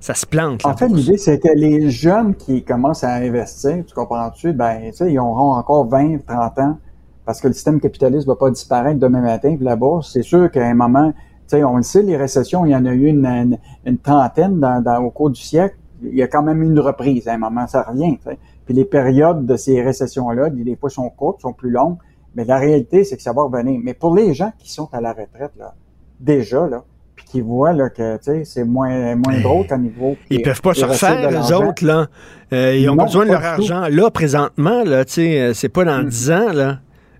[0.00, 0.64] Ça se plante.
[0.64, 4.92] En fait, l'idée, c'est que les jeunes qui commencent à investir, tu comprends-tu, ben, tu
[4.94, 6.78] sais, ils auront encore 20, 30 ans
[7.26, 9.54] parce que le système capitaliste va pas disparaître demain matin.
[9.56, 11.18] Puis la bourse, c'est sûr qu'à un moment, tu
[11.48, 14.58] sais, on le sait, les récessions, il y en a eu une, une, une trentaine
[14.58, 15.76] dans, dans- au cours du siècle.
[16.02, 17.28] Il y a quand même une reprise.
[17.28, 18.16] À un moment, ça revient.
[18.16, 18.38] tu sais.
[18.64, 21.98] Puis les périodes de ces récessions-là, des fois, sont courtes, sont plus longues.
[22.34, 23.78] Mais la réalité, c'est que ça va revenir.
[23.84, 25.74] Mais pour les gens qui sont à la retraite, là,
[26.20, 26.84] déjà, là,
[27.30, 30.16] qui voient là, que c'est moins, moins drôle qu'au niveau.
[30.30, 31.68] Ils peuvent pas se refaire, l'argent.
[31.68, 32.06] autres, là.
[32.52, 33.46] Euh, ils ont Non, besoin de leur tout.
[33.46, 36.78] argent là, présentement, là, euh, C'est pas dans 10 ans, là.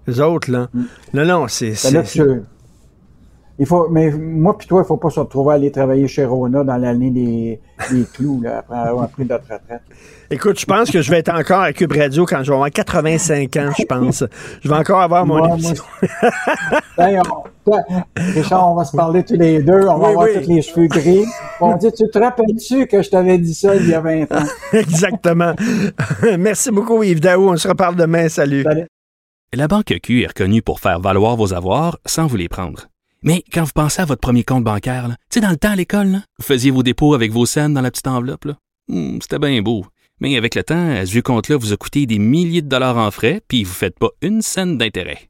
[0.09, 0.67] Eux autres, là.
[1.15, 1.75] Non, non, c'est.
[1.93, 2.05] Ben
[3.63, 6.25] il faut, mais moi puis toi, il faut pas se retrouver à aller travailler chez
[6.25, 7.61] Rona dans l'année des,
[7.91, 9.83] des clous, là, après avoir pris notre retraite.
[10.31, 12.71] Écoute, je pense que je vais être encore à Cube Radio quand je vais avoir
[12.71, 14.25] 85 ans, je pense.
[14.63, 15.85] Je vais encore avoir mon Moi, moi, émission.
[16.99, 17.45] On-
[18.17, 20.43] Richard, on va se parler tous les deux, on va Oui, avoir oui.
[20.43, 21.25] tous les cheveux gris.
[21.61, 24.45] On dit, tu te rappelles-tu que je t'avais dit ça il y a 20 ans?
[24.73, 25.55] Exactement.
[26.39, 27.49] Merci beaucoup, Yves Daou.
[27.51, 28.29] On se reparle demain.
[28.29, 28.65] Salut.
[29.53, 32.87] La Banque Q est reconnue pour faire valoir vos avoirs sans vous les prendre.
[33.23, 35.77] Mais quand vous pensez à votre premier compte bancaire, tu sais, dans le temps à
[35.77, 38.45] l'école, vous faisiez vos dépôts avec vos scènes dans la petite enveloppe.
[38.47, 38.55] là.
[38.89, 39.85] Hmm, C'était bien beau.
[40.21, 42.97] Mais avec le temps, à ce vieux compte-là vous a coûté des milliers de dollars
[42.99, 45.30] en frais, puis vous ne faites pas une scène d'intérêt.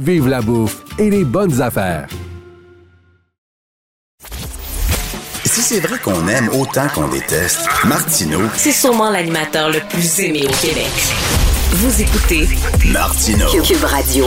[0.00, 2.08] vive la bouffe et les bonnes affaires.
[5.44, 10.44] Si c'est vrai qu'on aime autant qu'on déteste, Martineau, C'est sûrement l'animateur le plus aimé
[10.44, 10.90] au Québec.
[11.72, 12.48] Vous écoutez
[12.92, 13.46] Martineau.
[13.62, 14.26] Cube Radio.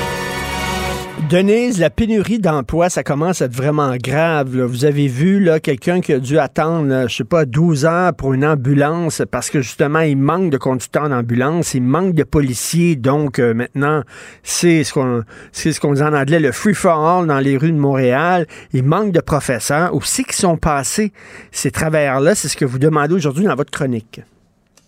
[1.31, 4.49] Denise, la pénurie d'emploi, ça commence à être vraiment grave.
[4.49, 8.33] Vous avez vu quelqu'un qui a dû attendre, là, je sais pas, 12 heures pour
[8.33, 12.97] une ambulance parce que justement, il manque de conducteurs d'ambulance, il manque de policiers.
[12.97, 14.01] Donc euh, maintenant,
[14.43, 17.71] c'est ce qu'on c'est ce qu'on en anglais, le free for all dans les rues
[17.71, 18.45] de Montréal.
[18.73, 19.95] Il manque de professeurs.
[19.95, 21.13] Où c'est qu'ils sont passés
[21.51, 22.35] ces travailleurs-là?
[22.35, 24.19] C'est ce que vous demandez aujourd'hui dans votre chronique.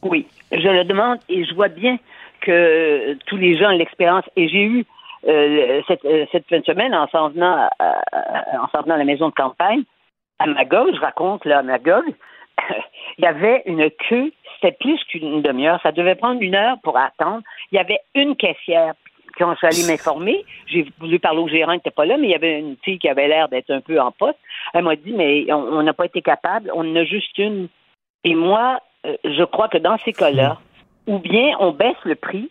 [0.02, 1.98] Oui, je le demande et je vois bien
[2.42, 4.26] que tous les gens l'expérience.
[4.36, 4.86] Et j'ai eu
[5.28, 7.70] euh, cette, euh, cette fin de semaine en s'en venant,
[8.72, 9.84] s'en venant à la maison de campagne,
[10.40, 12.04] à Magog, je raconte là à Magog,
[13.18, 16.98] il y avait une queue, c'était plus qu'une demi-heure, ça devait prendre une heure pour
[16.98, 17.42] attendre.
[17.72, 18.94] Il y avait une caissière.
[19.38, 22.28] Quand je suis allée m'informer, j'ai voulu parler au gérant, il n'était pas là, mais
[22.28, 24.38] il y avait une fille qui avait l'air d'être un peu en poste.
[24.74, 27.68] Elle m'a dit, mais on n'a pas été capable, on en a juste une.
[28.24, 30.60] Et moi, euh, je crois que dans ces cas-là,
[31.08, 32.50] ou bien on baisse le prix,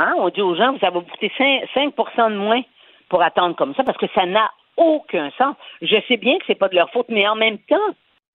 [0.00, 1.94] hein, on dit aux gens, ça va vous coûter 5, 5
[2.30, 2.62] de moins
[3.08, 5.54] pour attendre comme ça, parce que ça n'a aucun sens.
[5.82, 7.76] Je sais bien que c'est pas de leur faute, mais en même temps,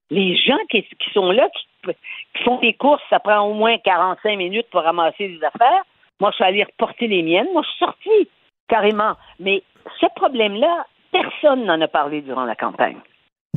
[0.10, 1.48] les gens qui, qui sont là,
[1.84, 1.92] qui,
[2.36, 5.84] qui font des courses, ça prend au moins 45 minutes pour ramasser des affaires.
[6.20, 7.48] Moi, je suis allée reporter les miennes.
[7.54, 8.30] Moi, je suis sortie,
[8.68, 9.14] carrément.
[9.40, 9.64] Mais
[10.00, 12.98] ce problème-là, personne n'en a parlé durant la campagne.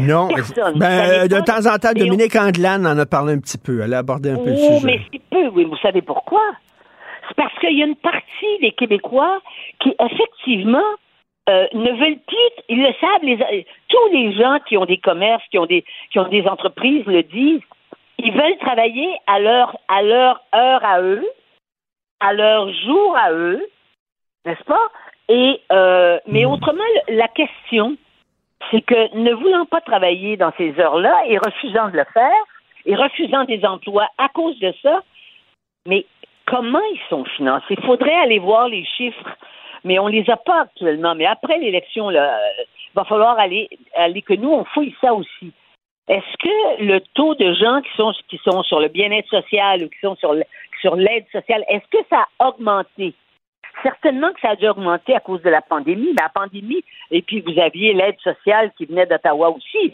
[0.00, 0.28] Non.
[0.28, 0.78] Personne.
[0.78, 3.80] Ben, n'est euh, de temps en temps, Dominique Anglade en a parlé un petit peu.
[3.82, 4.86] Elle a abordé un peu le Oh, sujet.
[4.86, 5.64] mais si peu, oui.
[5.64, 6.40] Vous savez pourquoi?
[7.28, 9.40] C'est parce qu'il y a une partie des Québécois
[9.80, 10.96] qui, effectivement,
[11.48, 15.44] euh, ne veulent plus, ils le savent, les, tous les gens qui ont des commerces,
[15.50, 17.62] qui ont des, qui ont des entreprises le disent,
[18.18, 21.26] ils veulent travailler à leur, à leur heure à eux,
[22.20, 23.66] à leur jour à eux,
[24.44, 24.88] n'est-ce pas?
[25.28, 27.96] Et, euh, mais autrement, la question,
[28.70, 32.44] c'est que ne voulant pas travailler dans ces heures-là et refusant de le faire,
[32.86, 35.02] et refusant des emplois à cause de ça,
[35.86, 36.06] mais
[36.48, 37.76] comment ils sont financés?
[37.76, 39.36] Il faudrait aller voir les chiffres,
[39.84, 41.14] mais on les a pas actuellement.
[41.14, 42.20] Mais après l'élection, il
[42.94, 43.68] va falloir aller,
[44.26, 45.52] que nous, on fouille ça aussi.
[46.08, 49.88] Est-ce que le taux de gens qui sont, qui sont sur le bien-être social ou
[49.88, 50.34] qui sont sur,
[50.80, 53.12] sur l'aide sociale, est-ce que ça a augmenté?
[53.82, 56.14] Certainement que ça a dû augmenter à cause de la pandémie.
[56.18, 59.92] La pandémie, et puis vous aviez l'aide sociale qui venait d'Ottawa aussi.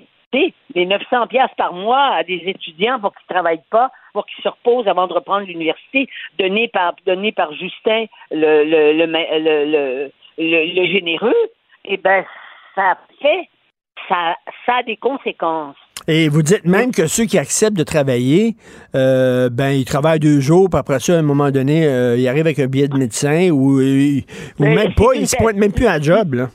[0.75, 4.43] Les 900 pièces par mois à des étudiants pour qu'ils ne travaillent pas, pour qu'ils
[4.43, 6.09] se reposent avant de reprendre l'université,
[6.39, 8.65] donné par, donné par Justin, le,
[10.37, 11.35] le, généreux,
[11.85, 12.25] eh ben,
[12.75, 13.49] ça fait,
[14.09, 14.37] ça,
[14.67, 15.77] ça a des conséquences.
[16.07, 18.57] Et vous dites même que ceux qui acceptent de travailler,
[18.95, 22.29] euh, ben ils travaillent deux jours, puis après ça, à un moment donné, euh, ils
[22.29, 24.21] arrivent avec un billet de médecin ou, euh,
[24.59, 26.35] ou Mais même pas, ils se pointent même plus à la job.
[26.35, 26.51] Là.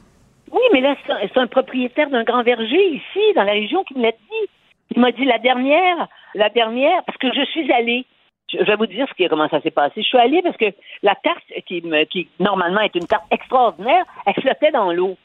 [0.52, 4.04] Oui, mais là, c'est un- propriétaire d'un grand verger ici, dans la région, qui me
[4.04, 4.50] l'a dit.
[4.96, 8.06] Il m'a dit la dernière, la dernière, parce que je suis allée.
[8.52, 10.02] Je vais vous dire ce qui, comment ça s'est passé.
[10.02, 10.74] Je suis allée parce que
[11.04, 15.18] la tarte, qui, qui normalement est une tarte extraordinaire, elle flottait dans l'eau.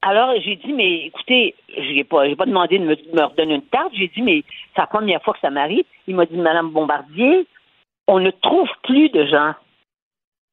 [0.00, 3.62] Alors, j'ai dit, mais écoutez, je n'ai pas, j'ai pas demandé de me, redonner une
[3.66, 3.92] tarte.
[3.92, 4.42] J'ai dit, mais
[4.74, 5.84] c'est la première fois que ça m'arrive.
[6.06, 7.46] Il m'a dit, Madame Bombardier,
[8.08, 9.52] on ne trouve plus de gens.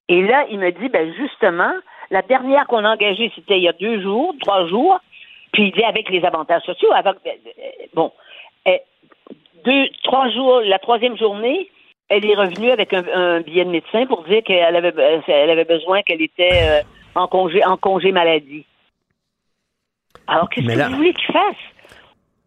[0.09, 1.71] Et là, il me dit, ben justement,
[2.11, 4.99] la dernière qu'on a engagée, c'était il y a deux jours, trois jours.
[5.51, 7.29] Puis il dit avec les avantages sociaux, avec euh,
[7.95, 8.11] bon,
[8.67, 8.77] euh,
[9.65, 11.69] deux, trois jours, la troisième journée,
[12.07, 15.49] elle est revenue avec un, un billet de médecin pour dire qu'elle avait, euh, elle
[15.49, 16.81] avait besoin qu'elle était euh,
[17.15, 18.65] en congé, en congé maladie.
[20.27, 21.55] Alors qu'est-ce que là- vous voulez qu'il fasse?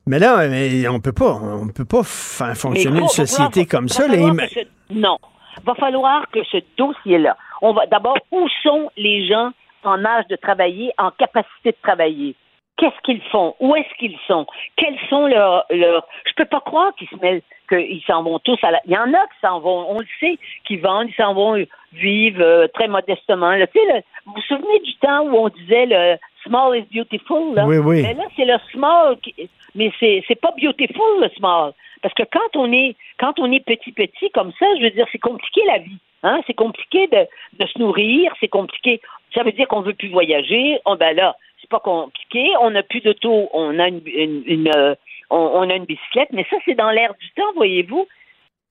[0.06, 3.68] Mais là, mais on peut pas, on peut pas faire fonctionner une va société falloir-
[3.68, 4.46] comme va ça.
[4.46, 5.18] que ce- non.
[5.64, 9.50] Va falloir que ce dossier-là, on va d'abord, où sont les gens
[9.84, 12.34] en âge de travailler, en capacité de travailler?
[12.76, 13.54] Qu'est-ce qu'ils font?
[13.60, 14.46] Où est-ce qu'ils sont?
[14.76, 16.06] Quels sont leurs, leurs...
[16.24, 18.80] Je peux pas croire qu'ils se mêlent, qu'ils s'en vont tous à la...
[18.86, 21.64] Il y en a qui s'en vont, on le sait, qui vendent, ils s'en vont
[21.92, 23.52] vivre euh, très modestement.
[23.52, 23.66] là.
[23.66, 27.54] Tu sais, le- vous vous souvenez du temps où on disait le small is beautiful,
[27.54, 27.66] là?
[27.66, 28.02] Oui, oui.
[28.02, 29.34] Mais là, c'est le small qui...
[29.74, 31.72] Mais c'est, c'est pas beautiful, le small.
[32.02, 35.06] Parce que quand on est quand on est petit petit comme ça, je veux dire,
[35.12, 35.98] c'est compliqué la vie.
[36.22, 36.40] Hein?
[36.46, 37.26] C'est compliqué de,
[37.62, 39.00] de se nourrir, c'est compliqué.
[39.34, 40.78] Ça veut dire qu'on veut plus voyager.
[40.84, 42.44] On, ben là, c'est pas compliqué.
[42.60, 44.94] On n'a plus d'auto, on a une, une, une, euh,
[45.30, 48.06] on, on a une bicyclette, mais ça c'est dans l'air du temps, voyez-vous.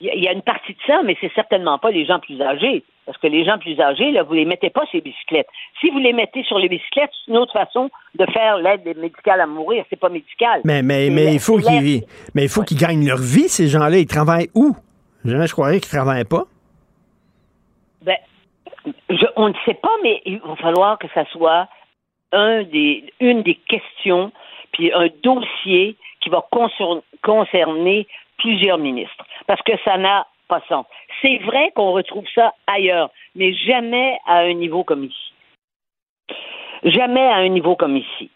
[0.04, 2.84] Il y a- une partie de ça, mais c'est certainement pas les gens plus âgés.
[3.06, 5.48] Parce que les gens plus âgés, là, vous les mettez pas sur les bicyclettes.
[5.80, 9.42] Si vous les mettez sur les bicyclettes, c'est une autre façon de faire l'aide médicale
[9.42, 9.84] à mourir.
[9.90, 10.62] C'est pas médical.
[10.64, 12.02] Mais, mais, mais il faut qu'ils
[12.34, 13.98] mais il faut qu'ils gagnent leur vie, ces gens-là.
[13.98, 14.76] Ils travaillent où?
[15.26, 16.44] Jamais je croirais qu'ils travaillent pas.
[19.10, 21.68] Je- on ne sait pas, mais il va falloir que ça soit
[22.32, 24.32] un des, une des questions,
[24.72, 29.26] puis un dossier qui va concer- concerner plusieurs ministres.
[29.48, 30.86] Parce que ça n'a pas sens.
[31.22, 35.34] C'est vrai qu'on retrouve ça ailleurs, mais jamais à un niveau comme ici.
[36.84, 38.30] Jamais à un niveau comme ici.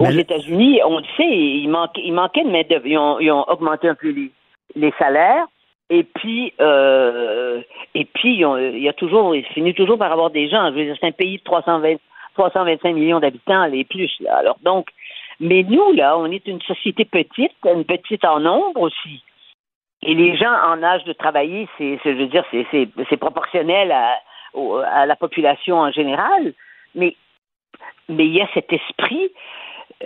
[0.00, 2.86] Aux États-Unis, on le sait, il manquait, il manquait de main-d'œuvre.
[2.86, 4.30] Ils ont, ils ont augmenté un peu les,
[4.74, 5.46] les salaires.
[5.90, 7.60] Et puis, euh,
[7.94, 10.70] et puis, il y a toujours, il finit toujours par avoir des gens.
[10.70, 11.96] Je veux dire, c'est un pays de 320,
[12.34, 14.12] 325 millions d'habitants, les plus.
[14.20, 14.36] Là.
[14.36, 14.88] Alors donc,
[15.40, 19.22] mais nous là, on est une société petite, une petite en nombre aussi.
[20.02, 24.20] Et les gens en âge de travailler, c'est, je veux dire, c'est, proportionnel à,
[24.90, 26.52] à la population en général.
[26.94, 27.16] Mais,
[28.08, 29.30] mais il y a cet esprit.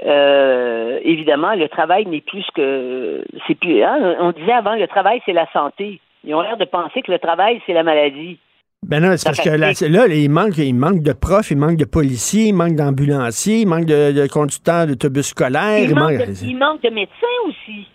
[0.05, 3.83] Euh, évidemment, le travail n'est plus que c'est plus.
[3.83, 6.01] hein, on disait avant, le travail c'est la santé.
[6.25, 8.39] Ils ont l'air de penser que le travail c'est la maladie.
[8.87, 11.85] Ben non, c'est parce que là, il manque, il manque de profs, il manque de
[11.85, 15.81] policiers, il manque d'ambulanciers, il manque de, de conducteurs d'autobus scolaires.
[15.81, 17.89] Il manque- de, il manque de médecins aussi.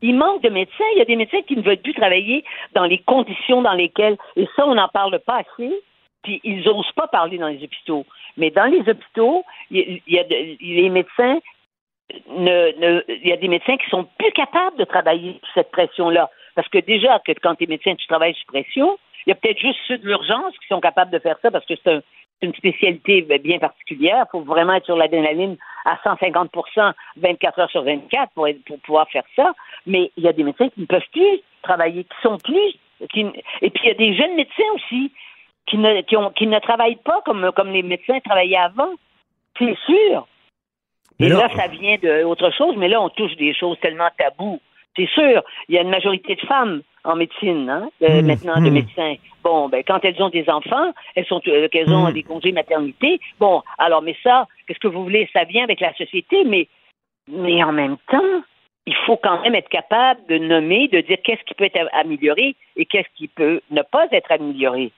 [0.00, 0.84] Il manque de médecins.
[0.94, 2.42] Il y a des médecins qui ne veulent plus travailler
[2.74, 5.70] dans les conditions dans lesquelles, et ça, on n'en parle pas assez,
[6.22, 8.06] puis ils n'osent pas parler dans les hôpitaux.
[8.36, 11.38] Mais dans les hôpitaux, il y a de- les médecins,
[12.28, 16.30] ne, ne- y a des médecins qui sont plus capables de travailler sous cette pression-là.
[16.54, 19.36] Parce que déjà, que quand tu es médecin, tu travailles sous pression, il y a
[19.36, 22.02] peut-être juste ceux de l'urgence qui sont capables de faire ça parce que c'est un-
[22.40, 24.24] c'est une spécialité bien particulière.
[24.26, 28.78] Il faut vraiment être sur l'adrénaline à 150% 24 heures sur 24 pour, être- pour
[28.80, 29.52] pouvoir faire ça.
[29.86, 32.74] Mais il y a des médecins qui ne peuvent plus travailler, qui sont plus.
[33.02, 35.10] et puis il y a des jeunes médecins aussi
[35.66, 38.90] qui ne, qui ont, qui ne travaillent pas comme, comme les médecins travaillaient avant.
[39.58, 40.26] C'est sûr.
[41.18, 44.08] Mais Et là- là, ça vient d'autre chose, mais là, on touche des choses tellement
[44.18, 44.60] taboues.
[44.96, 48.60] C'est sûr, il y a une majorité de femmes en médecine, hein, euh, Hmm, maintenant,
[48.60, 48.74] de hmm.
[48.74, 49.14] médecins.
[49.44, 52.12] Bon, ben, quand elles ont des enfants, elles sont, euh, qu'elles ont Hmm.
[52.12, 53.20] des congés maternité.
[53.38, 55.28] Bon, alors, mais ça, qu'est-ce que vous voulez?
[55.32, 56.66] Ça vient avec la société, mais,
[57.28, 58.42] mais en même temps,
[58.86, 62.56] il faut quand même être capable de nommer, de dire qu'est-ce qui peut être amélioré
[62.76, 64.90] et qu'est-ce qui peut ne pas être amélioré.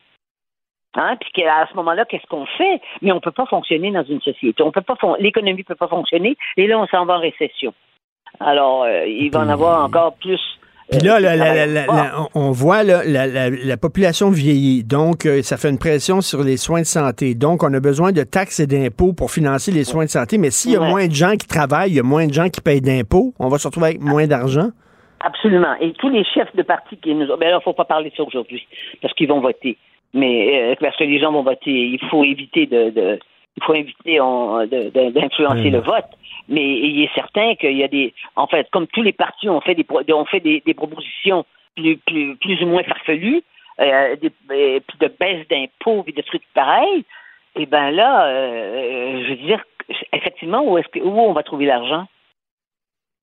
[0.95, 2.81] Hein, puis qu'à à ce moment-là, qu'est-ce qu'on fait?
[3.01, 4.63] Mais on ne peut pas fonctionner dans une société.
[4.63, 7.73] On peut pas l'économie ne peut pas fonctionner, et là, on s'en va en récession.
[8.41, 10.41] Alors, euh, il va en avoir encore plus.
[10.91, 11.95] Puis euh, là, qui la- la- travaillent la- pas.
[11.95, 16.21] la- on voit là, la, la- la population vieillit, donc euh, ça fait une pression
[16.21, 17.35] sur les soins de santé.
[17.35, 20.37] Donc, on a besoin de taxes et d'impôts pour financer les soins de santé.
[20.37, 20.91] Mais s'il y a Ouais.
[20.91, 23.49] moins de gens qui travaillent, il y a moins de gens qui payent d'impôts, on
[23.49, 24.69] va se retrouver avec moins d'argent?
[25.25, 25.75] Absolument.
[25.81, 27.39] Et tous les chefs de parti qui nous ont.
[27.39, 28.67] Ben là, il faut pas parler de ça aujourd'hui,
[29.01, 29.79] parce qu'ils vont voter.
[30.15, 32.91] Mais euh, parce que les gens vont voter, il faut éviter de.
[32.91, 33.19] de-
[33.59, 36.07] il faut éviter d'influencer le vote.
[36.49, 38.15] Mais il est certain qu'il y a des.
[38.37, 41.45] En fait, comme tous les partis ont fait des, ont fait des, des propositions
[41.77, 43.43] plus, plus, plus ou moins farfelues,
[43.81, 47.05] euh, des- euh, de baisse d'impôts, puis de trucs pareils,
[47.57, 49.63] et ben là, euh, je veux dire,
[50.15, 52.07] effectivement, où, est-ce que, où on va trouver l'argent?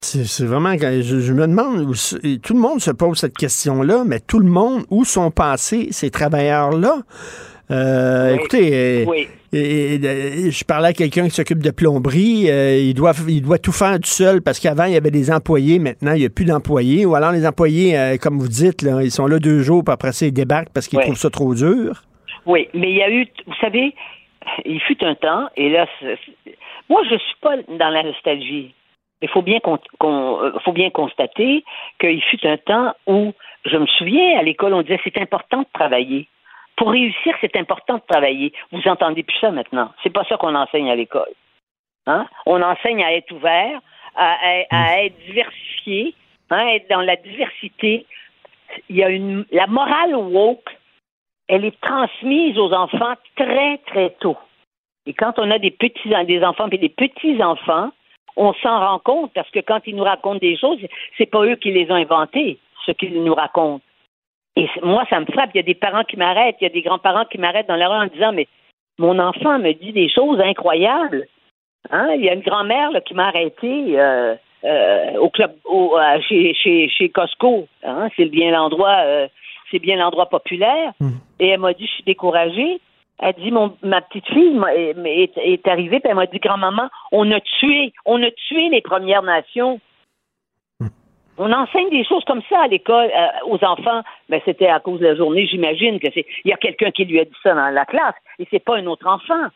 [0.01, 0.75] C'est vraiment.
[0.77, 1.93] Je, je me demande, où
[2.23, 5.89] et tout le monde se pose cette question-là, mais tout le monde, où sont passés
[5.91, 6.99] ces travailleurs-là?
[7.69, 8.35] Euh, Oui.
[8.39, 9.27] Écoutez, euh, Oui.
[9.51, 12.49] et- et- et je parlais à quelqu'un qui s'occupe de plomberie.
[12.49, 15.29] euh, il, doit, il doit tout faire tout seul parce qu'avant, il y avait des
[15.31, 15.79] employés.
[15.79, 17.05] Maintenant, il n'y a plus d'employés.
[17.05, 19.93] Ou alors, les employés, euh, comme vous dites, là, ils sont là deux jours, puis
[19.93, 21.03] après ça, ils débarquent parce qu'ils Oui.
[21.05, 22.03] trouvent ça trop dur.
[22.45, 23.93] Oui, mais il y a eu, vous savez,
[24.65, 25.85] il fut un temps, et là,
[26.89, 28.73] moi, je suis pas dans la nostalgie.
[29.21, 31.63] Il faut bien, con- euh, faut bien constater
[31.99, 33.33] qu'il fut un temps où,
[33.65, 36.27] je me souviens, à l'école, on disait c'est important de travailler.
[36.77, 38.53] Pour réussir, c'est important de travailler.
[38.71, 39.91] Vous entendez plus ça maintenant.
[40.01, 41.31] C'est pas ça qu'on enseigne à l'école.
[42.07, 42.25] Hein?
[42.45, 43.81] On enseigne à être ouvert,
[44.15, 46.15] à, à- à être diversifié,
[46.49, 48.05] hein, être dans la diversité.
[48.89, 50.69] Il y a une la morale woke
[51.49, 54.37] elle est transmise aux enfants très, très tôt.
[55.07, 57.89] Et quand on a des petits des enfants et des petits-enfants,
[58.35, 60.79] on s'en rend compte parce que quand ils nous racontent des choses,
[61.17, 63.83] c'est pas eux qui les ont inventées, ce qu'ils nous racontent.
[64.55, 65.51] Et moi, ça me frappe.
[65.53, 67.75] Il y a des parents qui m'arrêtent, il y a des grands-parents qui m'arrêtent dans
[67.75, 68.47] la rue en disant Mais
[68.97, 71.27] mon enfant me dit des choses incroyables.
[71.91, 72.09] Hein?
[72.15, 74.35] Il y a une grand-mère qui m'a arrêté euh,
[74.65, 77.67] euh, au club au, euh, chez, chez, chez Costco.
[77.83, 78.09] Hein?
[78.17, 79.27] C'est bien l'endroit euh,
[79.71, 80.93] c'est bien l'endroit populaire.
[81.39, 82.81] Et elle m'a dit Je suis découragée.
[83.21, 87.29] Elle dit mon, ma petite fille est, est, arrivée, puis elle m'a dit Grand-maman, on
[87.31, 89.79] a tué, on a tué les Premières Nations.
[91.37, 94.01] On enseigne des choses comme ça à l'école euh, aux enfants.
[94.27, 96.25] Ben, c'était à cause de la journée, j'imagine que c'est.
[96.43, 98.77] Il y a quelqu'un qui lui a dit ça dans la classe, et c'est pas
[98.77, 99.47] un autre enfant.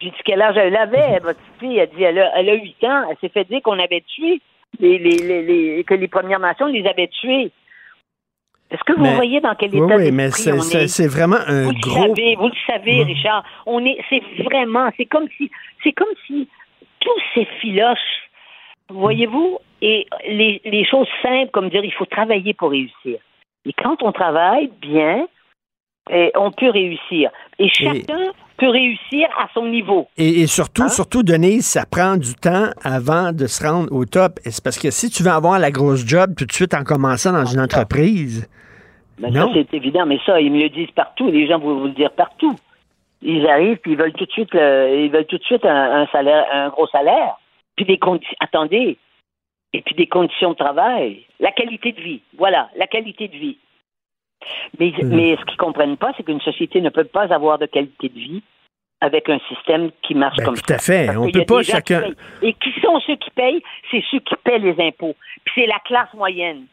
[0.00, 1.78] J'ai dit quel âge elle avait, votre petite fille?
[1.78, 3.04] Elle dit elle a, elle a 8 ans.
[3.10, 4.40] Elle s'est fait dire qu'on avait tué
[4.80, 7.50] les, les, les, les- que les Premières Nations les avaient tués.
[8.70, 10.82] Est-ce que vous Mais- voyez dans quel Oui, état oui, mais d'esprit c'est- on c'est
[10.84, 10.88] est?
[10.88, 12.06] c'est vraiment un vous le gros.
[12.14, 13.42] savez, vous le savez, Richard.
[13.66, 15.50] On est, c'est vraiment, c'est comme si,
[15.82, 16.46] c'est comme si
[17.00, 18.28] tous ces filoches,
[18.90, 23.18] voyez-vous, et les, les choses simples, comme dire, il faut travailler pour réussir.
[23.64, 25.26] Et quand on travaille bien,
[26.10, 27.30] eh, on peut réussir.
[27.58, 30.08] Et chacun peut réussir à son niveau.
[30.18, 30.88] Et, et surtout, Hein?
[30.88, 34.38] surtout, Denise, ça prend du temps avant de se rendre au top.
[34.44, 37.32] C'est parce que si tu veux avoir la grosse job tout de suite en commençant
[37.32, 38.48] dans une entreprise,
[39.18, 39.50] Ben, non.
[39.54, 41.30] c'est évident, mais ça, ils me le disent partout.
[41.30, 42.54] Les gens vont vous le dire partout.
[43.22, 46.02] Ils arrivent, puis ils veulent tout de suite, le- ils veulent tout de suite un,
[46.02, 47.34] un salaire, un gros salaire.
[47.76, 48.96] Puis des conditions, attendez,
[49.72, 52.20] et puis des conditions de travail, la qualité de vie.
[52.36, 53.58] Voilà, la qualité de vie.
[54.78, 55.08] Mais, Hmm.
[55.14, 58.14] mais ce qu'ils comprennent pas, c'est qu'une société ne peut pas avoir de qualité de
[58.18, 58.42] vie
[59.00, 60.74] avec un système qui marche Ben, comme tout ça.
[60.74, 61.06] à fait.
[61.06, 62.10] Parce On peut pas qui chacun-.
[62.42, 63.62] Et qui sont ceux qui payent?
[63.90, 65.14] C'est ceux qui paient les impôts.
[65.44, 66.66] Puis c'est la classe moyenne.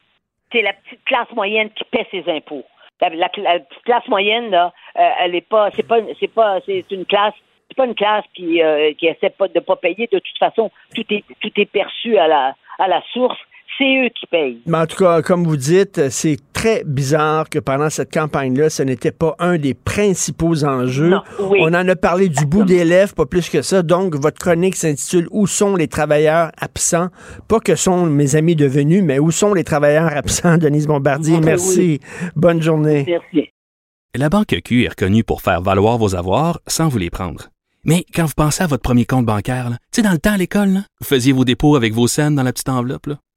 [0.51, 2.65] C'est la petite classe moyenne qui paie ses impôts.
[3.01, 6.59] La, la- la petite classe moyenne, là, euh, elle est pas, c'est pas, c'est pas,
[6.65, 7.33] c'est une classe,
[7.67, 10.07] c'est pas une classe qui, euh, qui essaie pas de pas payer.
[10.11, 13.39] De toute façon, tout est, tout est perçu à la, à la source.
[13.77, 14.61] C'est eux qui payent.
[14.65, 18.83] Mais en tout cas, comme vous dites, c'est très bizarre que pendant cette campagne-là, ce
[18.83, 21.09] n'était pas un des principaux enjeux.
[21.09, 21.59] Non, oui.
[21.61, 23.83] On en a parlé du bout des lèvres, pas plus que ça.
[23.83, 27.09] Donc, votre chronique s'intitule Où sont les travailleurs absents?
[27.49, 30.57] Pas que sont mes amis devenus, mais où sont les travailleurs absents?
[30.59, 31.99] Denise Bombardier, Oui, merci.
[32.35, 33.03] Bonne journée.
[33.07, 33.49] Merci.
[34.15, 37.49] La Banque Q est reconnue pour faire valoir vos avoirs sans vous les prendre.
[37.83, 40.31] Mais quand vous pensez à votre premier compte bancaire, là, tu sais, dans le temps
[40.33, 43.07] à l'école, là, vous faisiez vos dépôts avec vos scènes dans la petite enveloppe.
[43.07, 43.17] là.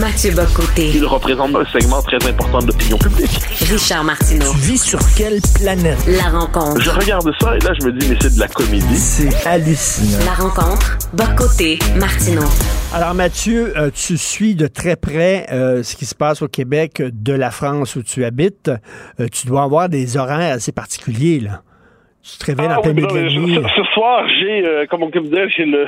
[0.00, 0.90] Mathieu Bocoté.
[0.94, 3.30] Il représente un segment très important de l'opinion publique.
[3.70, 4.50] Richard Martineau.
[4.52, 5.98] Tu vis sur quelle planète?
[6.06, 6.80] La rencontre.
[6.80, 8.96] Je regarde ça et là, je me dis, mais c'est de la comédie.
[8.96, 10.24] C'est hallucinant.
[10.24, 10.98] La rencontre.
[11.12, 11.78] Bocoté.
[11.96, 12.42] Martineau.
[12.94, 17.02] Alors Mathieu, euh, tu suis de très près euh, ce qui se passe au Québec
[17.12, 18.70] de la France où tu habites.
[19.20, 21.62] Euh, tu dois avoir des horaires assez particuliers, là.
[22.22, 23.54] Tu te réveilles Ah en plein oui, milieu de non, la mais nuit.
[23.76, 25.86] ce, ce soir, j'ai, euh, comme on peut dire, j'ai le-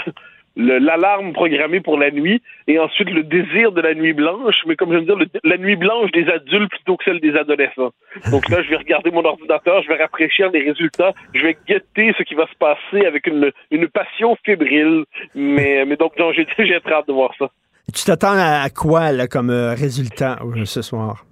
[0.56, 4.92] l'alarme programmée pour la nuit et ensuite le désir de la nuit blanche, mais comme
[4.92, 7.90] je veux dire, le- la nuit blanche des adultes plutôt que celle des adolescents.
[8.30, 12.14] Donc là, je vais regarder mon ordinateur, je vais rafraîchir les résultats, je vais guetter
[12.16, 15.04] ce qui va se passer avec une, une passion fébrile.
[15.34, 17.48] Mais, mais donc, j'ai très hâte de voir ça.
[17.92, 21.24] Tu t'attends à, quoi là, comme euh, résultat euh, ce soir?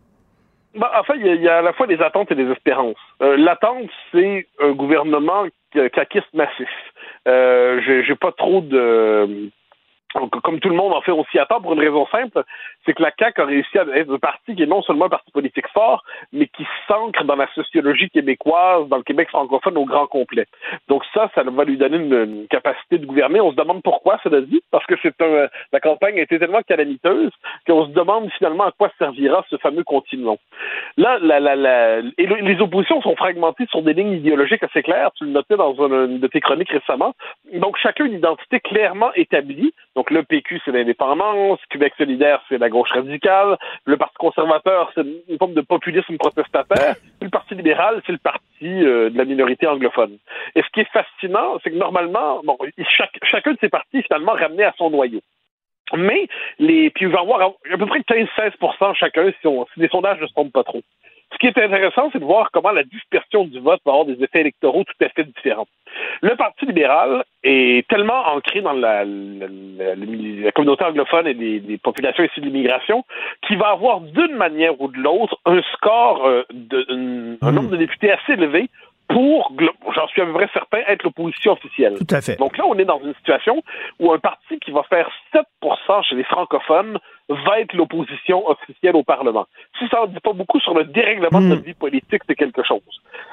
[0.74, 2.34] Ben, en fait, il y, a- il y a à la fois des attentes et
[2.34, 2.96] des espérances.
[3.22, 5.44] Euh, L'attente, c'est un gouvernement
[5.74, 6.68] ca- caquiste massif.
[7.28, 9.50] Euh, J'ai pas trop de...
[10.42, 12.44] Comme tout le monde, en fait, on s'y attend pour une raison simple,
[12.84, 15.10] c'est que la CAQ a réussi à être un parti qui est non seulement un
[15.10, 16.02] parti politique fort,
[16.32, 20.46] mais qui s'ancre dans la sociologie québécoise, dans le Québec francophone au grand complet.
[20.88, 23.40] Donc ça, ça va lui donner une, capacité de gouverner.
[23.40, 26.62] On se demande pourquoi, cela dit, parce que c'est un, la campagne a été tellement
[26.62, 27.30] calamiteuse
[27.66, 30.36] qu'on se demande finalement à quoi servira ce fameux continuum.
[30.96, 35.10] Là, la, la, la, les oppositions sont fragmentées sur des lignes idéologiques assez claires.
[35.16, 37.14] Tu le notais dans une, une de tes chroniques récemment.
[37.54, 39.72] Donc, chacun une identité clairement établie.
[39.96, 41.58] Donc, le PQ, c'est l'indépendance.
[41.70, 43.56] Québec solidaire, c'est la gauche radicale.
[43.84, 46.96] Le Parti conservateur, c'est une forme de populisme protestataire.
[47.20, 50.18] Le Parti libéral, c'est le parti euh, de la minorité anglophone.
[50.56, 52.56] Et ce qui est fascinant, c'est que normalement, bon,
[53.30, 55.20] chacun de ces partis, finalement, ramené à son noyau.
[55.94, 56.26] Mais
[56.58, 59.88] les, puis il va y avoir à peu près 15-16% chacun si, on- si les
[59.88, 60.80] sondages ne se trompent pas trop.
[61.32, 64.22] Ce qui est intéressant, c'est de voir comment la dispersion du vote va avoir des
[64.22, 65.66] effets électoraux tout à fait différents.
[66.20, 69.46] Le Parti libéral est tellement ancré dans la, la-
[69.78, 73.04] la- la communauté anglophone et les, les populations issues de l'immigration
[73.46, 76.86] qu'il va avoir d'une manière ou de l'autre un score, euh, de,
[77.42, 78.68] un, un nombre de députés assez élevé
[79.08, 79.52] pour,
[79.94, 81.96] j'en suis à peu près certain, être l'opposition officielle.
[81.98, 82.36] Tout à fait.
[82.38, 83.62] Donc là, on est dans une situation
[84.00, 89.02] où un parti qui va faire 7% chez les francophones va être l'opposition officielle au
[89.02, 89.46] Parlement.
[89.78, 92.62] Si ça ne dit pas beaucoup sur le dérèglement de notre vie politique, c'est quelque
[92.62, 92.80] chose.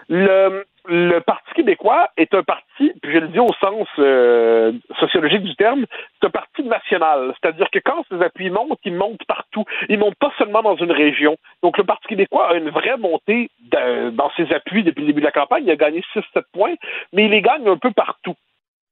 [0.07, 5.43] Le, le Parti québécois est un parti, puis je le dis au sens euh, sociologique
[5.43, 5.85] du terme,
[6.19, 7.33] c'est un parti national.
[7.39, 9.65] C'est-à-dire que quand ces appuis montent, ils montent partout.
[9.87, 11.37] Ils montent pas seulement dans une région.
[11.63, 15.25] Donc le Parti québécois a une vraie montée dans ses appuis depuis le début de
[15.25, 15.63] la campagne.
[15.65, 16.75] Il a gagné 6-7 points,
[17.13, 18.35] mais il les gagne un peu partout.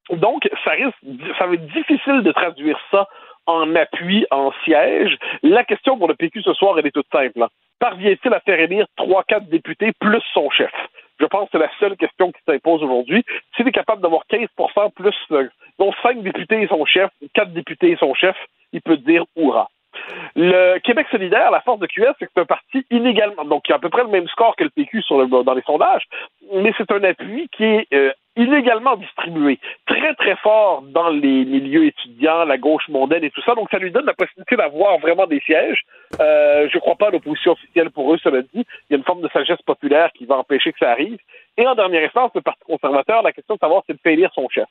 [0.09, 0.97] Donc, ça risque,
[1.37, 3.07] ça va être difficile de traduire ça
[3.47, 5.17] en appui, en siège.
[5.41, 7.41] La question pour le PQ ce soir, elle est toute simple.
[7.41, 7.49] hein.
[7.79, 10.71] Parvient-il à faire élire 3-4 députés plus son chef?
[11.19, 13.23] Je pense que c'est la seule question qui s'impose aujourd'hui.
[13.55, 15.47] S'il est capable d'avoir 15% plus, euh,
[15.79, 18.35] dont 5 députés et son chef, 4 députés et son chef,
[18.73, 19.69] il peut dire hurrah.
[20.35, 23.79] Le Québec solidaire, la force de QS, c'est un parti inégalement, donc qui a à
[23.79, 26.03] peu près le même score que le PQ dans les sondages,
[26.53, 31.85] mais c'est un appui qui est euh, inégalement distribué, très très fort dans les milieux
[31.85, 35.25] étudiants, la gauche mondaine et tout ça, donc ça lui donne la possibilité d'avoir vraiment
[35.25, 35.81] des sièges.
[36.19, 39.03] Euh, je crois pas à l'opposition officielle pour eux, cela dit, il y a une
[39.03, 41.17] forme de sagesse populaire qui va empêcher que ça arrive.
[41.57, 44.67] Et en dernière instance, le Parti conservateur, la question de savoir c'est de son chef.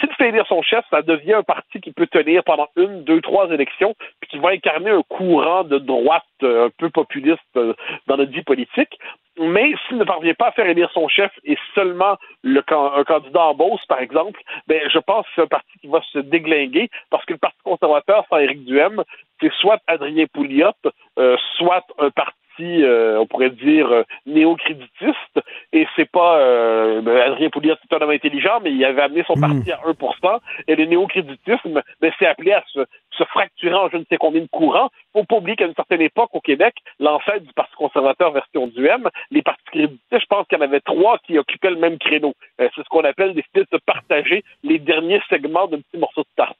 [0.00, 3.20] S'il fait élire son chef, ça devient un parti qui peut tenir pendant une, deux,
[3.20, 7.74] trois élections, puis qui va incarner un courant de droite euh, un peu populiste euh,
[8.06, 8.98] dans notre vie politique.
[9.38, 13.54] mais s'il ne parvient pas à faire élire son chef et seulement un candidat en
[13.54, 17.24] Beauce, par exemple, ben, je pense que c'est un parti qui va se déglinguer parce
[17.24, 19.02] que le Parti conservateur sans Éric Duhem,
[19.40, 20.70] c'est soit Adrien Pouliot,
[21.18, 25.40] euh, soit un parti, on pourrait dire, néo-créditiste.
[25.72, 26.38] Et c'est pas...
[26.38, 29.80] Euh, ben, Adrien Pouliot, c'est un homme intelligent, mais il avait amené son parti à
[29.84, 30.38] 1
[30.68, 32.80] Et le néo-créditisme, ben, c'est appelé à se,
[33.10, 34.90] se fracturer en je ne sais combien de courants.
[35.12, 38.86] Faut pas oublier qu'à une certaine époque, au Québec, l'ancêtre du Parti conservateur version du
[38.86, 41.98] M, les partis crédités, je pense qu'il y en avait trois qui occupaient le même
[41.98, 42.34] créneau.
[42.60, 46.22] Euh, c'est ce qu'on appelle des styles de partager les derniers segments d'un petit morceau
[46.22, 46.56] de tarte.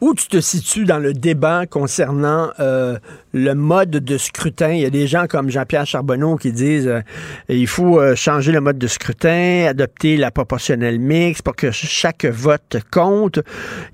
[0.00, 2.98] Où tu te situes dans le débat concernant euh,
[3.32, 4.70] le mode de scrutin?
[4.70, 7.00] Il y a des gens comme Jean-Pierre Charbonneau qui disent euh,
[7.48, 12.24] il faut euh, changer le mode de scrutin, adopter la proportionnelle mixte pour que chaque
[12.24, 13.40] vote compte.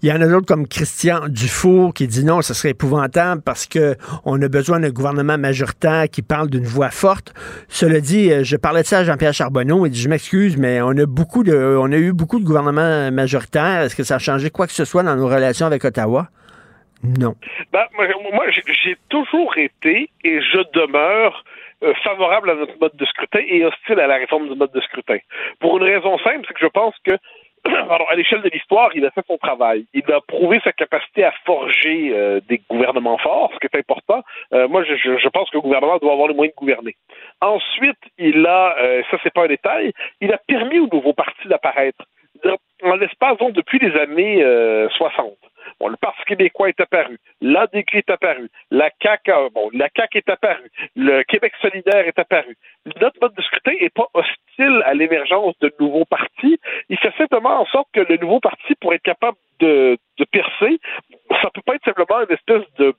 [0.02, 3.66] Il y en a d'autres comme Christian Dufour qui dit non, ce serait épouvantable parce
[3.66, 7.32] que on a besoin d'un gouvernement majoritaire qui parle d'une voix forte.
[7.68, 10.90] Cela dit, euh, je parlais de ça à Jean-Pierre Charbonneau et je m'excuse, mais on
[10.90, 13.82] a beaucoup de on a eu beaucoup de gouvernements majoritaires.
[13.82, 16.28] Est-ce que ça a changé quoi que ce soit dans nos relations avec Ottawa?
[17.04, 17.34] Non.
[17.72, 18.06] Ben, moi,
[18.50, 21.44] j'ai- toujours été et je demeure
[21.82, 24.80] euh, favorable à notre mode de scrutin et hostile à la réforme du mode de
[24.80, 25.18] scrutin.
[25.60, 27.12] Pour une raison simple, c'est que je pense que
[28.10, 29.86] à l'échelle de l'histoire, il a fait son travail.
[29.92, 34.22] Il a prouvé sa capacité à forger euh, des gouvernements forts, ce qui est important.
[34.52, 36.96] Euh, moi, je pense que le gouvernement doit avoir les moyens de gouverner.
[37.40, 41.48] Ensuite, il a, euh, ça c'est pas un détail, il a permis aux nouveaux partis
[41.48, 42.04] d'apparaître.
[42.86, 45.36] En l'espace, donc, depuis les années euh, 60.
[45.80, 50.30] Bon, le Parti québécois est apparu, l'ADQ est apparu, la CAQ, bon, la CAQ est
[50.30, 52.56] apparu, le Québec solidaire est apparu.
[53.00, 56.60] Notre mode de scrutin n'est pas hostile à l'émergence de nouveaux partis.
[56.88, 60.78] Il fait simplement en sorte que le nouveau parti, pour être capable de, de percer,
[61.42, 62.94] ça peut pas être simplement une espèce de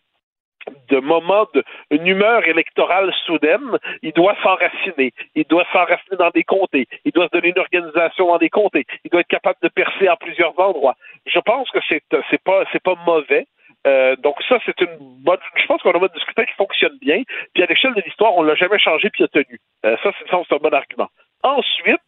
[0.89, 5.11] de moment de une humeur électorale soudaine, il doit s'enraciner.
[5.35, 6.87] Il doit s'enraciner dans des comtés.
[7.05, 8.85] Il doit se donner une organisation dans des comtés.
[9.03, 10.95] Il doit être capable de percer en plusieurs endroits.
[11.25, 13.45] Je pense que c'est c'est pas c'est pas mauvais.
[13.85, 15.37] Euh, donc ça, c'est une bonne.
[15.55, 17.23] Je pense qu'on a un mode de scrutin qui fonctionne bien.
[17.53, 19.59] Puis à l'échelle de l'histoire, on l'a jamais changé puis a tenu.
[19.85, 21.09] Euh, ça, c'est ça, c'est un bon argument.
[21.43, 22.01] Ensuite,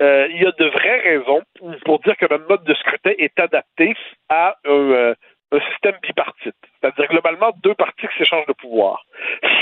[0.00, 1.42] euh, il y a de vraies raisons
[1.84, 3.96] pour dire que notre mode de scrutin est adapté
[4.28, 5.14] à un, euh,
[5.52, 6.54] un système bipartite.
[6.80, 9.04] C'est-à-dire globalement deux partis qui s'échangent de pouvoir.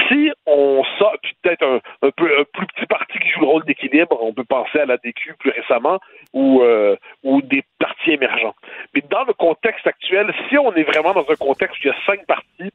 [0.08, 1.64] Si on sort, puis peut-être
[2.02, 4.86] un, peu un plus petit parti qui joue le rôle d'équilibre, on peut penser à
[4.86, 5.98] la DQ plus récemment
[6.32, 8.54] ou euh, ou des partis émergents.
[8.94, 11.90] Mais dans le contexte actuel, si on est vraiment dans un contexte où il y
[11.90, 12.72] a cinq partis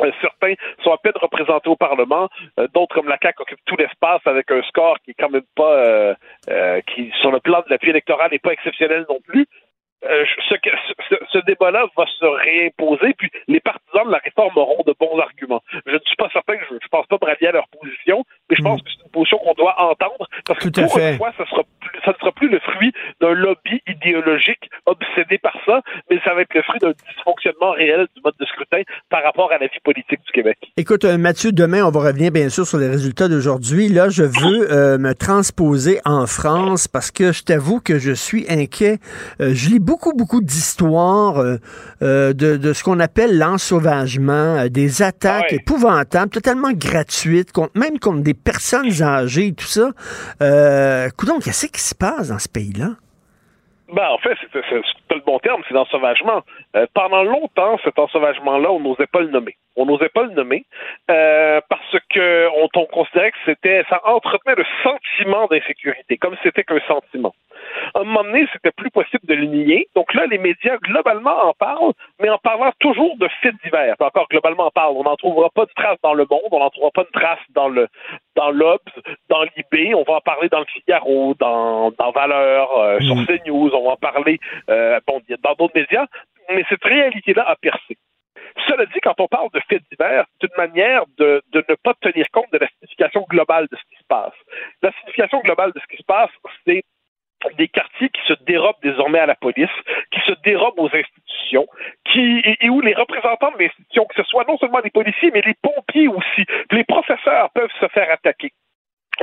[0.00, 2.28] euh, certains sont à peine représentés au Parlement,
[2.58, 5.42] euh, d'autres comme la CAQ occupent tout l'espace avec un score qui est quand même
[5.54, 5.74] pas
[6.48, 9.46] euh, qui sur le plan de l'appui électoral n'est pas exceptionnel non plus.
[10.04, 10.70] Euh, ce, que-
[11.08, 15.16] ce, ce débat-là va se réimposer, puis les partisans de la réforme auront de bons
[15.18, 15.62] arguments.
[15.86, 18.62] Je ne suis pas certain, je ne pense pas bralier à leur position, mais je
[18.62, 21.12] pense que c'est une position qu'on doit entendre, parce que Tout à pour fait.
[21.12, 25.38] une fois, ça sera plus, ça ne sera plus le fruit d'un lobby idéologique obsédé
[25.38, 25.80] par ça,
[26.10, 29.50] mais ça va être le fruit d'un dysfonctionnement réel du mode de scrutin par rapport
[29.52, 30.58] à la vie politique du Québec.
[30.76, 33.88] Écoute, euh, Mathieu, demain, on va revenir bien sûr sur les résultats d'aujourd'hui.
[33.88, 38.44] Là, je veux euh, me transposer en France parce que je t'avoue que je suis
[38.50, 38.98] inquiet.
[39.40, 41.58] Euh, je lis beaucoup, beaucoup d'histoires euh,
[42.32, 48.34] de, de ce qu'on appelle l'ensauvagement, des attaques épouvantables, totalement gratuites, contre, même contre des
[48.44, 49.90] personnes âgées tout ça.
[50.40, 52.96] Euh, coudonc, qu'est-ce qui se passe dans ce pays-là?
[53.92, 54.62] Ben, en fait, c'est
[55.12, 56.42] c'est le bon terme, c'est l'ensauvagement.
[56.76, 59.56] Euh, pendant longtemps, cet ensauvagement-là, on n'osait pas le nommer.
[59.76, 60.64] On n'osait pas le nommer
[61.10, 66.64] euh, parce que on considérait que c'était, ça entretenait le sentiment d'insécurité, comme si c'était
[66.64, 67.34] qu'un sentiment.
[67.94, 69.88] À un moment donné, c'était plus possible de le nier.
[69.94, 73.96] Donc là, les médias globalement en parlent, mais en parlant toujours de faits divers.
[74.00, 74.94] Encore globalement en parle.
[74.96, 77.38] On n'en trouvera pas de traces dans le Monde, on n'en trouvera pas de traces
[77.50, 77.88] dans le
[78.36, 78.80] dans l'Obs,
[79.28, 79.94] dans l'IB.
[79.94, 83.70] On va en parler dans le Figaro, dans dans Valeur, euh, sur CNews.
[83.74, 84.38] On va en parler
[84.70, 86.06] euh, bon, dans d'autres médias.
[86.50, 87.96] Mais cette réalité-là a percé.
[88.68, 91.94] Cela dit, quand on parle de faits divers, c'est une manière de, de ne pas
[92.00, 94.34] tenir compte de la signification globale de ce qui se passe.
[94.82, 96.30] La signification globale de ce qui se passe,
[96.66, 96.84] c'est
[97.58, 99.70] des quartiers qui se dérobent désormais à la police,
[100.10, 101.66] qui se dérobent aux institutions,
[102.04, 105.42] qui et, où les représentants de l'institution, que ce soit non seulement les policiers, mais
[105.44, 108.50] les pompiers aussi, les professeurs peuvent se faire attaquer.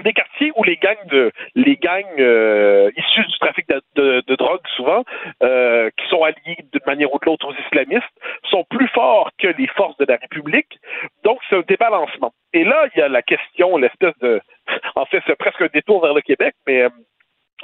[0.03, 4.35] Des quartiers où les gangs de les gangs euh, issus du trafic de, de- de
[4.35, 5.03] drogue souvent
[5.41, 8.05] euh, qui sont alliés d'une manière ou de l'autre aux islamistes
[8.51, 10.77] sont plus forts que les forces de la République.
[11.23, 12.31] Donc c'est un débalancement.
[12.53, 14.39] Et là il y a la question l'espèce de
[14.95, 16.89] en fait c'est presque un détour vers le Québec mais euh,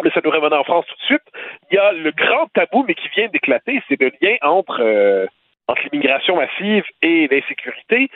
[0.05, 1.27] mais ça nous ramène en France tout de suite.
[1.71, 5.25] Il y a le grand tabou, mais qui vient d'éclater, c'est le lien entre euh,
[5.67, 8.09] entre l'immigration massive et l'insécurité.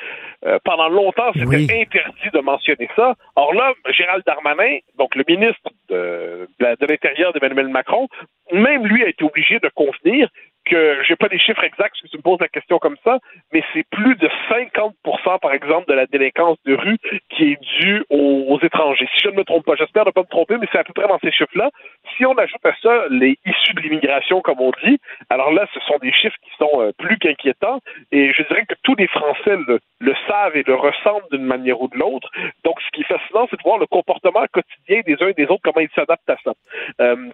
[0.46, 3.16] Euh, pendant longtemps, c'était interdit de mentionner ça.
[3.36, 8.08] Or là, Gérald Darmanin, donc le ministre de, de l'Intérieur d'Emmanuel Macron,
[8.52, 10.30] même lui a été obligé de convenir
[10.70, 13.20] que j'ai pas les chiffres exacts parce que tu me poses la question comme ça,
[13.52, 14.96] mais c'est plus de 50
[15.42, 16.98] par exemple de la délinquance de rue
[17.30, 19.08] qui est due aux, étrangers.
[19.16, 20.94] Si je ne me trompe pas, j'espère ne pas me tromper, mais c'est à peu
[20.94, 21.70] près dans ces chiffres-là.
[22.18, 25.80] Si on ajoute à ça les issus de l'immigration, comme on dit, alors là, ce
[25.82, 27.80] sont des chiffres qui sont euh, plus qu'inquiétants.
[28.12, 31.82] Et je dirais que tous les Français le, le savent et le ressentent d'une manière
[31.82, 32.30] ou de l'autre.
[32.64, 35.46] Donc, ce qui est fascinant, c'est de voir le comportement quotidien des uns et des
[35.46, 36.54] autres, comment ils s'adaptent à ça.
[37.02, 37.30] Euh,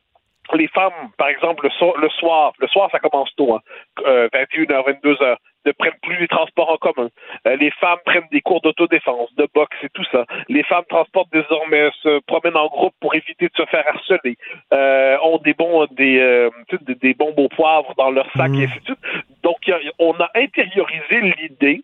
[0.56, 3.60] les femmes, par exemple, le, so- le soir, le soir, ça commence tôt, hein,
[4.06, 7.10] euh, 21h, 22h, ne prennent plus les transports en commun.
[7.48, 10.26] Euh, les femmes prennent des cours d'autodéfense, de boxe et tout ça.
[10.48, 14.36] Les femmes transportent désormais, se promènent en groupe pour éviter de se faire harceler.
[14.74, 16.50] Euh, ont des bons, des, euh,
[16.82, 19.00] des, des bombes au poivre dans leur sac et ainsi de suite.
[19.44, 21.82] Donc, a- on a intériorisé l'idée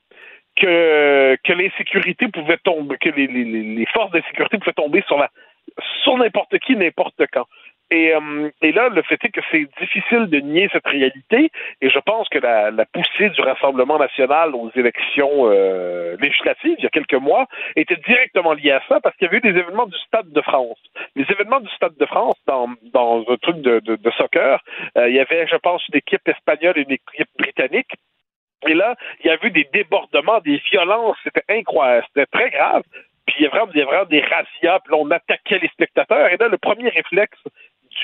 [0.55, 5.17] que, que l'insécurité pouvait tomber, que les, les, les les forces d'insécurité pouvaient tomber sur
[5.17, 5.29] la
[6.03, 7.45] sur n'importe qui, n'importe quand.
[7.91, 11.51] Et, euh, et là, le fait est que c'est difficile de nier cette réalité,
[11.81, 16.83] et je pense que la, la poussée du Rassemblement national aux élections euh, législatives, il
[16.83, 19.59] y a quelques mois, était directement liée à ça, parce qu'il y avait eu des
[19.59, 20.79] événements du Stade de France.
[21.17, 24.61] Les événements du Stade de France, dans, dans un truc de, de, de soccer,
[24.97, 27.91] euh, il y avait, je pense, une équipe espagnole et une équipe britannique,
[28.67, 32.83] et là, il y a eu des débordements, des violences, c'était incroyable, c'était très grave.
[33.25, 36.27] Puis il y a vraiment, des razzias, on attaquait les spectateurs.
[36.29, 37.39] Et là, le premier réflexe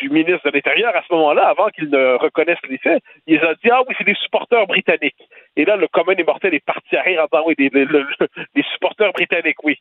[0.01, 3.53] du ministre de l'Intérieur, à ce moment-là, avant qu'il ne reconnaisse les faits, il a
[3.55, 5.27] dit Ah oui, c'est des supporters britanniques.
[5.55, 9.11] Et là, le commun des mortels est parti à rire en disant Oui, des, supporters
[9.13, 9.79] britanniques, oui.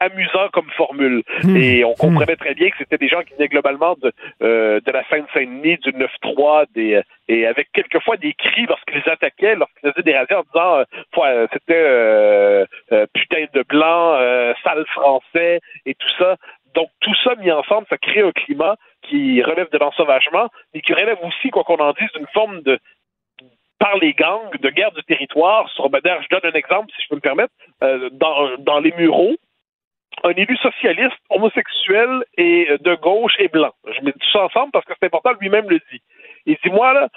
[0.00, 1.22] Amusant comme formule.
[1.56, 4.12] Et on comprenait très bien que c'était des gens qui venaient globalement de,
[4.42, 9.54] euh, de la Seine-Saint-Denis, du 9-3, des, euh, et avec quelquefois des cris lorsqu'ils attaquaient,
[9.54, 10.84] lorsqu'ils faisaient des razzias en disant
[11.24, 12.66] euh, c'était euh,
[13.12, 14.18] putain de blanc,
[14.64, 16.36] sale français et tout ça.
[16.74, 18.76] Donc tout ça mis ensemble, ça crée un climat
[19.08, 22.78] qui relève de l'ensauvagement, mais qui relève aussi, quoi qu'on en dise, d'une forme de
[23.78, 25.68] par les gangs de guerre du territoire.
[25.70, 27.52] Sur, ben, je donne un exemple, si je peux me permettre,
[27.82, 29.36] euh, dans, dans les Mureaux,
[30.24, 33.72] un élu socialiste, homosexuel et euh, de gauche et blanc.
[33.86, 36.02] Je mets tout ça ensemble parce que c'est important, lui-même le dit.
[36.46, 37.08] Il dit, moi, là,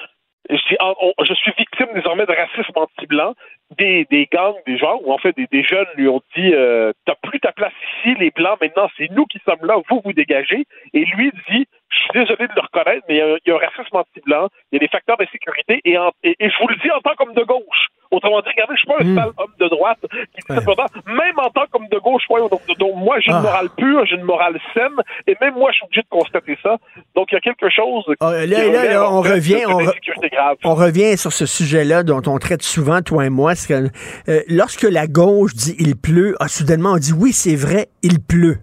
[0.80, 3.34] on- je suis victime désormais de racisme anti-blanc,
[3.78, 7.16] des, des gangs, des gens, ou en fait des, jeunes lui ont dit euh, T'as
[7.16, 10.66] plus ta place ici, les blancs, maintenant c'est nous qui sommes là, vous vous dégagez.
[10.94, 13.96] Et lui dit Je suis désolé de le reconnaître, mais il y a, un racisme
[13.96, 17.16] anti-blanc, il y a des facteurs d'insécurité, et, et, je vous le dis en tant
[17.16, 17.88] qu'homme de gauche.
[18.12, 20.86] Autrement dit, regardez, je suis pas un sale homme de droite qui dit temps.
[21.08, 23.42] Même en tant qu'homme de gauche, voyons, donc, donc moi j'ai une Ah.
[23.42, 24.92] morale pure, j'ai une morale saine,
[25.28, 26.78] et même moi je suis obligé de constater ça.
[27.16, 28.04] Donc il y a quelque chose.
[28.20, 29.94] Ah, là, qui là, on revient, on re-.
[30.66, 33.54] On revient sur ce sujet-là dont on traite souvent, toi et moi.
[33.56, 33.90] que,
[34.30, 38.20] euh, lorsque la gauche dit il pleut, ah, soudainement on dit oui, c'est vrai, il
[38.22, 38.58] pleut.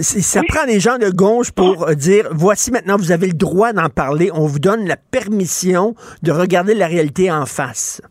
[0.00, 3.72] Ça prend des gens de gauche pour euh, dire voici maintenant, vous avez le droit
[3.72, 8.02] d'en parler, on vous donne la permission de regarder la réalité en face.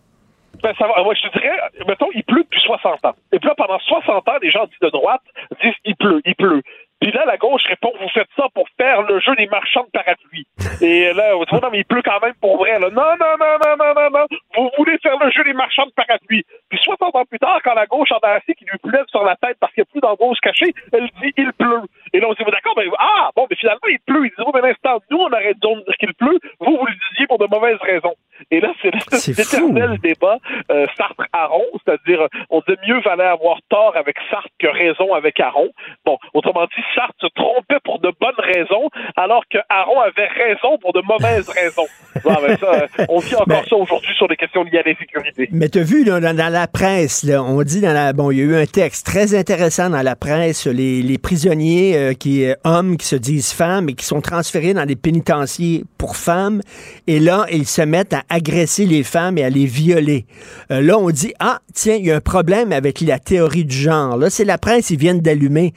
[0.64, 1.04] Ben, ça va.
[1.04, 1.58] Moi, je te dirais,
[1.88, 3.14] mettons, il pleut depuis 60 ans.
[3.32, 5.22] Et puis là, pendant 60 ans, les gens dits de droite
[5.62, 6.62] disent il pleut, il pleut.
[7.00, 9.92] Puis là, la gauche répond vous faites ça pour faire le jeu des marchands de
[9.92, 10.48] parapluies.
[10.82, 12.80] Et là, on dit non, mais il pleut quand même pour vrai.
[12.80, 12.90] Là.
[12.90, 14.26] Non, non, non, non, non, non, non.
[14.56, 16.44] Vous voulez faire le jeu des marchands de parapluies.
[16.70, 19.24] Puis 60 ans plus tard, quand la gauche en a assez qui lui pleut sur
[19.24, 21.84] la tête parce qu'il n'y a plus d'embauche cachée, elle dit il pleut.
[22.14, 24.26] Et là, on dit bon, d'accord, ben, ah, bon, mais finalement, il pleut.
[24.26, 26.40] Il dit oh, mais l'instant, nous, on arrête de dire qu'il pleut.
[26.60, 28.16] Vous, vous le disiez pour de mauvaises raisons.
[28.52, 28.92] Et là, c'est
[29.38, 30.38] l'éternel débat
[30.72, 35.40] euh, Sartre-Aron, c'est-à-dire euh, on disait mieux valait avoir tort avec Sartre que raison avec
[35.40, 35.70] Aron.
[36.06, 40.78] Bon, autrement dit, Sartre se trompait pour de bonnes raisons, alors que Aron avait raison
[40.80, 41.88] pour de mauvaises raisons.
[42.24, 45.50] Ça, euh, on vit encore ça aujourd'hui sur des questions liées à l'insécurité.
[45.52, 48.38] Mais tu as vu là, dans, la presse, là, on dit dans la bon, il
[48.38, 52.48] y a eu un texte très intéressant dans la presse, les, les prisonniers euh, qui
[52.64, 56.62] hommes qui se disent femmes et qui sont transférés dans des pénitenciers pour femmes
[57.08, 60.26] et là ils se mettent à agresser les femmes et à les violer.
[60.72, 63.76] Euh, là on dit ah tiens, il y a un problème avec la théorie du
[63.76, 64.18] genre.
[64.18, 65.74] Là c'est la presse ils viennent d'allumer.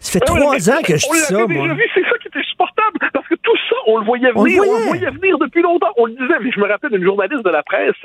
[0.00, 1.68] Ça fait oui, trois ans que je dis ça, moi.
[1.92, 4.62] c'est ça qui était supportable, parce que tout ça, on le voyait On le venir,
[4.62, 5.10] on le voyait.
[5.10, 7.96] venir depuis longtemps, on le disait, mais je me rappelle d'une journaliste de la presse,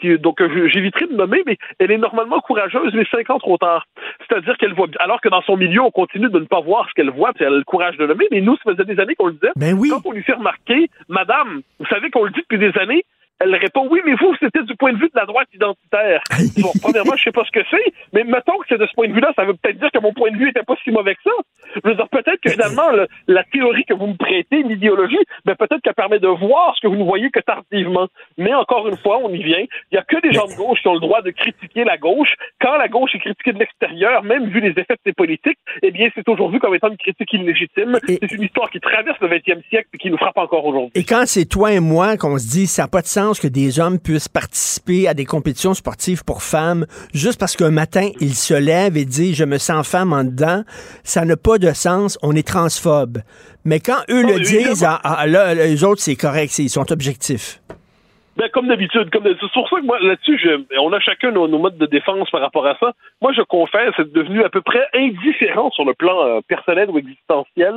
[0.00, 0.40] qui, donc
[0.72, 3.84] j'éviterai de nommer, mais elle est normalement courageuse, mais cinq ans trop tard.
[4.28, 6.94] C'est-à-dire qu'elle voit, alors que dans son milieu, on continue de ne pas voir ce
[6.94, 9.16] qu'elle voit, puis elle a le courage de nommer, mais nous, ça faisait des années
[9.16, 9.52] qu'on le disait.
[9.56, 9.90] Ben oui.
[9.90, 13.04] Quand on lui fait remarquer, madame, vous savez qu'on le dit depuis des années,
[13.40, 16.22] elle répond oui, mais vous, c'était du point de vue de la droite identitaire.
[16.58, 19.08] bon, premièrement, je sais pas ce que c'est, mais mettons que c'est de ce point
[19.08, 21.14] de vue-là, ça veut peut-être dire que mon point de vue était pas si mauvais
[21.14, 21.30] que ça.
[21.74, 25.54] Je veux dire, peut-être que finalement, le- la théorie que vous me prêtez, l'idéologie, ben
[25.54, 28.08] peut-être qu'elle permet de voir ce que vous ne voyez que tardivement.
[28.38, 29.64] Mais encore une fois, on y vient.
[29.90, 31.96] Il y a que des gens de gauche qui ont le droit de critiquer la
[31.96, 32.34] gauche.
[32.60, 35.90] Quand la gauche est critiquée de l'extérieur, même vu les effets de ses politiques, eh
[35.90, 37.98] bien, c'est aujourd'hui comme étant une critique illégitime.
[38.06, 40.90] C'est une histoire qui traverse le 20e siècle et qui nous frappe encore aujourd'hui.
[40.94, 43.46] Et quand c'est toi et moi qu'on se dit ça n'a pas de sens que
[43.46, 48.34] des hommes puissent participer à des compétitions sportives pour femmes juste parce qu'un matin ils
[48.34, 50.64] se lèvent et disent je me sens femme en dedans,
[51.04, 53.18] ça n'a pas de sens, on est transphobe.
[53.64, 56.70] Mais quand eux Non, le disent, ah, ah, là, les autres c'est correct, c'est- ils
[56.70, 57.60] sont objectifs.
[58.36, 60.40] Ben, comme d'habitude, comme c'est pour ça que moi, là-dessus,
[60.80, 62.92] on a chacun nos, nos modes de défense par rapport à ça.
[63.20, 66.96] Moi, je confesse être devenu à peu près indifférent sur le plan euh, personnel ou
[66.96, 67.74] existentiel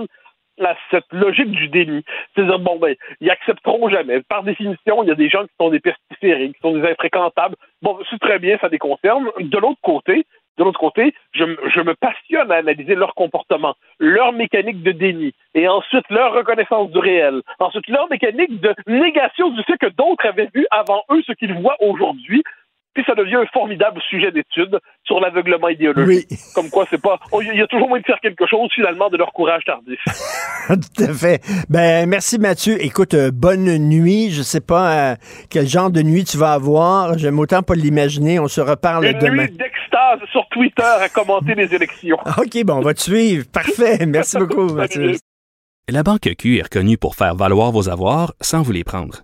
[0.61, 2.03] à cette logique du déni.
[2.33, 4.21] C'est-à-dire, bon, ben, ils accepteront jamais.
[4.21, 7.55] Par définition, il y a des gens qui sont des pestiférés, qui sont des infréquentables.
[7.81, 9.29] Bon, c'est très bien, ça les concerne.
[9.39, 10.25] De l'autre côté,
[10.57, 11.43] de l'autre côté, je,
[11.73, 16.91] je me passionne à analyser leur comportement, leur mécanique de déni, et ensuite leur reconnaissance
[16.91, 21.23] du réel, ensuite leur mécanique de négation du fait que d'autres avaient vu avant eux
[21.25, 22.43] ce qu'ils voient aujourd'hui.
[22.93, 26.27] Puis ça devient un formidable sujet d'étude sur l'aveuglement idéologique.
[26.53, 27.19] Comme quoi, c'est pas.
[27.31, 29.99] oh, Il y a toujours moyen de faire quelque chose, finalement, de leur courage tardif.
[30.67, 31.41] Tout à fait.
[31.69, 32.77] Ben merci Mathieu.
[32.83, 34.29] Écoute, euh, bonne nuit.
[34.31, 35.15] Je sais pas euh,
[35.49, 37.17] quel genre de nuit tu vas avoir.
[37.17, 38.39] J'aime autant pas l'imaginer.
[38.39, 39.43] On se reparle Une demain.
[39.47, 42.17] nuit d'extase sur Twitter à commenter les élections.
[42.37, 43.45] OK, bon, on va te suivre.
[43.51, 44.05] Parfait.
[44.05, 45.13] Merci beaucoup, Mathieu.
[45.89, 49.23] La Banque Q est reconnue pour faire valoir vos avoirs sans vous les prendre.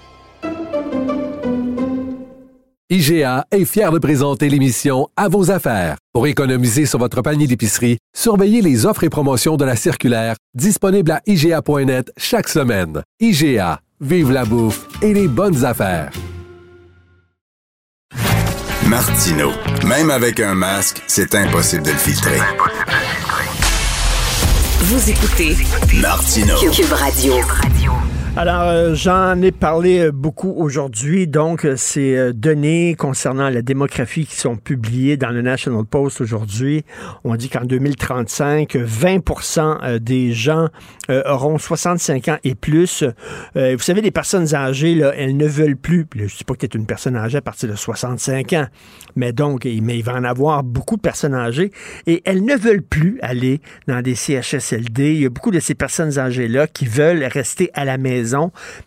[2.93, 5.95] IGA est fier de présenter l'émission À vos affaires.
[6.11, 11.11] Pour économiser sur votre panier d'épicerie, surveillez les offres et promotions de la circulaire disponible
[11.11, 13.01] à IGA.net chaque semaine.
[13.21, 16.11] IGA, vive la bouffe et les bonnes affaires.
[18.85, 19.51] Martino.
[19.87, 22.39] Même avec un masque, c'est impossible de le filtrer.
[24.81, 25.55] Vous écoutez
[26.01, 26.55] Martino.
[26.57, 27.35] Cube Radio.
[28.37, 31.27] Alors, euh, j'en ai parlé euh, beaucoup aujourd'hui.
[31.27, 36.21] Donc, euh, ces euh, données concernant la démographie qui sont publiées dans le National Post
[36.21, 36.85] aujourd'hui.
[37.25, 39.19] On dit qu'en 2035, 20
[39.83, 40.69] euh, des gens
[41.09, 43.03] euh, auront 65 ans et plus.
[43.57, 46.07] Euh, vous savez, les personnes âgées, là, elles ne veulent plus.
[46.15, 48.67] Je ne dis pas que tu es une personne âgée à partir de 65 ans,
[49.17, 51.71] mais donc, mais il va en avoir beaucoup de personnes âgées
[52.07, 55.15] et elles ne veulent plus aller dans des CHSLD.
[55.15, 58.20] Il y a beaucoup de ces personnes âgées-là qui veulent rester à la maison.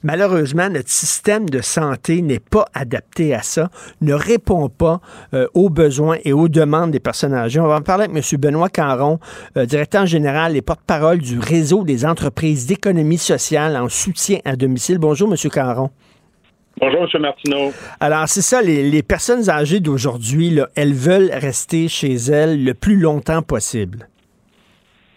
[0.02, 3.70] Malheureusement, notre système de santé n'est pas adapté à ça,
[4.01, 5.01] ne répond pas
[5.32, 7.61] euh, aux besoins et aux demandes des personnes âgées.
[7.61, 8.40] On va en parler avec M.
[8.40, 9.19] Benoît Caron,
[9.56, 14.98] euh, directeur général et porte-parole du réseau des entreprises d'économie sociale en soutien à domicile.
[14.98, 15.51] Bonjour, M.
[15.51, 15.90] Caron.
[16.81, 17.23] Bonjour, M.
[17.23, 17.73] Martineau.
[18.01, 22.97] Alors, c'est ça, les, les personnes âgées d'aujourd'hui, elles veulent rester chez elles le plus
[22.97, 24.09] longtemps possible.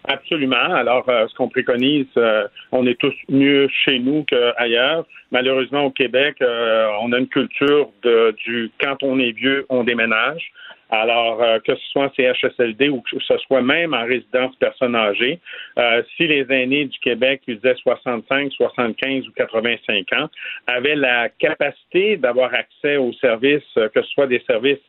[0.08, 0.74] Absolument.
[0.74, 5.06] Alors, euh, ce qu'on préconise, euh, on est tous mieux chez nous qu'ailleurs.
[5.32, 9.84] Malheureusement, au Québec, euh, on a une culture de, du quand on est vieux, on
[9.84, 10.52] déménage.
[10.90, 14.96] Alors, euh, que ce soit en CHSLD ou que ce soit même en résidence personne
[14.96, 15.40] âgée,
[15.78, 20.30] euh, si les aînés du Québec qui faisaient 65, 75 ou 85 ans
[20.68, 24.80] avaient la capacité d'avoir accès aux services, euh, que ce soit des services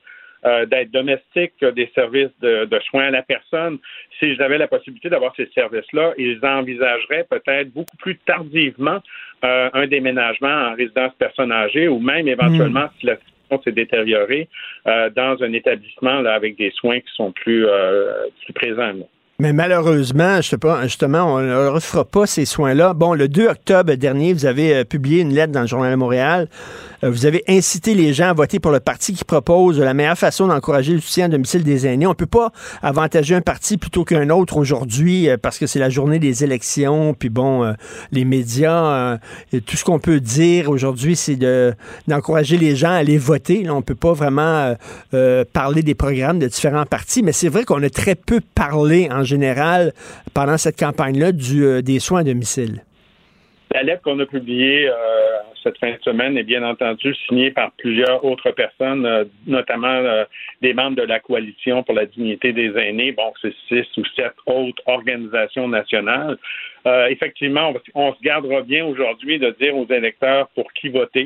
[0.44, 3.78] euh, d'aide domestique, des services de, de soins à la personne.
[4.18, 9.00] Si j'avais la possibilité d'avoir ces services-là, ils envisageraient peut-être beaucoup plus tardivement
[9.44, 14.48] euh, un déménagement en résidence personne âgée ou même éventuellement si la situation s'est détériorée
[14.86, 18.92] euh, dans un établissement là, avec des soins qui sont plus, euh, plus présents.
[18.92, 19.04] là.
[19.40, 22.92] Mais malheureusement, je sais pas, justement, on ne leur offre pas ces soins-là.
[22.92, 25.96] Bon, le 2 octobre dernier, vous avez euh, publié une lettre dans le Journal de
[25.96, 26.48] Montréal.
[27.04, 30.18] Euh, vous avez incité les gens à voter pour le parti qui propose la meilleure
[30.18, 32.06] façon d'encourager le soutien à domicile des aînés.
[32.06, 32.52] On peut pas
[32.82, 37.14] avantager un parti plutôt qu'un autre aujourd'hui euh, parce que c'est la journée des élections.
[37.14, 37.72] Puis bon, euh,
[38.12, 39.18] les médias,
[39.52, 41.74] et tout ce qu'on peut dire aujourd'hui, c'est de
[42.06, 43.62] d'encourager les gens à aller voter.
[43.62, 44.74] Là, on peut pas vraiment
[45.52, 49.24] parler des programmes de différents partis, mais c'est vrai qu'on a très peu parlé en
[49.24, 49.92] général
[50.34, 52.82] pendant cette campagne-là du, des soins à domicile.
[53.74, 54.94] La lettre qu'on a publiée euh,
[55.62, 60.24] cette fin de semaine est bien entendu signée par plusieurs autres personnes, euh, notamment euh,
[60.62, 63.12] des membres de la coalition pour la dignité des aînés.
[63.12, 66.38] Bon, c'est six ou sept autres organisations nationales.
[66.86, 71.24] Euh, effectivement, on, se gardera bien aujourd'hui de dire aux électeurs pour qui voter.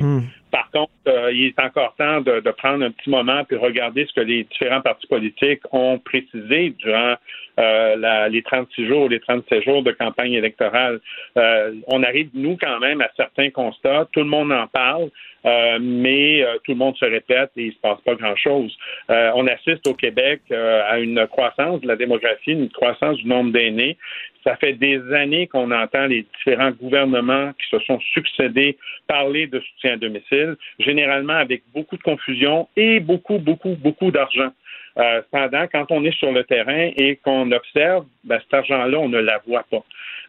[0.51, 4.05] Par contre, euh, il est encore temps de, de prendre un petit moment puis regarder
[4.05, 7.15] ce que les différents partis politiques ont précisé durant
[7.59, 10.99] euh, la- les 36 jours, les 37 jours de campagne électorale.
[11.37, 14.07] Euh, on arrive, nous, quand même, à certains constats.
[14.11, 15.09] Tout le monde en parle.
[15.45, 18.73] euh, mais euh, tout le monde se répète et il se passe pas grand-chose.
[19.09, 23.51] Euh, on assiste au Québec à une croissance de la démographie, une croissance du nombre
[23.51, 23.97] d'aînés.
[24.43, 29.59] Ça fait des années qu'on entend les différents gouvernements qui se sont succédés parler de
[29.59, 34.51] soutien à domicile, généralement avec beaucoup de confusion et beaucoup, beaucoup, beaucoup d'argent.
[34.97, 39.09] Euh, cependant, quand on est sur le terrain et qu'on observe, ben, cet argent-là, on
[39.09, 39.83] ne la voit pas.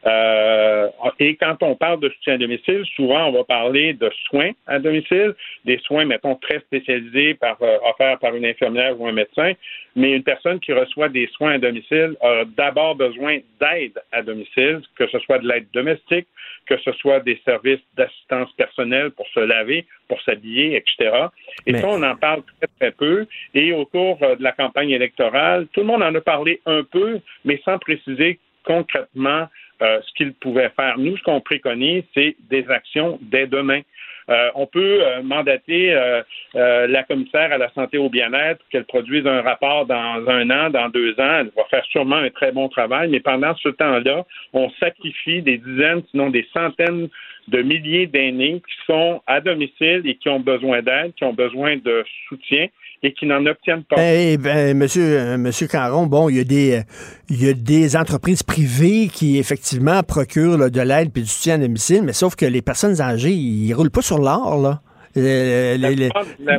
[0.06, 0.88] Euh,
[1.18, 4.78] et quand on parle de soutien à domicile, souvent on va parler de soins à
[4.78, 5.34] domicile,
[5.64, 9.52] des soins, mettons, très spécialisés par, euh, offerts par une infirmière ou un médecin,
[9.96, 14.82] mais une personne qui reçoit des soins à domicile a d'abord besoin d'aide à domicile,
[14.96, 16.26] que ce soit de l'aide domestique,
[16.66, 21.28] que ce soit des services d'assistance personnelle pour se laver, pour s'habiller, etc.
[21.66, 23.26] Et Mais- ça, on en parle très, très peu.
[23.54, 26.82] Et au cours euh, de la campagne électorale, tout le monde en a parlé un
[26.84, 29.48] peu, mais sans préciser concrètement
[29.82, 30.98] euh, ce qu'il pouvait faire.
[30.98, 33.80] Nous, ce qu'on préconise, c'est des actions dès demain.
[34.30, 36.22] Euh, on peut euh, mandater euh,
[36.54, 40.70] la commissaire à la santé et au bien-être qu'elle produise un rapport dans un an,
[40.70, 41.40] dans deux ans.
[41.40, 45.58] Elle va faire sûrement un très bon travail, mais pendant ce temps-là, on sacrifie des
[45.58, 47.08] dizaines, sinon des centaines
[47.48, 51.76] de milliers d'aînés qui sont à domicile et qui ont besoin d'aide, qui ont besoin
[51.76, 52.66] de soutien
[53.02, 53.96] et qui n'en obtiennent pas.
[53.98, 56.80] Eh ben, monsieur, euh, monsieur Caron, bon, il y a des, euh,
[57.28, 61.56] il y a des entreprises privées qui effectivement procurent là, de l'aide puis du soutien
[61.56, 64.80] à domicile, mais sauf que les personnes âgées, ils roulent pas sur l'or là.
[65.16, 66.58] Euh, La les- plupart, la-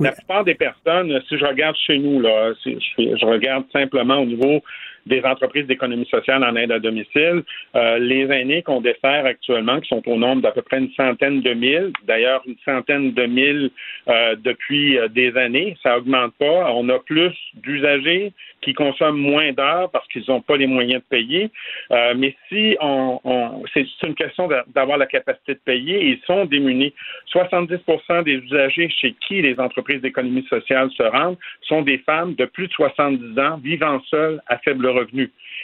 [0.00, 4.26] la plupart des personnes, si je regarde chez nous, là, si je regarde simplement au
[4.26, 4.60] niveau
[5.08, 7.42] des entreprises d'économie sociale en aide à domicile,
[7.74, 11.40] euh, les aînés qu'on dessert actuellement, qui sont au nombre d'à peu près une centaine
[11.40, 13.70] de mille, d'ailleurs une centaine de mille
[14.08, 16.72] euh, depuis euh, des années, ça augmente pas.
[16.72, 21.08] On a plus d'usagers qui consomment moins d'heures parce qu'ils n'ont pas les moyens de
[21.08, 21.50] payer.
[22.16, 26.44] Mais si on, on- c'est une question d'a- d'avoir la capacité de payer, ils sont
[26.44, 26.92] démunis.
[27.26, 27.78] 70
[28.24, 32.66] des usagers chez qui les entreprises d'économie sociale se rendent sont des femmes de plus
[32.68, 34.97] de 70 ans vivant seules à faible revenu.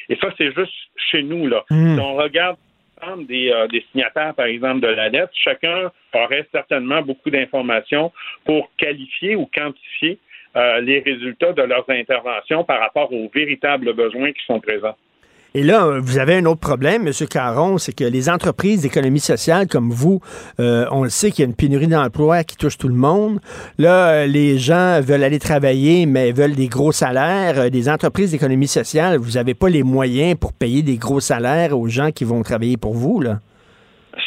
[0.08, 0.72] Et ça, c'est juste
[1.10, 1.46] chez nous.
[1.46, 1.64] Là.
[1.70, 1.94] Mm.
[1.94, 2.56] Si on regarde
[3.00, 8.12] l'ensemble des, euh, des signataires, par exemple, de la lettre, chacun aurait certainement beaucoup d'informations
[8.44, 10.18] pour qualifier ou quantifier
[10.56, 14.96] euh, les résultats de leurs interventions par rapport aux véritables besoins qui sont présents.
[15.56, 19.68] Et là, vous avez un autre problème, monsieur Caron, c'est que les entreprises d'économie sociale
[19.68, 20.18] comme vous,
[20.58, 23.38] euh, on le sait qu'il y a une pénurie d'emplois qui touche tout le monde.
[23.78, 27.60] Là, euh, les gens veulent aller travailler, mais veulent des gros salaires.
[27.60, 31.78] Euh, Des entreprises d'économie sociale, vous n'avez pas les moyens pour payer des gros salaires
[31.78, 33.38] aux gens qui vont travailler pour vous, là.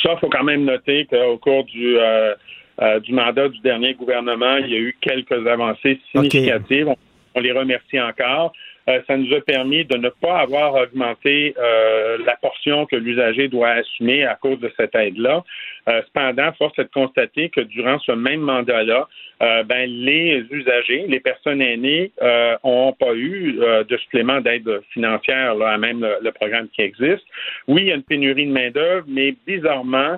[0.01, 2.35] Ça, il faut quand même noter qu'au cours du, euh,
[2.81, 6.87] euh, du mandat du dernier gouvernement, il y a eu quelques avancées significatives.
[6.87, 6.95] On,
[7.35, 8.53] on les remercie encore.
[8.89, 13.47] Euh, ça nous a permis de ne pas avoir augmenté euh, la portion que l'usager
[13.47, 15.43] doit assumer à cause de cette aide-là.
[15.89, 19.07] Euh, cependant, force est de constater que durant ce même mandat-là,
[19.41, 24.81] euh, ben, les usagers, les personnes aînées, euh, ont pas eu euh, de supplément d'aide
[24.93, 27.25] financière là, à même le, le programme qui existe.
[27.67, 30.17] Oui, il y a une pénurie de main-d'œuvre, mais bizarrement,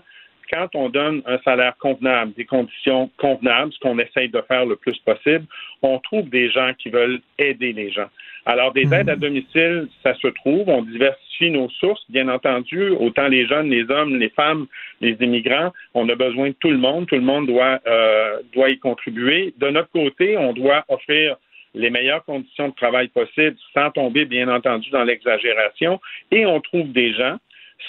[0.52, 4.76] quand on donne un salaire convenable, des conditions convenables, ce qu'on essaye de faire le
[4.76, 5.46] plus possible,
[5.82, 8.10] on trouve des gens qui veulent aider les gens.
[8.46, 10.70] Alors, des aides à domicile, ça se trouve.
[10.70, 14.66] On diversifie nos sources, bien entendu, autant les jeunes, les hommes, les femmes,
[15.02, 15.72] les immigrants.
[15.94, 17.06] On a besoin de tout le monde.
[17.08, 19.54] Tout le monde doit, euh, doit y contribuer.
[19.58, 21.36] De notre côté, on doit offrir
[21.76, 26.00] les meilleures conditions de travail possibles sans tomber, bien entendu, dans l'exagération.
[26.32, 27.38] Et on trouve des gens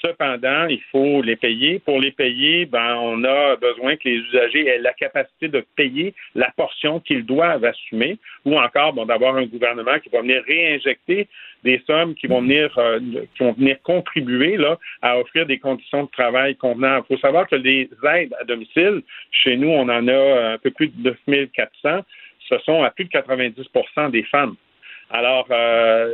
[0.00, 1.80] Cependant, il faut les payer.
[1.80, 6.14] Pour les payer, ben, on a besoin que les usagers aient la capacité de payer
[6.34, 11.28] la portion qu'ils doivent assumer, ou encore bon, d'avoir un gouvernement qui va venir réinjecter
[11.64, 13.00] des sommes qui vont venir euh,
[13.36, 17.04] qui vont venir contribuer là, à offrir des conditions de travail convenables.
[17.10, 20.70] Il faut savoir que les aides à domicile, chez nous, on en a un peu
[20.70, 22.04] plus de 9400,
[22.48, 24.56] ce sont à plus de 90% des femmes.
[25.12, 26.12] Alors, euh,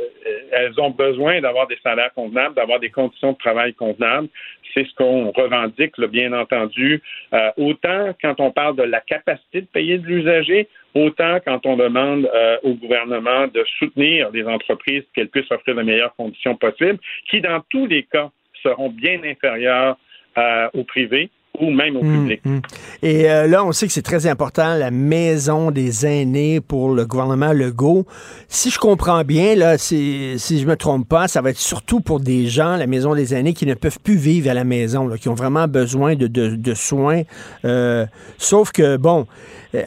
[0.51, 4.27] elles ont besoin d'avoir des salaires convenables, d'avoir des conditions de travail convenables.
[4.73, 7.01] C'est ce qu'on revendique, là, bien entendu,
[7.33, 11.77] euh, autant quand on parle de la capacité de payer de l'usager, autant quand on
[11.77, 16.99] demande euh, au gouvernement de soutenir les entreprises qu'elles puissent offrir les meilleures conditions possibles,
[17.29, 18.31] qui dans tous les cas
[18.63, 19.95] seront bien inférieures
[20.37, 22.41] euh, au privé ou même au public.
[22.45, 22.61] Hum, hum.
[23.01, 27.05] Et euh, là, on sait que c'est très important, la maison des aînés pour le
[27.05, 28.05] gouvernement Legault.
[28.47, 31.99] Si je comprends bien, là, si, si je me trompe pas, ça va être surtout
[31.99, 35.07] pour des gens, la maison des aînés, qui ne peuvent plus vivre à la maison,
[35.07, 37.23] là, qui ont vraiment besoin de, de, de soins.
[37.65, 38.05] Euh,
[38.37, 39.25] sauf que, bon,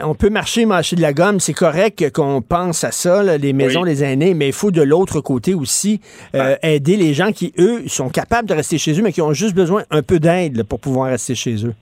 [0.01, 3.53] on peut marcher, marcher de la gomme, c'est correct qu'on pense à ça, là, les
[3.53, 6.01] maisons des aînés, mais il faut de l'autre côté aussi
[6.35, 9.33] euh, aider les gens qui, eux, sont capables de rester chez eux, mais qui ont
[9.33, 11.75] juste besoin un peu d'aide pour pouvoir rester chez eux.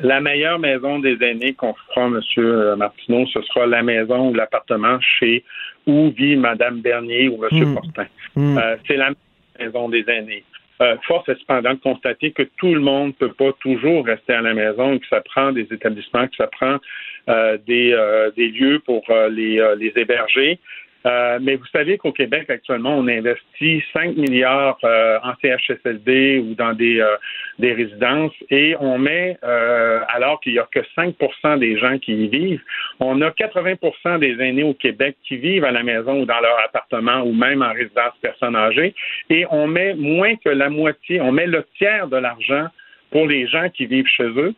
[0.00, 2.76] La meilleure maison des aînés qu'on fera, M.
[2.76, 5.44] Martineau, ce sera la maison ou l'appartement chez
[5.88, 7.50] où vit Mme Bernier ou M.
[7.52, 7.74] Mm.
[7.74, 8.06] Fortin.
[8.36, 8.58] Mm.
[8.58, 9.10] Euh, c'est la
[9.58, 10.44] maison des aînés.
[10.80, 14.34] Euh, force est cependant de constater que tout le monde ne peut pas toujours rester
[14.34, 16.78] à la maison et que ça prend des établissements, que ça prend euh,
[17.66, 20.58] des, euh, des lieux pour euh, les, euh, héberger.
[21.06, 26.54] Euh, mais vous savez qu'au Québec, actuellement, on investit 5 milliards euh, en CHSLD ou
[26.54, 27.16] dans des, euh,
[27.60, 31.14] résidences et on met, euh, alors qu'il n'y a que 5
[31.58, 32.62] des gens qui y vivent,
[32.98, 36.58] on a 80 des aînés au Québec qui vivent à la maison ou dans leur
[36.64, 38.94] appartement ou même en résidence personnes âgées
[39.30, 42.66] et on met moins que la moitié, on met le tiers de l'argent
[43.10, 44.54] pour les gens qui vivent chez eux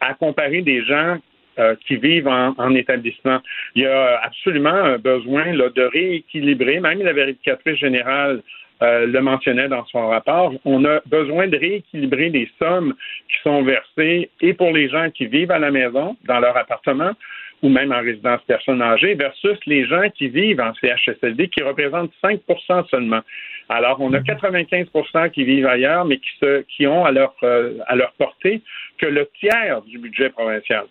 [0.00, 1.18] à comparer des gens
[1.58, 3.40] euh, qui vivent en, en, établissement.
[3.74, 8.42] Il y a absolument un besoin là, de rééquilibrer, même la vérificatrice générale
[8.82, 12.94] euh, le mentionnait dans son rapport, on a besoin de rééquilibrer les sommes
[13.28, 17.12] qui sont versées et pour les gens qui vivent à la maison, dans leur appartement,
[17.62, 22.10] ou même en résidence personne âgée, versus les gens qui vivent en CHSLD, qui représentent
[22.24, 23.20] 5% seulement.
[23.68, 27.74] Alors, on a 95% qui vivent ailleurs, mais qui, se, qui ont à leur, euh,
[27.86, 28.62] à leur portée
[28.98, 30.86] que le tiers du budget provincial.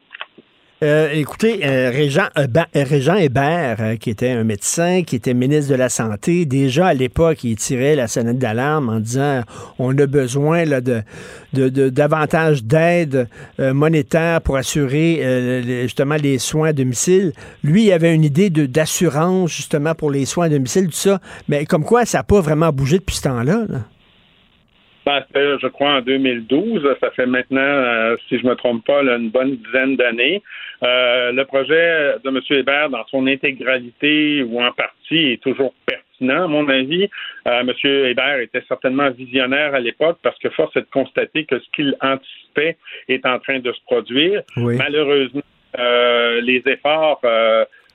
[0.84, 5.76] Euh, écoutez, euh, Régent, euh, Régent Hébert, qui était un médecin, qui était ministre de
[5.76, 9.44] la Santé, déjà à l'époque, il tirait la sonnette d'alarme en disant
[9.78, 11.04] on a besoin là, de,
[11.54, 13.28] de, davantage d'aide
[13.60, 17.34] monétaire pour assurer justement les soins à domicile.
[17.64, 21.22] Lui, il avait une idée d'assurance justement pour les soins à domicile, tout ça.
[21.48, 23.66] Mais comme quoi, ça n'a pas vraiment bougé depuis ce temps-là.
[23.70, 23.82] là.
[25.06, 26.96] Ben, je crois, en 2012.
[27.00, 30.44] Ça fait maintenant, euh, si je me trompe pas, là, une bonne dizaine d'années.
[30.84, 32.40] Euh, le projet de M.
[32.50, 37.10] Hébert, dans son intégralité ou en partie, est toujours pertinent, à mon avis.
[37.48, 37.72] Euh, M.
[37.84, 41.96] Hébert était certainement visionnaire à l'époque parce que force est de constater que ce qu'il
[42.02, 44.44] anticipait est en train de se produire.
[44.58, 44.76] Oui.
[44.78, 45.42] Malheureusement,
[45.80, 47.22] euh, les efforts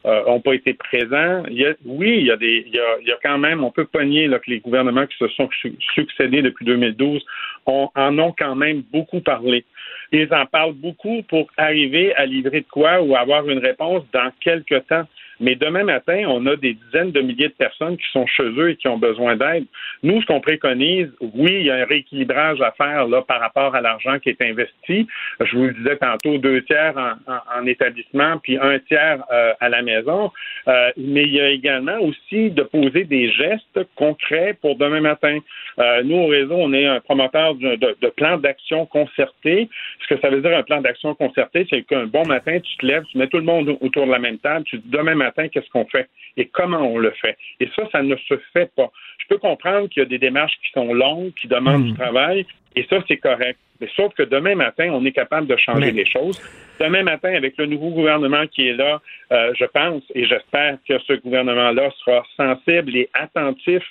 [0.07, 1.43] n'ont pas été présents.
[1.85, 3.87] Oui, il y a des, il y a, il y a quand même, on peut
[3.87, 5.49] pogner là, que les gouvernements qui se sont
[5.95, 7.25] succédés depuis 2012
[7.67, 9.65] ont, en ont quand même beaucoup parlé.
[10.13, 14.31] Ils en parlent beaucoup pour arriver à livrer de quoi ou avoir une réponse dans
[14.41, 15.05] quelques temps.
[15.41, 18.71] Mais demain matin, on a des dizaines de milliers de personnes qui sont chez eux
[18.71, 19.65] et qui ont besoin d'aide.
[20.03, 23.75] Nous, ce qu'on préconise, oui, il y a un rééquilibrage à faire là par rapport
[23.75, 25.07] à l'argent qui est investi.
[25.41, 29.53] Je vous le disais tantôt, deux tiers en, en, en établissement, puis un tiers euh,
[29.61, 30.33] à la maison.
[30.69, 35.39] Euh, mais il y a également aussi de poser des gestes concrets pour demain matin.
[35.79, 39.69] Euh, nous, au réseau, on est un promoteur de plans d'action concertés.
[40.03, 42.87] Ce que ça veut dire un plan d'action concerté, c'est qu'un bon matin, tu te
[42.87, 45.26] lèves, tu mets tout le monde autour de la même table, tu dis demain matin,
[45.31, 47.37] qu'est-ce qu'on fait et comment on le fait.
[47.61, 48.91] Et ça, ça ne se fait pas.
[49.19, 51.93] Je peux comprendre qu'il y a des démarches qui sont longues, qui demandent mmh.
[51.93, 52.47] du travail,
[52.77, 53.59] et ça, c'est correct.
[53.81, 56.05] Mais sauf que demain matin, on est capable de changer Mais...
[56.05, 56.41] les choses.
[56.79, 59.01] Demain matin, avec le nouveau gouvernement qui est là,
[59.33, 63.83] euh, je pense et j'espère que ce gouvernement-là sera sensible et attentif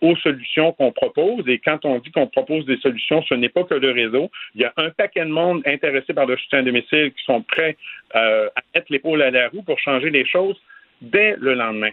[0.00, 1.48] aux solutions qu'on propose.
[1.48, 4.30] Et quand on dit qu'on propose des solutions, ce n'est pas que le réseau.
[4.54, 7.42] Il y a un paquet de monde intéressé par le soutien à domicile qui sont
[7.42, 7.76] prêts
[8.14, 10.56] euh, à mettre l'épaule à la roue pour changer les choses
[11.00, 11.90] dès le lendemain.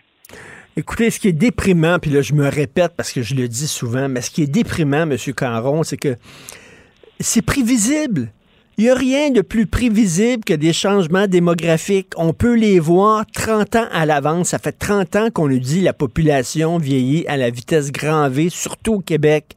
[0.78, 3.68] Écoutez, ce qui est déprimant, puis là je me répète parce que je le dis
[3.68, 5.18] souvent, mais ce qui est déprimant, M.
[5.36, 6.16] Caron, c'est que
[7.20, 8.30] c'est prévisible.
[8.78, 12.12] Il n'y a rien de plus prévisible que des changements démographiques.
[12.18, 14.50] On peut les voir 30 ans à l'avance.
[14.50, 18.50] Ça fait 30 ans qu'on nous dit la population vieillit à la vitesse grand V,
[18.50, 19.56] surtout au Québec.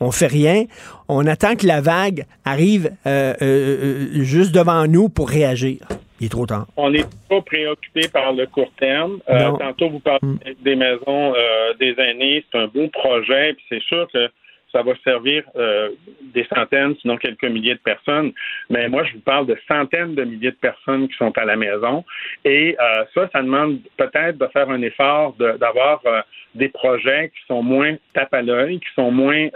[0.00, 0.66] on fait rien.
[1.08, 5.78] On attend que la vague arrive euh, euh, euh, juste devant nous pour réagir.
[6.20, 6.66] Il est trop tard.
[6.76, 9.18] On n'est pas préoccupé par le court terme.
[9.28, 10.20] Euh, tantôt, vous parlez
[10.60, 12.44] des maisons euh, des aînés.
[12.50, 13.54] C'est un beau projet.
[13.54, 14.28] Puis c'est sûr que
[14.72, 15.88] ça va servir euh,
[16.34, 18.32] des centaines, sinon quelques milliers de personnes.
[18.68, 21.56] Mais moi, je vous parle de centaines de milliers de personnes qui sont à la
[21.56, 22.04] maison.
[22.44, 26.20] Et euh, ça, ça demande peut-être de faire un effort de- d'avoir euh,
[26.54, 29.48] des projets qui sont moins tape à l'œil, qui sont moins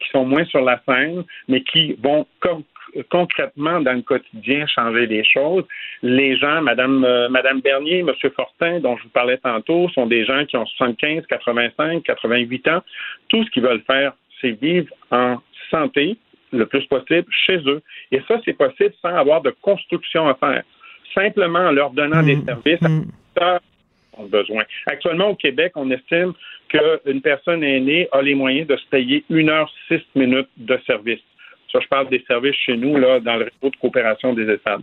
[0.00, 2.62] qui sont moins sur la scène, mais qui vont con-
[3.10, 5.64] concrètement dans le quotidien changer les choses.
[6.02, 10.24] Les gens, Madame, euh, Madame Bernier, Monsieur Fortin, dont je vous parlais tantôt, sont des
[10.24, 12.82] gens qui ont 75, 85, 88 ans.
[13.28, 15.38] Tout ce qu'ils veulent faire, c'est vivre en
[15.70, 16.16] santé
[16.52, 17.82] le plus possible chez eux.
[18.10, 20.62] Et ça, c'est possible sans avoir de construction à faire.
[21.14, 22.80] Simplement en leur donnant des services
[23.40, 23.60] à
[24.18, 24.64] ont besoin.
[24.86, 26.32] Actuellement, au Québec, on estime
[26.68, 31.20] qu'une personne aînée a les moyens de se payer une heure six minutes de service.
[31.72, 34.82] Ça, je parle des services chez nous, là, dans le réseau de coopération des ESAD.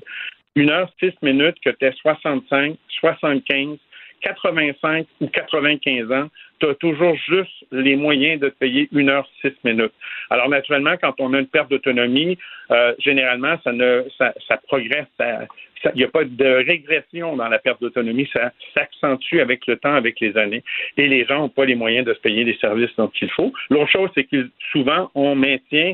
[0.56, 3.78] Une heure six minutes que tu es 65, 75,
[4.22, 6.30] 85 ou 95 ans,
[6.60, 9.94] tu as toujours juste les moyens de te payer une heure six minutes.
[10.30, 12.38] Alors, naturellement, quand on a une perte d'autonomie,
[12.72, 15.08] euh, généralement, ça ne ça, ça progresse.
[15.20, 18.28] Il n'y a pas de régression dans la perte d'autonomie.
[18.34, 20.64] Ça s'accentue avec le temps, avec les années.
[20.98, 23.54] Et les gens n'ont pas les moyens de se payer les services dont faut.
[23.70, 25.94] L'autre chose, c'est que souvent, on maintient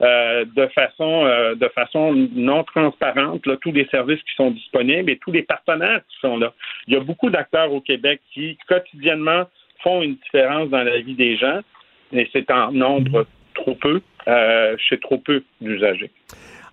[0.00, 5.18] euh, de façon euh, de façon non transparente tous les services qui sont disponibles et
[5.18, 6.52] tous les partenaires qui sont là.
[6.86, 9.44] Il y a beaucoup d'acteurs au Québec qui quotidiennement
[9.82, 11.60] font une différence dans la vie des gens,
[12.12, 16.10] et c'est en nombre trop peu euh, chez trop peu d'usagers.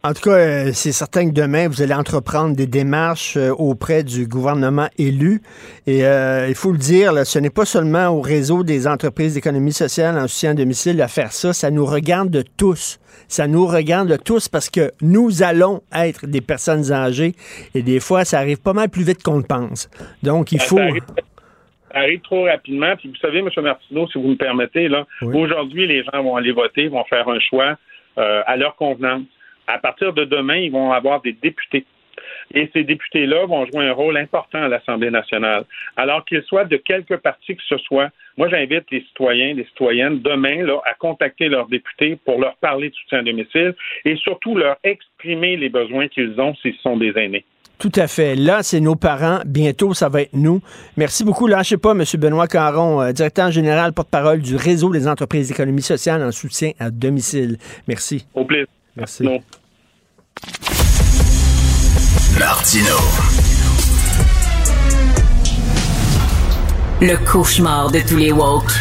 [0.06, 4.04] En tout cas, euh, c'est certain que demain, vous allez entreprendre des démarches euh, auprès
[4.04, 5.42] du gouvernement élu.
[5.88, 9.34] Et euh, il faut le dire, là, ce n'est pas seulement au réseau des entreprises
[9.34, 11.54] d'économie sociale en soutien à domicile à faire ça.
[11.54, 13.00] Ça nous regarde tous.
[13.28, 17.34] Ça nous regarde tous parce que nous allons être des personnes âgées.
[17.74, 19.90] Et des fois, ça arrive pas mal plus vite qu'on le pense.
[20.22, 20.78] Donc, il Ça faut...
[21.96, 22.96] arrive trop rapidement.
[22.98, 23.50] Puis vous savez, M.
[23.58, 27.40] Martineau, si vous me permettez, là, aujourd'hui, les gens vont aller voter, vont faire un
[27.40, 27.76] choix
[28.20, 29.24] euh, à leur convenance.
[29.68, 31.86] À partir de demain, ils vont avoir des députés.
[32.54, 35.66] Et ces députés-là vont jouer un rôle important à l'Assemblée nationale.
[35.98, 40.22] Alors qu'ils soient de quelque parti que ce soit, moi j'invite les citoyens, les citoyennes
[40.22, 43.74] demain là, à contacter leurs députés pour leur parler de soutien à domicile
[44.06, 47.46] et surtout leur exprimer les besoins qu'ils ont s'ils sont des aînés.
[47.78, 48.36] Tout à fait.
[48.36, 49.40] Là, c'est nos parents.
[49.46, 50.62] Bientôt, ça va être nous.
[50.96, 51.46] Merci beaucoup.
[51.46, 52.04] Lâchez pas, M.
[52.18, 56.90] Benoît Caron, euh, directeur général, porte-parole du réseau des entreprises d'économie sociale en soutien à
[56.90, 57.58] domicile.
[57.88, 58.26] Merci.
[58.34, 58.68] Au plaisir.
[58.96, 59.24] Merci.
[62.40, 62.96] Martino.
[67.02, 68.72] Le cauchemar de tous les woke.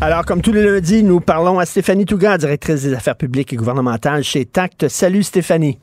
[0.00, 3.56] Alors, comme tous les lundis, nous parlons à Stéphanie Touga, directrice des affaires publiques et
[3.56, 4.88] gouvernementales chez TACT.
[4.88, 5.78] Salut, Stéphanie.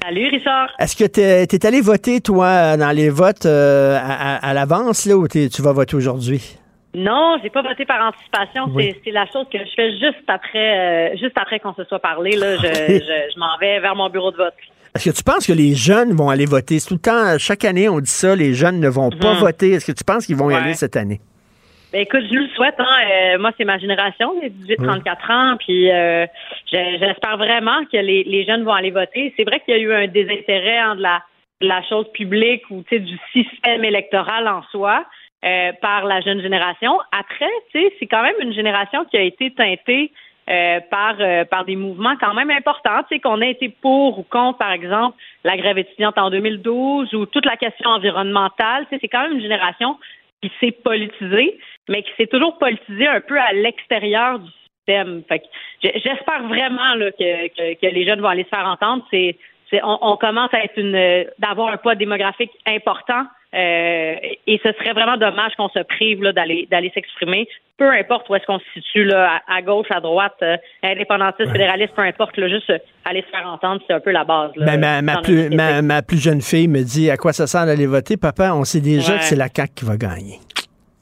[0.00, 0.68] Salut, Richard.
[0.78, 5.06] Est-ce que tu es, allé voter, toi, dans les votes euh, à, à- à l'avance,
[5.06, 6.56] là, ou tu vas voter aujourd'hui?
[6.94, 8.66] Non, j'ai pas voté par anticipation.
[8.74, 8.94] Oui.
[9.04, 10.78] C'est- la chose que je fais juste après,
[11.12, 12.32] euh, juste après qu'on se soit parlé.
[12.36, 14.54] Là, je, je, je m'en vais vers mon bureau de vote.
[14.94, 16.78] Est-ce que tu penses que les jeunes vont aller voter?
[16.86, 19.40] Tout le temps, chaque année, on dit ça, les jeunes ne vont pas Mhm.
[19.40, 19.70] voter.
[19.72, 21.20] Est-ce que tu penses qu'ils vont y aller cette année?
[21.94, 22.74] Ben, écoute, je le souhaite.
[22.78, 22.96] Hein.
[23.10, 25.56] Euh, moi, c'est ma génération, les 18-34 ans.
[25.58, 26.26] Puis euh,
[26.70, 29.32] je- j'espère vraiment que les, les jeunes vont aller voter.
[29.36, 31.22] C'est vrai qu'il y a eu un désintérêt hein, de, la,
[31.62, 35.04] de la chose publique ou du système électoral en soi
[35.44, 37.00] euh, par la jeune génération.
[37.10, 40.12] Après, c'est quand même une génération qui a été teintée
[40.48, 44.20] euh, par euh, par des mouvements quand même importants, tu sais, qu'on a été pour
[44.20, 48.86] ou contre, par exemple, la grève étudiante en 2012 ou toute la question environnementale.
[48.90, 49.98] C'est quand même une génération
[50.42, 51.58] qui s'est politisée,
[51.88, 55.22] mais qui s'est toujours politisée un peu à l'extérieur du système.
[55.28, 55.42] Fait
[55.82, 59.04] j'espère vraiment là, que, que, que les jeunes vont aller se faire entendre.
[59.10, 59.36] C'est,
[59.82, 63.24] on, on commence à être une d'avoir un poids démographique important.
[63.54, 64.14] Euh,
[64.46, 67.46] et ce serait vraiment dommage qu'on se prive là, d'aller d'aller s'exprimer,
[67.76, 71.50] peu importe où est-ce qu'on se situe là, à, à gauche, à droite, euh, indépendantiste,
[71.52, 74.52] fédéraliste, peu importe, là, juste euh, aller se faire entendre, c'est un peu la base.
[74.56, 77.66] Là, Ben, ma, plus, ma, ma plus jeune fille me dit à quoi ça sert
[77.66, 78.16] d'aller voter.
[78.16, 79.18] Papa, on sait déjà Ouais.
[79.18, 80.38] que c'est la CAQ qui va gagner.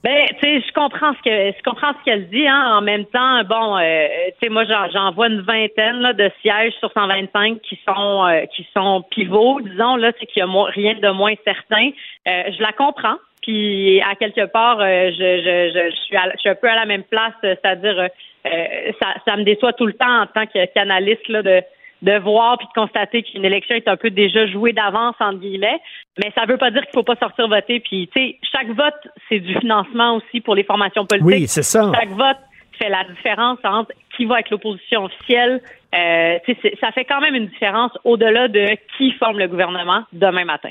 [0.02, 2.46] Ben, tu sais, je comprends ce que je comprends ce qu'elle dit.
[2.46, 2.78] Hein.
[2.78, 4.06] En même temps, bon, euh,
[4.40, 8.46] tu sais, moi, j'en, vois une vingtaine là, de sièges sur 125 qui sont euh,
[8.46, 11.90] qui sont pivots, disons là, c'est qu'il y a rien de moins certain.
[12.26, 13.16] Euh, je la comprends.
[13.42, 16.68] Puis à quelque part, euh, je, je, je, je suis à- je suis un peu
[16.68, 18.08] à la même place, c'est-à-dire euh,
[18.46, 21.62] euh, ça, ça me déçoit tout le temps en tant que qu'analyste là de
[22.02, 25.80] de voir puis de constater qu'une élection est un peu déjà jouée d'avance entre guillemets,
[26.18, 27.80] mais ça veut pas dire qu'il faut pas sortir voter.
[27.80, 31.26] Puis tu sais, chaque vote c'est du financement aussi pour les formations politiques.
[31.26, 31.92] Oui, c'est ça.
[31.94, 32.38] Chaque vote
[32.78, 35.60] fait la différence entre qui va avec l'opposition officielle.
[35.92, 36.38] Euh,
[36.80, 38.64] ça fait quand même une différence au-delà de
[38.96, 40.68] qui forme le gouvernement demain matin.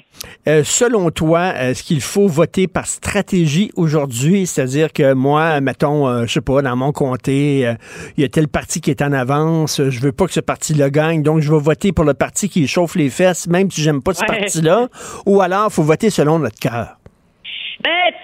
[0.48, 4.46] Euh, selon toi, est-ce qu'il faut voter par stratégie aujourd'hui?
[4.48, 7.74] C'est-à-dire que moi, mettons, euh, je sais pas, dans mon comté, euh,
[8.16, 10.40] il y a tel parti qui est en avance, euh, je veux pas que ce
[10.40, 13.82] parti-là gagne, donc je vais voter pour le parti qui chauffe les fesses, même si
[13.82, 14.28] j'aime pas ce Ouais.
[14.28, 14.88] parti-là.
[15.26, 16.99] Ou alors, faut voter selon notre cœur.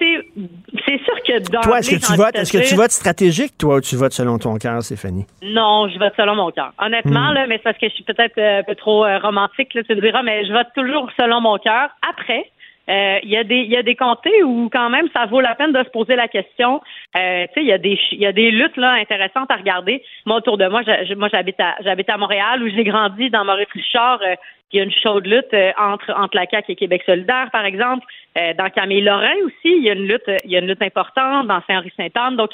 [0.00, 0.48] Ben,
[0.86, 3.76] c'est sûr que dans Toi, est-ce que tu votes, est-ce que tu votes stratégique, toi,
[3.76, 5.26] ou tu votes selon ton cœur, Stéphanie?
[5.42, 6.72] Non, je vote selon mon cœur.
[6.78, 7.34] Honnêtement, Hmm.
[7.34, 9.82] là, mais c'est parce que je suis peut-être euh, un peu trop euh, romantique, là,
[9.82, 11.88] tu me diras, mais je vote toujours selon mon cœur.
[12.08, 12.50] Après,
[12.88, 15.40] euh, il y a des il y a des comtés où quand même ça vaut
[15.40, 16.80] la peine de se poser la question.
[17.16, 19.56] Euh, tu sais, il y a des il y a des luttes là intéressantes à
[19.56, 20.04] regarder.
[20.24, 23.44] Moi autour de moi, je- moi j'habite à j'habite à Montréal où j'ai grandi dans
[23.44, 24.20] Maurice Richard.
[24.22, 24.36] euh,
[24.72, 28.04] il y a une chaude lutte entre entre la CAQ et Québec solidaire, par exemple.
[28.36, 30.82] Euh, dans Camille Lorrain aussi, il y a une lutte il y a une lutte
[30.82, 32.36] importante dans Saint-Henri-Sainte-Anne.
[32.36, 32.50] Donc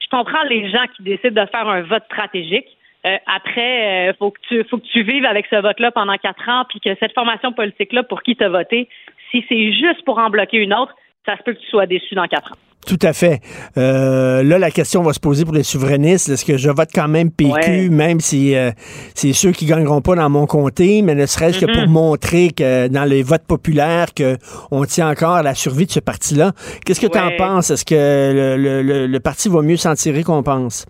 [0.00, 2.68] je comprends les gens qui décident de faire un vote stratégique.
[3.06, 6.48] Euh, après, euh, faut que tu faut que tu vives avec ce vote-là pendant quatre
[6.48, 8.88] ans, puis que cette formation politique-là, pour qui tu as voté,
[9.30, 10.94] si c'est juste pour en bloquer une autre,
[11.24, 12.65] ça se peut que tu sois déçu dans quatre ans.
[12.86, 13.40] Tout à fait.
[13.78, 16.28] Euh, là, la question va se poser pour les souverainistes.
[16.28, 17.88] Est-ce que je vote quand même PQ, Ouais.
[17.88, 18.70] même si euh,
[19.14, 22.86] c'est ceux qui gagneront pas dans mon comté, mais ne serait-ce que pour montrer que
[22.86, 24.36] dans les votes populaires, que
[24.70, 26.52] on tient encore à la survie de ce parti-là.
[26.84, 27.70] Qu'est-ce que tu en penses?
[27.70, 30.86] Est-ce que le, le- le- le parti va mieux s'en tirer qu'on pense?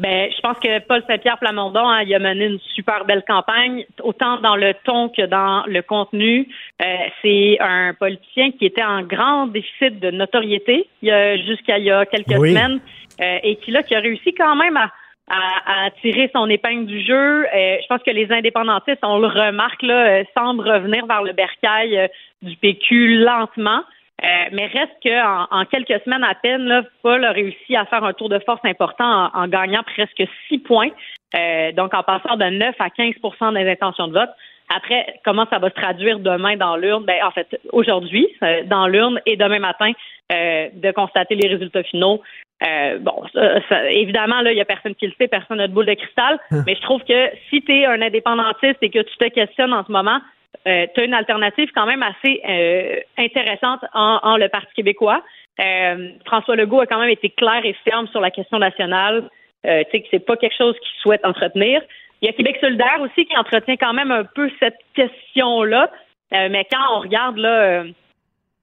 [0.00, 3.84] Ben, je pense que Paul Saint-Pierre Plamondon, hein, il a mené une super belle campagne,
[4.02, 6.48] autant dans le ton que dans le contenu.
[6.80, 6.84] Euh,
[7.20, 12.38] c'est un politicien qui était en grand déficit de notoriété jusqu'à il y a quelques
[12.38, 12.50] Oui.
[12.50, 12.80] semaines
[13.20, 14.90] euh, et qui là qui a réussi quand même à,
[15.28, 17.46] à, à tirer son épingle du jeu.
[17.46, 21.32] Euh, je pense que les indépendantistes, on le remarque là, euh, semblent revenir vers le
[21.32, 22.08] bercail euh,
[22.42, 23.82] du PQ lentement.
[24.22, 27.86] Euh, mais reste que en, en quelques semaines à peine, là, Paul a réussi à
[27.86, 30.90] faire un tour de force important en, en gagnant presque six points,
[31.36, 34.30] Euh, donc en passant de 9 à 15% des intentions de vote.
[34.76, 37.04] Après, comment ça va se traduire demain dans l'urne?
[37.04, 39.92] Ben, en fait, aujourd'hui, euh, dans l'urne et demain matin,
[40.30, 42.20] de constater les résultats finaux.
[42.64, 45.66] Euh, bon, ça- ça- évidemment, là, il n'y a personne qui le sait, personne n'a
[45.66, 49.00] de boule de cristal, mais je trouve que si tu es un indépendantiste et que
[49.00, 50.20] tu te questionnes en ce moment,
[50.66, 55.22] euh, tu as une alternative quand même assez euh, intéressante en, le Parti québécois.
[55.60, 59.28] Euh, François Legault a quand même été clair et ferme sur la question nationale.
[59.66, 61.82] Euh, tu sais que c'est pas quelque chose qu'il souhaite entretenir.
[62.20, 65.90] Il y a Québec solidaire aussi qui entretient quand même un peu cette question-là.
[66.32, 67.82] Mais quand on regarde là,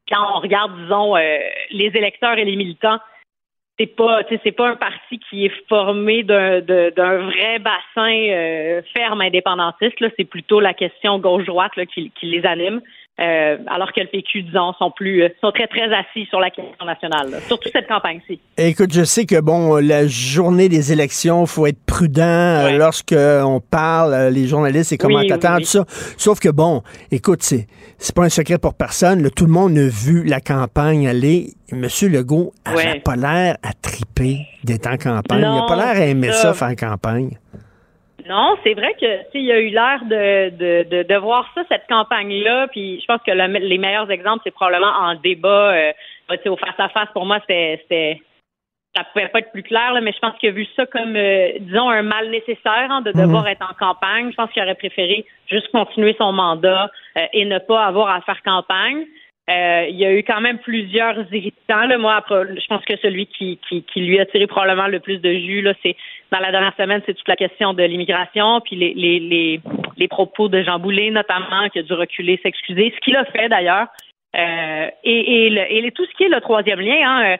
[0.10, 3.00] quand on regarde, disons, les électeurs et les militants,
[3.80, 10.00] c'est pas, c'est pas un parti qui est formé d'un, vrai bassin euh, ferme indépendantiste.
[10.00, 12.82] Là, c'est plutôt la question gauche-droite là, qui, qui les anime.
[13.20, 16.52] Euh, alors que le PQ, disons, sont plus, euh, sont très très assis sur la
[16.52, 17.32] question nationale.
[17.32, 17.40] là.
[17.48, 18.40] Surtout cette campagne-ci.
[18.58, 23.60] Écoute, je sais que bon, la journée des élections, faut être prudent euh, lorsque on
[23.60, 25.64] parle, euh, les journalistes et commentateurs, oui, oui.
[25.64, 25.86] tout ça.
[26.18, 27.66] Sauf que bon, écoute, c'est
[27.98, 29.24] c'est pas un secret pour personne.
[29.24, 31.54] là, tout le monde a vu la campagne aller.
[31.72, 33.00] Monsieur Legault avait Ouais.
[33.00, 35.40] pas l'air à triper d'être en campagne.
[35.40, 36.68] il a Non, pas l'air à aimer ça, ça.
[36.68, 37.32] faire campagne.
[38.28, 41.16] Non, c'est vrai que tu sais, il y a eu l'air de, de, de, de
[41.16, 42.68] voir ça, cette campagne-là.
[42.70, 45.72] Puis je pense que le- les meilleurs exemples, c'est probablement en débat.
[45.74, 45.92] Euh,
[46.32, 48.22] tu sais, au face-à-face, pour moi, c'était
[48.96, 51.16] ça pouvait pas être plus clair, là, mais je pense qu'il a vu ça comme,
[51.16, 53.50] euh, disons, un mal nécessaire hein, de devoir Mhm.
[53.50, 54.32] être en campagne.
[54.32, 58.22] Je pense qu'il aurait préféré juste continuer son mandat euh, et ne pas avoir à
[58.22, 59.06] faire campagne.
[59.50, 61.86] Euh, il y a eu quand même plusieurs irritants.
[61.88, 61.98] Là.
[61.98, 65.20] Moi, après, je pense que celui qui, qui, qui lui a tiré probablement le plus
[65.20, 65.96] de jus, là, c'est
[66.32, 69.62] dans la dernière semaine, c'est toute la question de l'immigration, puis les, les, les,
[69.96, 73.48] les propos de Jean Boulet, notamment, qui a dû reculer, s'excuser, ce qu'il a fait
[73.48, 73.88] d'ailleurs.
[74.36, 77.38] Euh, et et, le, et tout ce qui est le troisième lien, hein,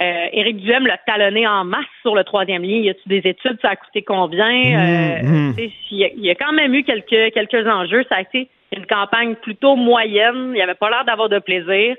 [0.00, 2.78] euh, Éric Duhem l'a talonné en masse sur le troisième lien.
[2.78, 3.58] Y a-tu des études?
[3.62, 4.46] Ça a coûté combien?
[4.46, 8.04] Euh, tu sais, il y, a, il y a quand même eu quelques, quelques enjeux.
[8.08, 10.46] Ça a été une campagne plutôt moyenne.
[10.48, 11.96] Il n'y avait pas l'air d'avoir de plaisir.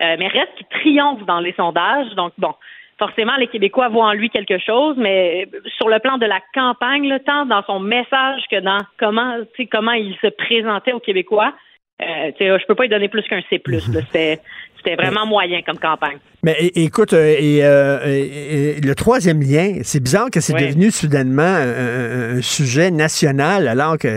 [0.00, 2.14] Euh, mais reste qu'il triomphe dans les sondages.
[2.14, 2.54] Donc, bon,
[2.98, 7.08] forcément, les Québécois voient en lui quelque chose, mais sur le plan de la campagne,
[7.08, 11.00] là, tant dans son message que dans comment, tu sais, comment il se présentait aux
[11.00, 11.52] Québécois,
[12.00, 13.60] euh, tu sais, je peux pas lui donner plus qu'un C+.
[13.66, 13.78] là.
[14.06, 14.38] C'était
[14.78, 16.18] c'était vraiment moyen comme campagne.
[16.42, 20.90] Mais écoute, euh, et, euh, et- et le troisième lien, c'est bizarre que c'est devenu
[20.90, 24.08] soudainement un, sujet national, alors que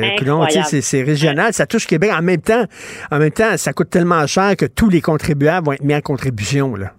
[0.82, 2.12] c'est régional, ça touche Québec.
[2.18, 2.66] En même temps,
[3.12, 6.02] en même temps, ça coûte tellement cher que tous les contribuables vont être mis en
[6.02, 6.76] contribution.
[6.76, 6.92] Là.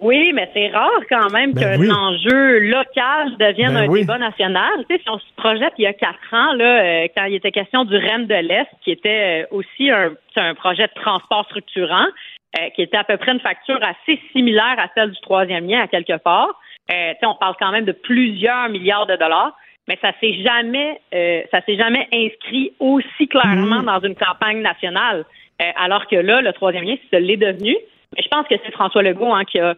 [0.00, 1.90] Oui, mais c'est rare quand même Ben oui.
[1.90, 4.00] enjeu local devienne Ben un oui.
[4.00, 4.70] débat national.
[4.88, 7.34] Tu sais, si on se projette il y a quatre ans, là, euh, quand il
[7.34, 12.04] était question du REM de l'Est, qui était euh, aussi un projet de transport structurant,
[12.58, 15.80] euh, qui était à peu près une facture assez similaire à celle du troisième lien
[15.82, 16.48] à quelque part.
[16.90, 19.52] Euh, on parle quand même de plusieurs milliards de dollars,
[19.88, 25.24] mais ça s'est jamais, euh, ça s'est jamais inscrit aussi clairement dans une campagne nationale.
[25.62, 27.76] Euh, alors que là, le troisième lien, ça l'est devenu.
[28.14, 29.74] Mais je pense que c'est François Legault hein, qui, a,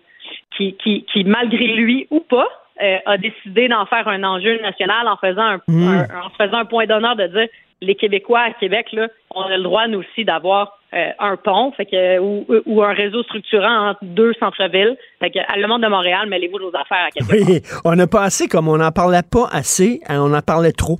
[0.56, 2.48] qui, qui, qui, malgré lui ou pas,
[2.82, 5.88] euh, a décidé d'en faire un enjeu national en faisant un, Mm.
[5.88, 7.48] un- en faisant un point d'honneur de dire
[7.80, 11.72] les Québécois à Québec, là, on a le droit, nous aussi, d'avoir euh, un pont
[11.72, 14.96] fait que, ou, ou un réseau structurant entre deux centres-villes.
[15.20, 17.44] Fait que, à le monde de Montréal, mêlez-vous vos affaires à Québec?
[17.46, 20.98] Oui, on a passé comme on n'en parlait pas assez, hein, on en parlait trop.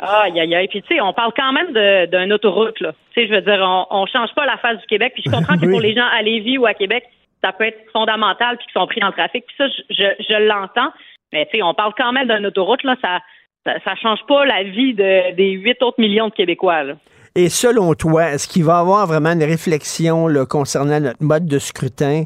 [0.00, 0.68] Aïe, aïe, aïe.
[0.68, 1.72] Puis, tu sais, on parle quand même
[2.08, 2.92] d'une autoroute, là.
[3.14, 5.12] Tu sais, je veux dire, on, on change pas la face du Québec.
[5.14, 7.04] Puis, je comprends que pour les gens à Lévis ou à Québec,
[7.42, 9.46] ça peut être fondamental puis qu'ils sont pris dans le trafic.
[9.46, 10.92] Puis ça, je, je, je l'entends.
[11.32, 12.96] Mais, tu sais, on parle quand même d'une autoroute, là.
[13.00, 13.20] Ça,
[13.64, 16.94] ça, ça change pas la vie de, des huit autres millions de Québécois, là.
[17.36, 21.46] Et selon toi, est-ce qu'il va y avoir vraiment une réflexion là, concernant notre mode
[21.46, 22.24] de scrutin?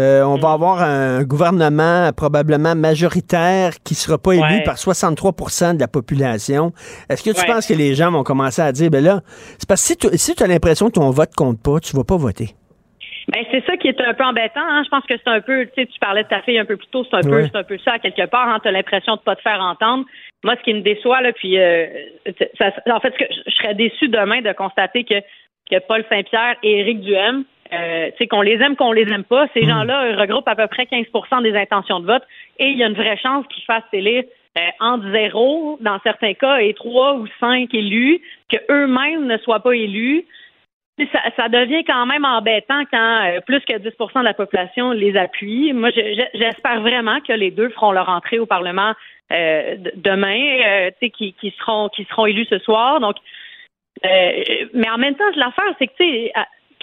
[0.00, 4.62] Euh, on va avoir un gouvernement probablement majoritaire qui ne sera pas élu Ouais.
[4.64, 6.72] par 63% de la population.
[7.08, 7.46] Est-ce que tu Ouais.
[7.46, 9.20] penses que les gens vont commencer à dire, ben là,
[9.58, 12.02] c'est parce que si tu si as l'impression que ton vote compte pas, tu vas
[12.02, 12.50] pas voter?
[13.28, 14.58] Ben, c'est ça qui est un peu embêtant.
[14.66, 14.82] Hein.
[14.84, 16.76] Je pense que c'est un peu, tu sais, tu parlais de ta fille un peu
[16.78, 18.48] plus tôt, c'est un peu, c'est un peu ça quelque part.
[18.48, 18.58] Hein.
[18.62, 20.04] Tu as l'impression de pas te faire entendre.
[20.44, 21.86] Moi, ce qui me déçoit, là, puis euh,
[22.58, 25.20] ça- en fait, ce que je serais déçu demain de constater que,
[25.70, 29.24] que Paul Saint-Pierre et Éric Duhem, euh, tu sais, qu'on les aime, qu'on les aime
[29.24, 32.22] pas, ces gens-là regroupent à peu près 15% des intentions de vote
[32.58, 34.24] et il y a une vraie chance qu'ils fassent élire
[34.56, 38.20] euh, entre zéro, dans certains cas, et trois ou cinq élus,
[38.50, 40.24] que eux-mêmes ne soient pas élus.
[41.36, 45.72] Ça, devient quand même embêtant quand euh, plus que 10% de la population les appuie.
[45.72, 48.94] Moi, je- je- j'espère vraiment que les deux feront leur entrée au Parlement
[49.30, 52.98] euh, demain, euh, qui, seront seront élus ce soir.
[52.98, 53.16] Donc,
[54.04, 54.42] euh,
[54.74, 56.32] mais en même temps, l'affaire, c'est que tu sais,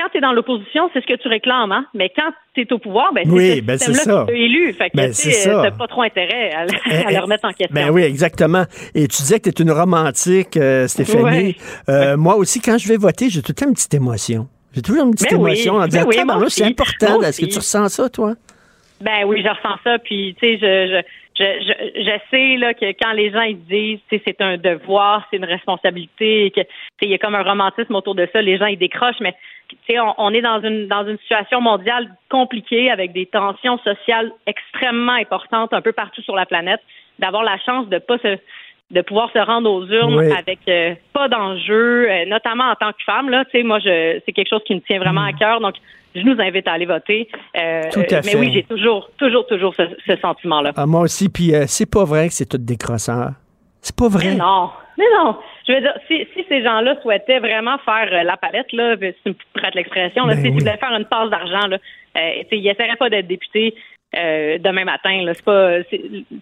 [0.06, 1.86] quand tu es dans l'opposition, c'est ce que tu réclames, hein?
[1.94, 4.74] Mais quand tu es au pouvoir, ben, Oui, c'est ce ben, système-là t'a élu.
[4.74, 5.62] Fait que Ben, tu ça.
[5.64, 7.74] t'as pas trop intérêt à, Eh, à le remettre en question.
[7.74, 8.64] Ben oui, exactement.
[8.94, 11.24] Et tu disais que tu es une romantique, euh, Stéphanie.
[11.24, 11.56] Ouais.
[11.90, 14.48] Euh, Moi aussi, quand je vais voter, j'ai tout le temps une petite émotion.
[14.74, 15.52] J'ai toujours une petite Ben oui.
[15.52, 16.16] émotion en disant, oui,
[16.50, 17.22] c'est important.
[17.22, 18.34] Est-ce que tu ressens ça, toi?
[19.02, 19.98] Ben oui, je ressens ça.
[20.00, 21.02] Puis, tu sais, je, je,
[21.38, 25.38] je, je, je sais là, que quand les gens ils disent c'est un devoir, c'est
[25.38, 26.62] une responsabilité, que
[27.02, 29.36] il y a comme un romantisme autour de ça, les gens ils décrochent, mais
[29.68, 33.78] tu sais, on, on est dans une dans une situation mondiale compliquée avec des tensions
[33.80, 36.82] sociales extrêmement importantes un peu partout sur la planète.
[37.20, 38.38] D'avoir la chance de pas se
[38.92, 40.32] de pouvoir se rendre aux urnes Oui.
[40.38, 43.30] avec euh, pas d'enjeu, euh, notamment en tant que femme.
[43.30, 45.60] Là, tu sais, moi, je, c'est quelque chose qui me tient vraiment à cœur.
[45.60, 45.76] Donc,
[46.16, 47.28] je nous invite à aller voter.
[47.58, 48.38] Euh, Tout à mais fait.
[48.38, 50.72] oui, j'ai toujours, toujours, toujours ce, ce sentiment-là.
[50.76, 53.32] Ah, moi aussi, puis euh, c'est pas vrai que c'est tout des crosseurs.
[53.82, 54.30] C'est pas vrai.
[54.30, 55.36] Mais non, mais non.
[55.68, 59.14] Je veux dire, si, si ces gens-là souhaitaient vraiment faire euh, la palette, là, si
[59.24, 60.54] tu me prêtes l'expression, Ben si oui.
[60.54, 61.78] tu voulais faire une passe d'argent, là,
[62.18, 63.76] euh, ils n'essaieraient pas d'être députés
[64.18, 65.22] euh, demain matin.
[65.24, 65.34] Là.
[65.44, 65.84] Pas,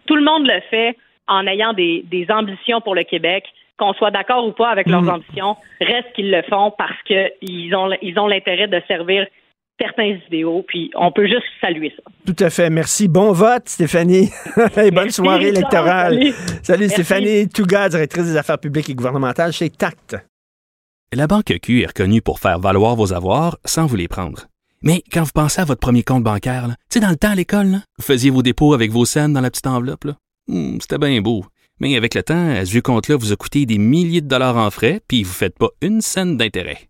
[0.06, 0.96] tout le monde le fait
[1.28, 3.46] en ayant des, des ambitions pour le Québec.
[3.76, 5.10] Qu'on soit d'accord ou pas avec leurs Mm.
[5.10, 9.26] ambitions, reste qu'ils le font parce qu'ils ont, ils ont l'intérêt de servir
[9.80, 12.04] certains idéaux, puis on peut juste saluer ça.
[12.26, 12.70] Tout à fait.
[12.70, 13.08] Merci.
[13.08, 14.30] Bon vote, Stéphanie.
[14.78, 16.14] Et bonne Merci, soirée électorale.
[16.16, 16.34] salut.
[16.64, 16.94] Salut, Merci.
[16.96, 20.18] Stéphanie Touga, directrice des affaires publiques et gouvernementales chez TACT.
[21.14, 24.48] La Banque Q est reconnue pour faire valoir vos avoirs sans vous les prendre.
[24.82, 27.36] Mais quand vous pensez à votre premier compte bancaire, tu sais, dans le temps à
[27.36, 30.08] l'école, là, vous faisiez vos dépôts avec vos scènes dans la petite enveloppe.
[30.48, 31.46] Hmm, C'était bien beau.
[31.80, 34.70] Mais avec le temps, ce vieux compte-là vous a coûté des milliers de dollars en
[34.72, 36.90] frais, puis vous ne faites pas une scène d'intérêt.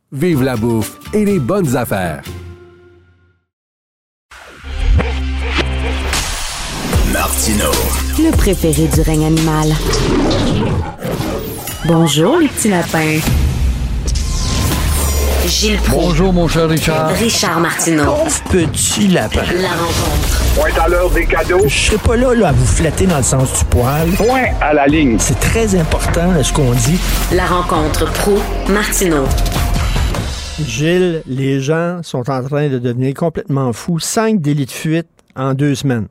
[0.11, 2.21] vive la bouffe et les bonnes affaires.
[7.13, 7.71] Martino.
[8.19, 9.73] le préféré du règne animal.
[11.85, 13.19] Bonjour, les petits lapins.
[15.47, 16.07] Gilles Proulx.
[16.07, 17.09] Bonjour, mon cher Richard.
[17.09, 18.05] Richard Martineau.
[18.05, 19.41] Pauvre petit lapin.
[19.61, 20.41] La rencontre.
[20.55, 21.61] Point à l'heure des cadeaux.
[21.67, 24.09] Je serai pas là, là à vous flatter dans le sens du poil.
[24.17, 25.17] Point à la ligne.
[25.19, 26.99] C'est très important, là, ce qu'on dit.
[27.31, 28.39] La rencontre pro
[28.69, 29.25] martineau
[30.67, 33.99] Gilles, les gens sont en train de devenir complètement fous.
[33.99, 36.07] Cinq délits de fuite en deux semaines.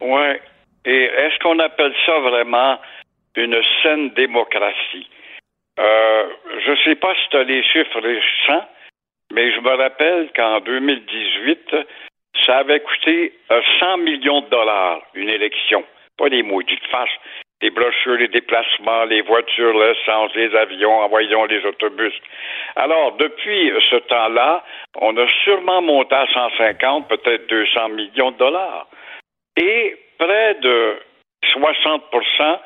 [0.00, 0.36] Oui.
[0.84, 2.78] Et est-ce qu'on appelle ça vraiment
[3.36, 5.08] une saine démocratie?
[5.78, 6.24] Euh,
[6.64, 8.66] je ne sais pas si tu as les chiffres récents,
[9.32, 11.76] mais je me rappelle qu'en 2018,
[12.46, 15.84] ça avait coûté euh, 100 millions de dollars, une élection.
[16.16, 17.10] Pas des maudites farces.
[17.60, 22.14] Les brochures, les déplacements, les voitures, l'essence, les avions, envoyons les autobus.
[22.76, 24.64] Alors, depuis ce temps-là,
[25.00, 28.86] on a sûrement monté à 150, peut-être 200 millions de dollars.
[29.56, 30.98] Et près de
[31.52, 32.58] 60%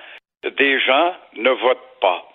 [0.59, 2.29] des gens ne votent pas.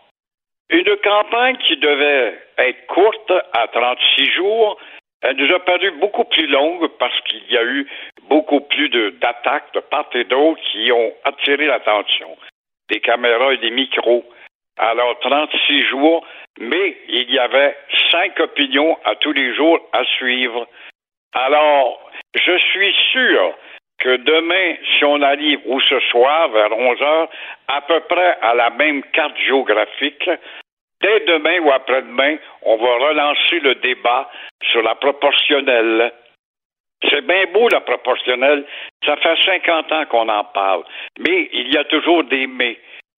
[0.70, 4.78] Une campagne qui devait être courte, à 36 jours,
[5.22, 7.88] elle nous a paru beaucoup plus longue parce qu'il y a eu
[8.30, 12.38] beaucoup plus d'attaques de, part et d'autre qui ont attiré l'attention.
[12.89, 14.23] Des caméras et des micros.
[14.77, 16.26] Alors, 36 jours,
[16.60, 17.76] mais il y avait
[18.11, 20.68] cinq opinions à tous les jours à suivre.
[21.34, 21.99] Alors,
[22.35, 23.56] je suis sûr
[23.99, 27.30] que demain, si on arrive, ou ce soir, vers 11 heures,
[27.68, 30.30] à peu près à la même carte géographique,
[31.02, 34.30] dès demain ou après-demain, on va relancer le débat
[34.72, 36.14] sur la proportionnelle.
[37.10, 38.65] C'est bien beau, la proportionnelle.
[39.06, 40.84] Ça fait 50 ans qu'on en parle.
[41.19, 42.78] Mais il y a toujours des mais.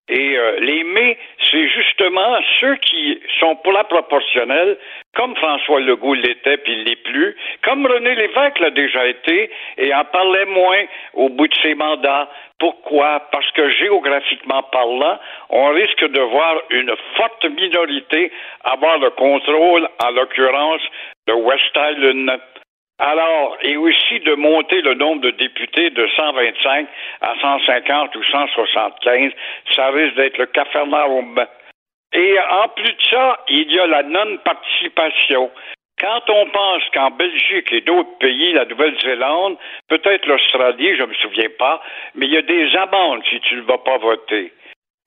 [0.09, 1.17] Et euh, les mais,
[1.51, 4.77] c'est justement ceux qui sont pour la proportionnelle,
[5.15, 9.93] comme François Legault l'était puis il l'est plus, comme René Lévesque l'a déjà été et
[9.93, 10.83] en parlait moins
[11.13, 12.27] au bout de ses mandats.
[12.57, 13.21] Pourquoi?
[13.31, 15.19] Parce que géographiquement parlant,
[15.49, 18.31] on risque de voir une forte minorité
[18.63, 20.81] avoir le contrôle, en l'occurrence,
[21.27, 22.39] de West Island.
[22.99, 26.87] Alors, et aussi de monter le nombre de députés de 125
[27.21, 29.31] à 150 ou 175,
[29.73, 31.45] ça risque d'être le cafarnaum.
[32.11, 35.49] Et en plus de ça, il y a la non-participation.
[35.99, 39.57] Quand on pense qu'en Belgique et d'autres pays, la Nouvelle-Zélande,
[39.87, 41.81] peut-être l'Australie, je ne me souviens pas,
[42.15, 44.51] mais il y a des amendes si tu ne vas pas voter.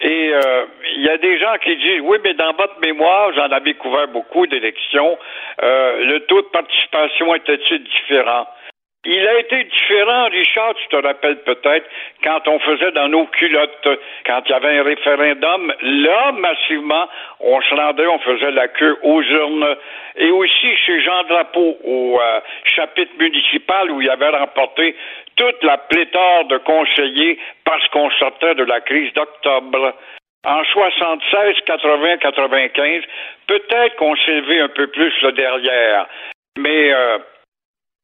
[0.02, 0.64] Et euh,
[0.96, 4.08] il y a des gens qui disent oui, mais dans votre mémoire, j'en avais couvert
[4.08, 5.16] beaucoup d'élections.
[5.62, 8.48] euh, le taux de participation était-il différent?
[9.04, 11.90] Il a été différent, Richard, tu te rappelles peut-être,
[12.22, 13.88] quand on faisait dans nos culottes,
[14.24, 17.08] quand il y avait un référendum, là, massivement,
[17.40, 19.76] on se rendait, on faisait la queue aux urnes.
[20.14, 24.94] Et aussi chez Jean Drapeau, au euh, chapitre municipal, où il avait remporté
[25.34, 29.94] toute la pléthore de conseillers parce qu'on sortait de la crise d'octobre.
[30.44, 33.02] En 76, 80, 95,
[33.48, 36.06] peut-être qu'on s'est élevé un peu plus là derrière.
[36.56, 37.18] Mais euh,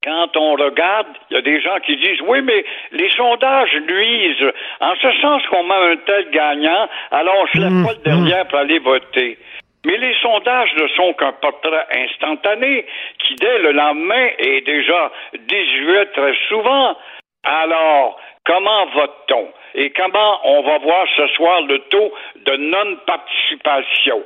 [0.04, 4.52] quand on regarde, il y a des gens qui disent oui, mais les sondages nuisent,
[4.80, 8.46] en ce sens qu'on met un tel gagnant, alors on se lève pas le derrière
[8.48, 9.38] pour aller voter.
[9.86, 12.84] Mais les sondages ne sont qu'un portrait instantané
[13.18, 16.96] qui, dès le lendemain, est déjà désuet très souvent.
[17.44, 19.48] Alors, comment vote-t-on?
[19.74, 22.12] Et comment on va voir ce soir le taux
[22.44, 24.24] de non-participation?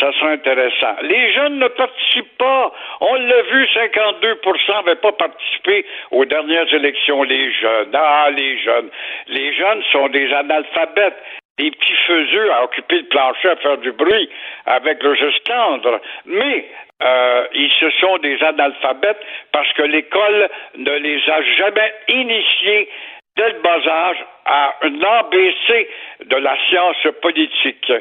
[0.00, 0.96] Ça sera intéressant.
[1.02, 2.72] Les jeunes ne participent pas.
[3.00, 7.22] On l'a vu, 52% n'avaient pas participé aux dernières élections.
[7.24, 8.88] Les jeunes, ah, les jeunes.
[9.28, 11.18] Les jeunes sont des analphabètes,
[11.58, 14.30] des petits faiseux à occuper le plancher, à faire du bruit
[14.64, 16.00] avec le geste tendre.
[16.24, 16.66] Mais
[17.02, 19.20] euh, ils se sont des analphabètes
[19.52, 22.88] parce que l'école ne les a jamais initiés
[23.36, 25.88] dès le bas âge à un ABC
[26.24, 27.92] de la science politique.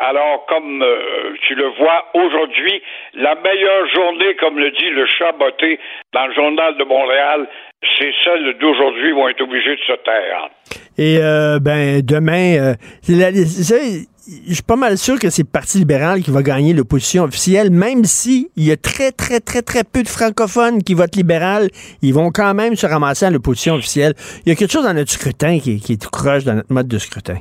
[0.00, 2.80] Alors, comme euh, tu le vois aujourd'hui,
[3.14, 5.80] la meilleure journée, comme le dit le chat botté
[6.14, 7.48] dans le journal de Montréal,
[7.98, 10.50] c'est celle d'aujourd'hui vont être obligés de se taire.
[10.98, 12.74] Et euh, ben demain, euh,
[13.08, 17.72] je suis pas mal sûr que c'est le Parti libéral qui va gagner l'opposition officielle,
[17.72, 21.70] même si il y a très, très, très, très peu de francophones qui votent libéral,
[22.02, 24.14] ils vont quand même se ramasser à l'opposition officielle.
[24.46, 26.72] Il y a quelque chose dans notre scrutin qui, qui est tout croche dans notre
[26.72, 27.38] mode de scrutin.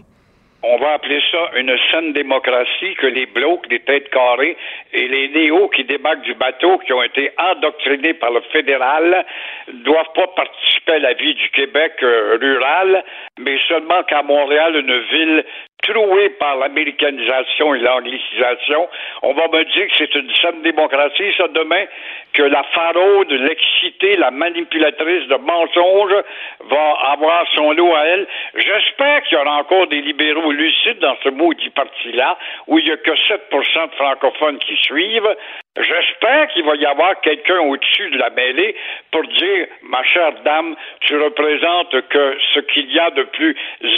[0.63, 4.57] On va appeler ça une saine démocratie, que les blocs, les têtes carrées
[4.91, 9.25] et les néos qui débarquent du bateau, qui ont été endoctrinés par le fédéral,
[9.67, 13.03] doivent pas participer à la vie du Québec euh, rural,
[13.37, 15.45] mais seulement qu'à Montréal, une ville
[15.83, 18.89] trouée par l'américanisation et l'anglicisation,
[19.21, 21.85] on va me dire que c'est une saine démocratie, ça, demain,
[22.33, 26.23] que la faraude, l'excité, la manipulatrice de mensonges
[26.69, 28.27] va avoir son lot à elle.
[28.55, 32.37] J'espère qu'il y aura encore des libéraux lucides dans ce maudit parti-là,
[32.67, 35.35] où il n'y a que 7% de francophones qui suivent.
[35.79, 38.75] J'espère qu'il va y avoir quelqu'un au-dessus de la mêlée
[39.11, 43.55] pour dire, ma chère dame, tu représentes que ce qu'il y a de plus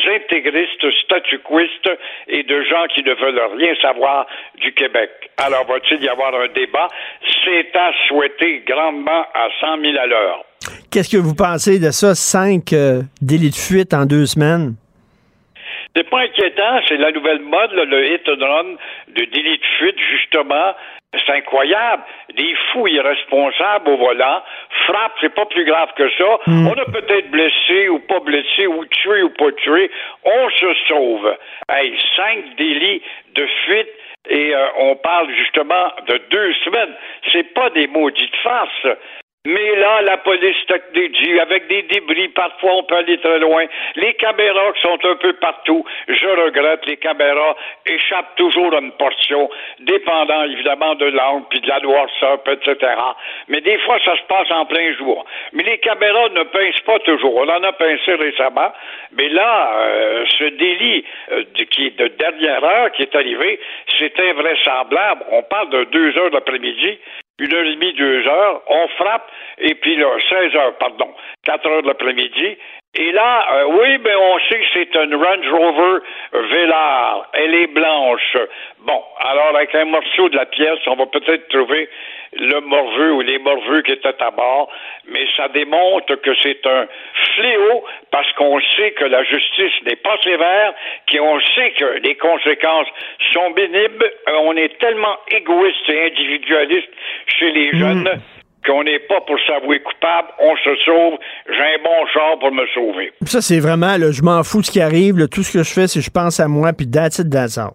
[0.07, 1.89] intégriste, statuquiste
[2.27, 5.09] et de gens qui ne veulent rien savoir du Québec.
[5.37, 6.87] Alors, va-t-il y avoir un débat?
[7.43, 10.48] C'est à souhaiter grandement à 100 000 à l'heure.
[10.91, 12.15] Qu'est-ce que vous pensez de ça?
[12.15, 14.73] Cinq euh, délits de fuite en deux semaines?
[15.95, 18.75] C'est pas inquiétant, c'est la nouvelle mode, là, le hit and run
[19.09, 20.73] de délit de fuite, justement.
[21.13, 22.03] C'est incroyable.
[22.37, 24.41] Des fous irresponsables au volant
[24.85, 26.37] frappent, c'est pas plus grave que ça.
[26.47, 29.89] On a peut-être blessé ou pas blessé, ou tué ou pas tué.
[30.23, 31.35] On se sauve.
[31.67, 33.01] Hey, cinq délits
[33.33, 33.89] de fuite
[34.29, 36.95] et euh, on parle justement de deux semaines.
[37.31, 38.87] C'est pas des maudites farces.
[39.49, 43.65] Mais là, la police technologie, avec des débris, parfois on peut aller très loin.
[43.95, 47.55] Les caméras qui sont un peu partout, je regrette, les caméras
[47.87, 52.93] échappent toujours à une portion, dépendant évidemment de l'angle, puis de la noirceur, etc.
[53.47, 55.25] Mais des fois, ça se passe en plein jour.
[55.53, 57.35] Mais les caméras ne pincent pas toujours.
[57.37, 58.71] On en a pincé récemment.
[59.13, 63.59] Mais là, euh, ce délit euh, qui est de dernière heure qui est arrivé,
[63.97, 65.23] c'est invraisemblable.
[65.31, 66.99] On parle de deux heures d'après-midi
[67.39, 71.13] une heure et demie, deux heures, on frappe, et puis là, 16 heures, pardon,
[71.45, 72.57] 4 heures de l'après-midi.
[72.95, 75.99] Et là, euh, oui, mais on sait que c'est une Range Rover
[76.33, 77.29] Velar.
[77.33, 78.35] Elle est blanche.
[78.79, 81.87] Bon, alors avec un morceau de la pièce, on va peut-être trouver
[82.33, 84.71] le morveux ou les morveux qui étaient à bord,
[85.07, 86.87] mais ça démontre que c'est un
[87.35, 90.73] fléau parce qu'on sait que la justice n'est pas sévère,
[91.11, 92.87] qu'on sait que les conséquences
[93.33, 94.11] sont bénibles.
[94.29, 96.89] Euh, on est tellement égoïste et individualiste
[97.27, 98.19] chez les jeunes
[98.65, 102.65] qu'on n'est pas pour s'avouer coupable, on se sauve, j'ai un bon char pour me
[102.73, 103.11] sauver.
[103.25, 105.17] Ça, c'est vraiment, là, je m'en fous de ce qui arrive.
[105.17, 105.27] là.
[105.27, 107.71] tout ce que je fais, c'est je pense à moi, puis that's it, that's all.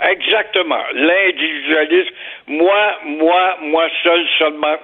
[0.00, 0.82] Exactement.
[0.94, 2.14] L'individualisme,
[2.48, 4.76] moi, moi, moi seul, seulement.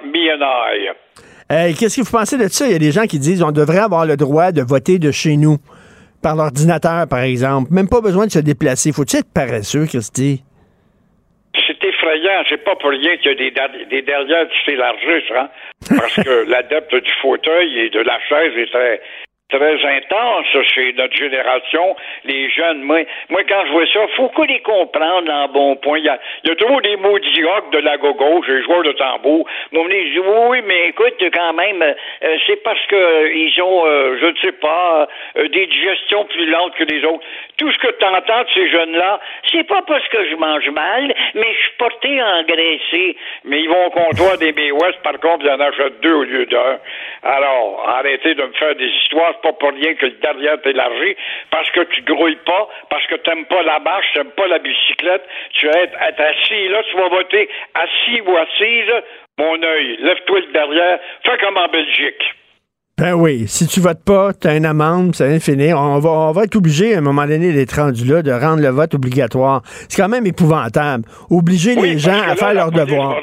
[1.48, 2.66] Hey, Qu'est-ce que vous pensez de ça?
[2.66, 5.10] Il y a des gens qui disent on devrait avoir le droit de voter de
[5.10, 5.56] chez nous,
[6.22, 7.72] par l'ordinateur, par exemple.
[7.72, 8.92] Même pas besoin de se déplacer.
[8.92, 10.44] Faut-tu être paresseux, Christy?
[12.10, 12.42] C'est effrayant.
[12.48, 15.48] C'est pas pour rien qu'il y a des, derrières qui s'élargissent, hein?
[15.96, 19.00] Parce que l'adepte du fauteuil et de la chaise est très,
[19.50, 21.96] très intense chez notre génération.
[22.24, 25.98] Les jeunes, moi, moi quand je vois ça, faut qu'on les comprenne en bon point.
[25.98, 28.82] Il y a, il y a toujours des maudits rocs de la gauche, les joueurs
[28.82, 29.46] de tambour.
[29.72, 34.18] Mon dire, oui, mais écoute, quand même, euh, c'est parce que euh, ils ont, euh,
[34.20, 37.24] je ne sais pas, des digestions plus lentes que les autres.
[37.60, 39.20] Tout ce que tu entends de ces jeunes-là,
[39.52, 43.18] c'est pas parce que je mange mal, mais je suis porté à engraisser.
[43.44, 46.46] Mais ils vont au des Bay West, par contre, ils en achètent deux au lieu
[46.46, 46.78] d'un.
[47.22, 51.14] Alors, arrêtez de me faire des histoires, c'est pas pour rien que le derrière t'élargit,
[51.50, 55.28] parce que tu grouilles pas, parce que t'aimes pas la marche, t'aimes pas la bicyclette,
[55.52, 58.92] tu vas être, être assis, là, tu vas voter assis ou assise,
[59.36, 62.39] mon œil, lève-toi le derrière, fais comme en Belgique.
[63.00, 65.80] Ben oui, si tu votes pas, tu as une amende, ça vient de finir.
[65.80, 68.60] On va, on va être obligé, à un moment donné, d'être rendu là, de rendre
[68.60, 69.62] le vote obligatoire.
[69.88, 71.08] C'est quand même épouvantable.
[71.32, 73.16] Obliger les gens à faire leur devoir.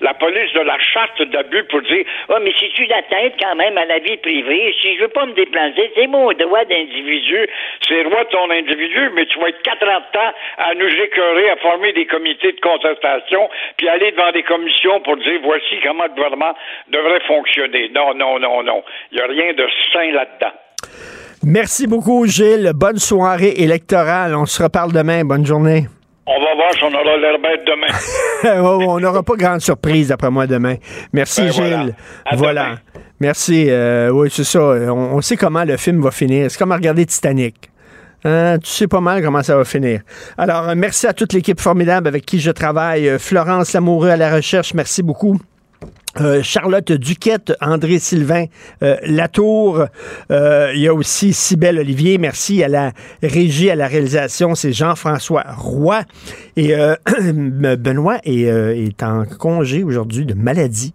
[0.00, 3.56] la police de la charte d'abus pour dire Ah, mais si tu la tête quand
[3.56, 7.42] même à la vie privée, si je veux pas me déplacer, c'est mon droit d'individu,
[7.88, 10.74] c'est le droit de ton individu, mais tu vas être quatre ans de temps à
[10.78, 15.40] nous écœurer, à former des comités de contestation, puis aller devant des commissions pour dire
[15.42, 16.54] voici comment le gouvernement
[16.86, 17.90] devrait fonctionner.
[17.90, 18.75] Non, non, non, non.
[19.12, 20.54] Il n'y a rien de sain là-dedans.
[21.44, 22.72] Merci beaucoup, Gilles.
[22.74, 24.34] Bonne soirée électorale.
[24.34, 25.24] On se reparle demain.
[25.24, 25.86] Bonne journée.
[26.26, 27.86] On va voir si on aura l'air bête demain.
[28.62, 30.74] Oh, on n'aura pas grande surprise, d'après moi, demain.
[31.12, 31.94] Merci, Ben Gilles.
[32.34, 32.76] voilà.
[33.20, 33.66] Merci.
[33.68, 34.60] Euh, oui, c'est ça.
[34.60, 36.50] On, on sait comment le film va finir.
[36.50, 37.70] C'est comme à regarder Titanic.
[38.24, 40.00] Hein, tu sais pas mal comment ça va finir.
[40.36, 43.08] Alors, euh, merci à toute l'équipe formidable avec qui je travaille.
[43.08, 45.38] Euh, Florence Lamoureux à la recherche, merci beaucoup.
[46.20, 48.46] Euh, Charlotte Duquette, André Sylvain
[48.82, 49.86] euh, Latour.
[50.30, 52.18] Euh, il y a aussi Cybelle Olivier.
[52.18, 54.54] Merci à la régie, à la réalisation.
[54.54, 56.02] C'est Jean-François Roy.
[56.56, 56.74] Et
[57.32, 60.94] Benoît est, est, en congé aujourd'hui de maladie.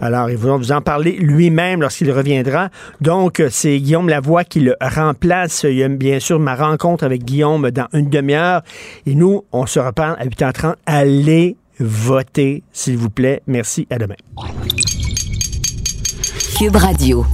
[0.00, 2.70] Alors, il va vous en parler lui-même lorsqu'il reviendra.
[3.00, 5.64] Donc, c'est Guillaume Lavoie qui le remplace.
[5.68, 8.62] Il y a bien sûr ma rencontre avec Guillaume dans une demi-heure.
[9.06, 10.74] Et nous, on se reparle à 8h30.
[10.86, 13.42] Allez Votez, s'il vous plaît.
[13.46, 13.86] Merci.
[13.90, 14.16] À demain.
[16.56, 17.26] Cube Radio.